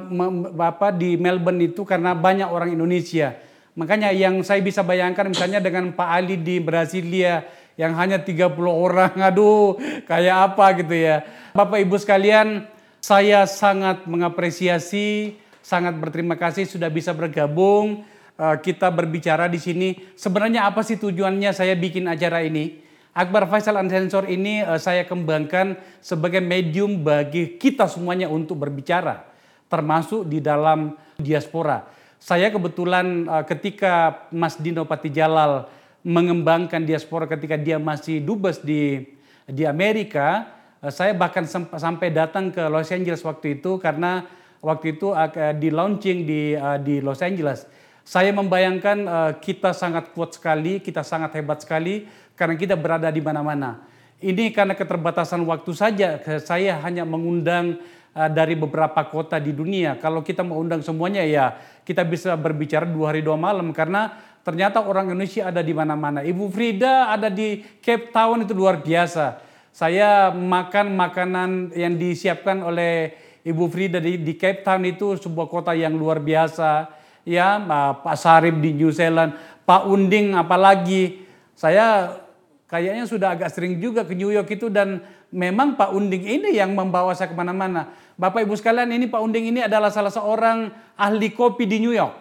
Bapak 0.52 0.96
di 0.96 1.16
Melbourne 1.16 1.60
itu 1.64 1.84
karena 1.88 2.12
banyak 2.12 2.48
orang 2.48 2.72
Indonesia. 2.72 3.36
Makanya 3.74 4.14
yang 4.14 4.44
saya 4.46 4.62
bisa 4.62 4.86
bayangkan 4.86 5.26
misalnya 5.26 5.58
dengan 5.58 5.90
Pak 5.92 6.08
Ali 6.08 6.38
di 6.38 6.62
Brasilia 6.62 7.42
yang 7.74 7.96
hanya 7.98 8.22
30 8.22 8.54
orang, 8.70 9.12
aduh 9.28 9.76
kayak 10.06 10.52
apa 10.52 10.66
gitu 10.78 10.94
ya. 10.94 11.26
Bapak 11.56 11.82
Ibu 11.82 11.96
sekalian, 11.98 12.70
saya 13.02 13.44
sangat 13.50 14.06
mengapresiasi 14.06 15.36
sangat 15.64 15.96
berterima 15.96 16.36
kasih 16.36 16.68
sudah 16.68 16.92
bisa 16.92 17.16
bergabung. 17.16 18.04
Uh, 18.34 18.58
kita 18.60 18.90
berbicara 18.90 19.46
di 19.48 19.56
sini. 19.62 19.94
Sebenarnya 20.18 20.68
apa 20.68 20.84
sih 20.84 20.98
tujuannya 21.00 21.54
saya 21.54 21.72
bikin 21.78 22.04
acara 22.10 22.44
ini? 22.44 22.82
Akbar 23.14 23.46
Faisal 23.46 23.78
Unsensor 23.78 24.26
ini 24.26 24.60
uh, 24.60 24.76
saya 24.76 25.06
kembangkan 25.06 25.78
sebagai 26.02 26.42
medium 26.42 27.00
bagi 27.00 27.56
kita 27.56 27.86
semuanya 27.86 28.26
untuk 28.26 28.58
berbicara, 28.58 29.22
termasuk 29.70 30.26
di 30.26 30.42
dalam 30.42 30.98
diaspora. 31.14 31.86
Saya 32.18 32.50
kebetulan 32.50 33.30
uh, 33.30 33.46
ketika 33.46 34.26
Mas 34.34 34.58
Dino 34.58 34.82
Patijalal 34.82 35.70
mengembangkan 36.02 36.82
diaspora 36.82 37.30
ketika 37.30 37.54
dia 37.54 37.78
masih 37.78 38.18
dubes 38.18 38.60
di 38.60 39.14
di 39.46 39.62
Amerika, 39.62 40.50
saya 40.90 41.14
bahkan 41.14 41.46
sampai 41.48 42.12
datang 42.12 42.52
ke 42.52 42.60
Los 42.66 42.90
Angeles 42.92 43.24
waktu 43.24 43.62
itu 43.62 43.78
karena 43.80 44.26
waktu 44.64 44.96
itu 44.96 45.12
uh, 45.12 45.28
di 45.52 45.68
launching 45.68 46.24
di 46.24 46.56
uh, 46.56 46.80
di 46.80 47.04
Los 47.04 47.20
Angeles. 47.20 47.68
Saya 48.04 48.32
membayangkan 48.32 48.98
uh, 49.04 49.32
kita 49.36 49.76
sangat 49.76 50.16
kuat 50.16 50.32
sekali, 50.32 50.80
kita 50.80 51.04
sangat 51.04 51.36
hebat 51.36 51.60
sekali 51.60 52.08
karena 52.32 52.56
kita 52.56 52.74
berada 52.80 53.12
di 53.12 53.20
mana-mana. 53.20 53.84
Ini 54.24 54.56
karena 54.56 54.72
keterbatasan 54.72 55.44
waktu 55.44 55.72
saja, 55.76 56.16
saya 56.40 56.80
hanya 56.80 57.04
mengundang 57.04 57.76
dari 58.14 58.54
beberapa 58.54 59.04
kota 59.10 59.42
di 59.42 59.50
dunia. 59.50 59.98
Kalau 59.98 60.22
kita 60.22 60.46
mau 60.46 60.62
undang 60.62 60.80
semuanya 60.80 61.26
ya 61.26 61.58
kita 61.82 62.06
bisa 62.06 62.38
berbicara 62.38 62.86
dua 62.86 63.10
hari 63.10 63.26
dua 63.26 63.34
malam 63.34 63.74
karena 63.74 64.14
ternyata 64.46 64.80
orang 64.80 65.10
Indonesia 65.10 65.50
ada 65.50 65.60
di 65.60 65.74
mana-mana. 65.74 66.22
Ibu 66.22 66.46
Frida 66.48 67.10
ada 67.10 67.26
di 67.26 67.60
Cape 67.82 68.14
Town 68.14 68.46
itu 68.46 68.54
luar 68.54 68.80
biasa. 68.80 69.42
Saya 69.74 70.30
makan 70.30 70.94
makanan 70.94 71.50
yang 71.74 71.98
disiapkan 71.98 72.62
oleh 72.62 73.10
Ibu 73.44 73.68
Frida 73.68 74.00
di, 74.00 74.16
di 74.16 74.32
Cape 74.40 74.64
Town 74.64 74.80
itu 74.88 75.20
sebuah 75.20 75.52
kota 75.52 75.76
yang 75.76 75.92
luar 75.92 76.16
biasa. 76.16 76.88
Ya, 77.28 77.60
Pak 78.00 78.16
Sarip 78.16 78.60
di 78.60 78.72
New 78.72 78.88
Zealand, 78.92 79.36
Pak 79.68 79.84
Unding 79.88 80.32
apalagi. 80.36 81.24
Saya 81.54 82.18
kayaknya 82.66 83.04
sudah 83.06 83.36
agak 83.36 83.52
sering 83.52 83.78
juga 83.78 84.02
ke 84.02 84.16
New 84.16 84.32
York 84.32 84.48
itu 84.50 84.72
dan 84.72 85.04
memang 85.30 85.76
Pak 85.76 85.92
Unding 85.92 86.24
ini 86.24 86.56
yang 86.56 86.72
membawa 86.72 87.12
saya 87.12 87.30
ke 87.30 87.36
mana-mana. 87.36 87.92
Bapak 88.18 88.42
Ibu 88.48 88.56
sekalian 88.56 88.90
ini 88.90 89.06
Pak 89.06 89.20
Unding 89.20 89.54
ini 89.54 89.60
adalah 89.62 89.92
salah 89.92 90.10
seorang 90.10 90.72
ahli 90.98 91.30
kopi 91.30 91.68
di 91.68 91.84
New 91.84 91.94
York. 91.94 92.16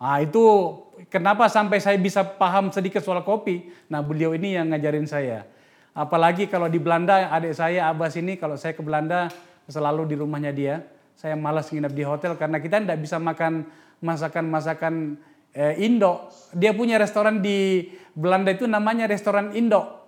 Nah 0.00 0.20
itu 0.20 0.44
kenapa 1.08 1.48
sampai 1.48 1.80
saya 1.80 1.96
bisa 1.96 2.22
paham 2.22 2.70
sedikit 2.70 3.02
soal 3.02 3.20
kopi. 3.26 3.68
Nah 3.90 4.00
beliau 4.04 4.32
ini 4.36 4.54
yang 4.54 4.70
ngajarin 4.70 5.08
saya. 5.08 5.48
Apalagi 5.96 6.48
kalau 6.52 6.68
di 6.68 6.76
Belanda 6.76 7.32
adik 7.32 7.56
saya 7.56 7.88
Abbas 7.88 8.20
ini 8.20 8.36
kalau 8.36 8.60
saya 8.60 8.76
ke 8.76 8.84
Belanda 8.84 9.32
selalu 9.70 10.08
di 10.10 10.16
rumahnya 10.18 10.52
dia. 10.54 10.82
Saya 11.16 11.34
malas 11.34 11.72
nginep 11.72 11.92
di 11.92 12.04
hotel 12.04 12.36
karena 12.36 12.60
kita 12.60 12.82
tidak 12.82 12.98
bisa 13.00 13.16
makan 13.16 13.66
masakan-masakan 14.04 15.16
eh, 15.56 15.74
Indo. 15.80 16.28
Dia 16.52 16.76
punya 16.76 17.00
restoran 17.00 17.40
di 17.40 17.88
Belanda 18.12 18.52
itu 18.52 18.68
namanya 18.68 19.08
restoran 19.08 19.52
Indo. 19.56 20.06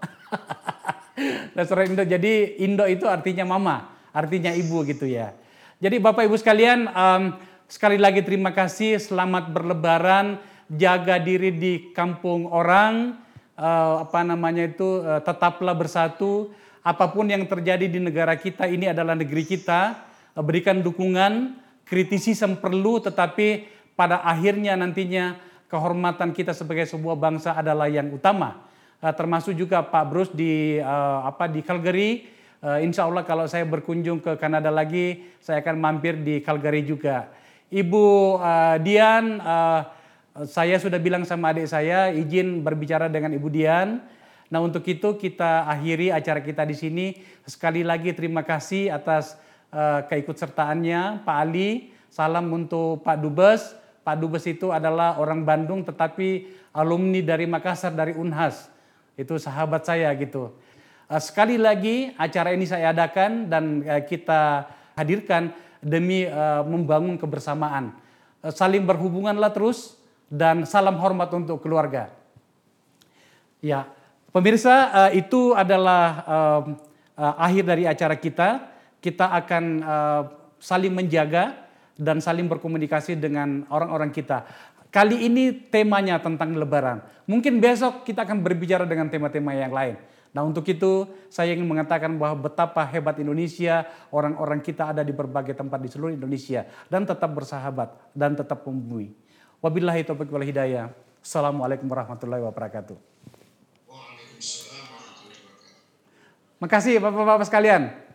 restoran 1.59 1.93
Indo. 1.93 2.05
Jadi 2.05 2.61
Indo 2.63 2.85
itu 2.85 3.09
artinya 3.09 3.49
mama, 3.49 3.89
artinya 4.13 4.53
ibu 4.53 4.85
gitu 4.85 5.09
ya. 5.09 5.33
Jadi 5.79 6.03
Bapak 6.03 6.27
Ibu 6.27 6.35
sekalian, 6.35 6.91
um, 6.91 7.39
sekali 7.71 8.03
lagi 8.03 8.27
terima 8.27 8.51
kasih, 8.51 8.99
selamat 8.99 9.55
berlebaran, 9.55 10.43
jaga 10.67 11.23
diri 11.23 11.55
di 11.55 11.95
kampung 11.95 12.51
orang, 12.51 13.15
uh, 13.55 14.03
apa 14.03 14.27
namanya 14.27 14.67
itu, 14.67 15.07
uh, 15.07 15.23
tetaplah 15.23 15.79
bersatu. 15.79 16.51
Apa 16.89 17.13
pun 17.13 17.29
yang 17.29 17.45
terjadi 17.45 17.85
di 17.85 18.01
negara 18.01 18.33
kita, 18.33 18.65
ini 18.65 18.89
adalah 18.89 19.13
negeri 19.13 19.45
kita. 19.45 20.09
Berikan 20.41 20.81
dukungan, 20.81 21.53
kritisi 21.85 22.33
perlu, 22.57 22.97
tetapi 22.97 23.69
pada 23.93 24.25
akhirnya 24.25 24.73
nantinya 24.73 25.37
kehormatan 25.69 26.33
kita 26.33 26.57
sebagai 26.57 26.89
sebuah 26.89 27.21
bangsa 27.21 27.53
adalah 27.53 27.93
yang 27.93 28.09
utama. 28.09 28.65
Uh, 29.05 29.13
termasuk 29.13 29.53
juga 29.53 29.85
Pak 29.85 30.05
Bruce 30.09 30.33
di 30.33 30.81
uh, 30.81 31.29
apa 31.29 31.45
di 31.45 31.61
Calgary. 31.61 32.25
Uh, 32.65 32.81
insya 32.81 33.05
Allah 33.05 33.23
kalau 33.29 33.45
saya 33.45 33.69
berkunjung 33.69 34.25
ke 34.25 34.41
Kanada 34.41 34.73
lagi, 34.73 35.29
saya 35.45 35.61
akan 35.61 35.77
mampir 35.77 36.17
di 36.25 36.41
Calgary 36.41 36.89
juga. 36.89 37.29
Ibu 37.69 38.41
Dian, 38.81 39.45
saya 40.49 40.81
sudah 40.81 40.97
bilang 40.97 41.29
sama 41.29 41.53
adik 41.53 41.69
saya 41.69 42.09
izin 42.09 42.65
berbicara 42.65 43.13
dengan 43.13 43.37
Ibu 43.37 43.49
Dian. 43.53 44.01
Nah 44.49 44.65
untuk 44.65 44.81
itu 44.89 45.17
kita 45.21 45.69
akhiri 45.69 46.09
acara 46.09 46.41
kita 46.41 46.65
di 46.65 46.77
sini. 46.77 47.07
Sekali 47.45 47.85
lagi 47.85 48.17
terima 48.17 48.41
kasih 48.41 48.89
atas 48.89 49.37
uh, 49.73 50.05
keikutsertaannya 50.09 51.25
Pak 51.25 51.37
Ali. 51.37 51.93
Salam 52.09 52.49
untuk 52.49 53.05
Pak 53.05 53.17
Dubes. 53.21 53.77
Pak 54.01 54.17
Dubes 54.17 54.49
itu 54.49 54.73
adalah 54.73 55.21
orang 55.21 55.45
Bandung 55.45 55.85
tetapi 55.85 56.49
alumni 56.73 57.21
dari 57.21 57.45
Makassar 57.45 57.93
dari 57.93 58.17
Unhas. 58.17 58.73
Itu 59.21 59.37
sahabat 59.37 59.85
saya 59.85 60.09
gitu. 60.17 60.57
Eh, 61.13 61.21
sekali 61.21 61.61
lagi 61.61 62.17
acara 62.17 62.57
ini 62.57 62.65
saya 62.65 62.97
adakan 62.97 63.53
dan 63.53 63.85
eh, 63.85 64.01
kita 64.09 64.65
hadirkan 64.97 65.53
demi 65.79 66.27
membangun 66.67 67.15
kebersamaan. 67.15 67.95
Saling 68.51 68.83
berhubunganlah 68.83 69.55
terus 69.55 69.95
dan 70.27 70.67
salam 70.67 70.99
hormat 70.99 71.31
untuk 71.31 71.63
keluarga. 71.63 72.11
Ya, 73.63 73.87
pemirsa 74.31 75.09
itu 75.13 75.53
adalah 75.57 76.25
akhir 77.17 77.65
dari 77.67 77.85
acara 77.89 78.15
kita. 78.15 78.49
Kita 78.99 79.31
akan 79.31 79.65
saling 80.59 80.91
menjaga 80.91 81.71
dan 81.95 82.19
saling 82.19 82.51
berkomunikasi 82.51 83.15
dengan 83.15 83.63
orang-orang 83.71 84.11
kita. 84.11 84.43
Kali 84.89 85.29
ini 85.29 85.53
temanya 85.69 86.17
tentang 86.19 86.57
lebaran. 86.57 87.05
Mungkin 87.29 87.61
besok 87.61 88.09
kita 88.09 88.25
akan 88.25 88.41
berbicara 88.41 88.89
dengan 88.89 89.13
tema-tema 89.13 89.53
yang 89.53 89.71
lain. 89.71 90.01
Nah 90.33 90.45
untuk 90.45 90.65
itu 90.65 91.09
saya 91.29 91.53
ingin 91.53 91.69
mengatakan 91.69 92.17
bahwa 92.17 92.49
betapa 92.49 92.85
hebat 92.89 93.21
Indonesia, 93.21 93.85
orang-orang 94.09 94.65
kita 94.65 94.97
ada 94.97 95.05
di 95.05 95.13
berbagai 95.13 95.53
tempat 95.53 95.77
di 95.79 95.89
seluruh 95.93 96.17
Indonesia. 96.17 96.65
Dan 96.89 97.05
tetap 97.05 97.31
bersahabat 97.37 98.13
dan 98.17 98.33
tetap 98.35 98.65
membumi. 98.65 99.13
Wabillahi 99.61 100.09
taufiq 100.09 100.33
wal 100.33 100.47
hidayah. 100.47 100.89
Assalamualaikum 101.21 101.85
warahmatullahi 101.87 102.43
wabarakatuh. 102.49 103.18
Makasih 106.59 106.99
Bapak-Bapak 106.99 107.47
sekalian. 107.47 108.08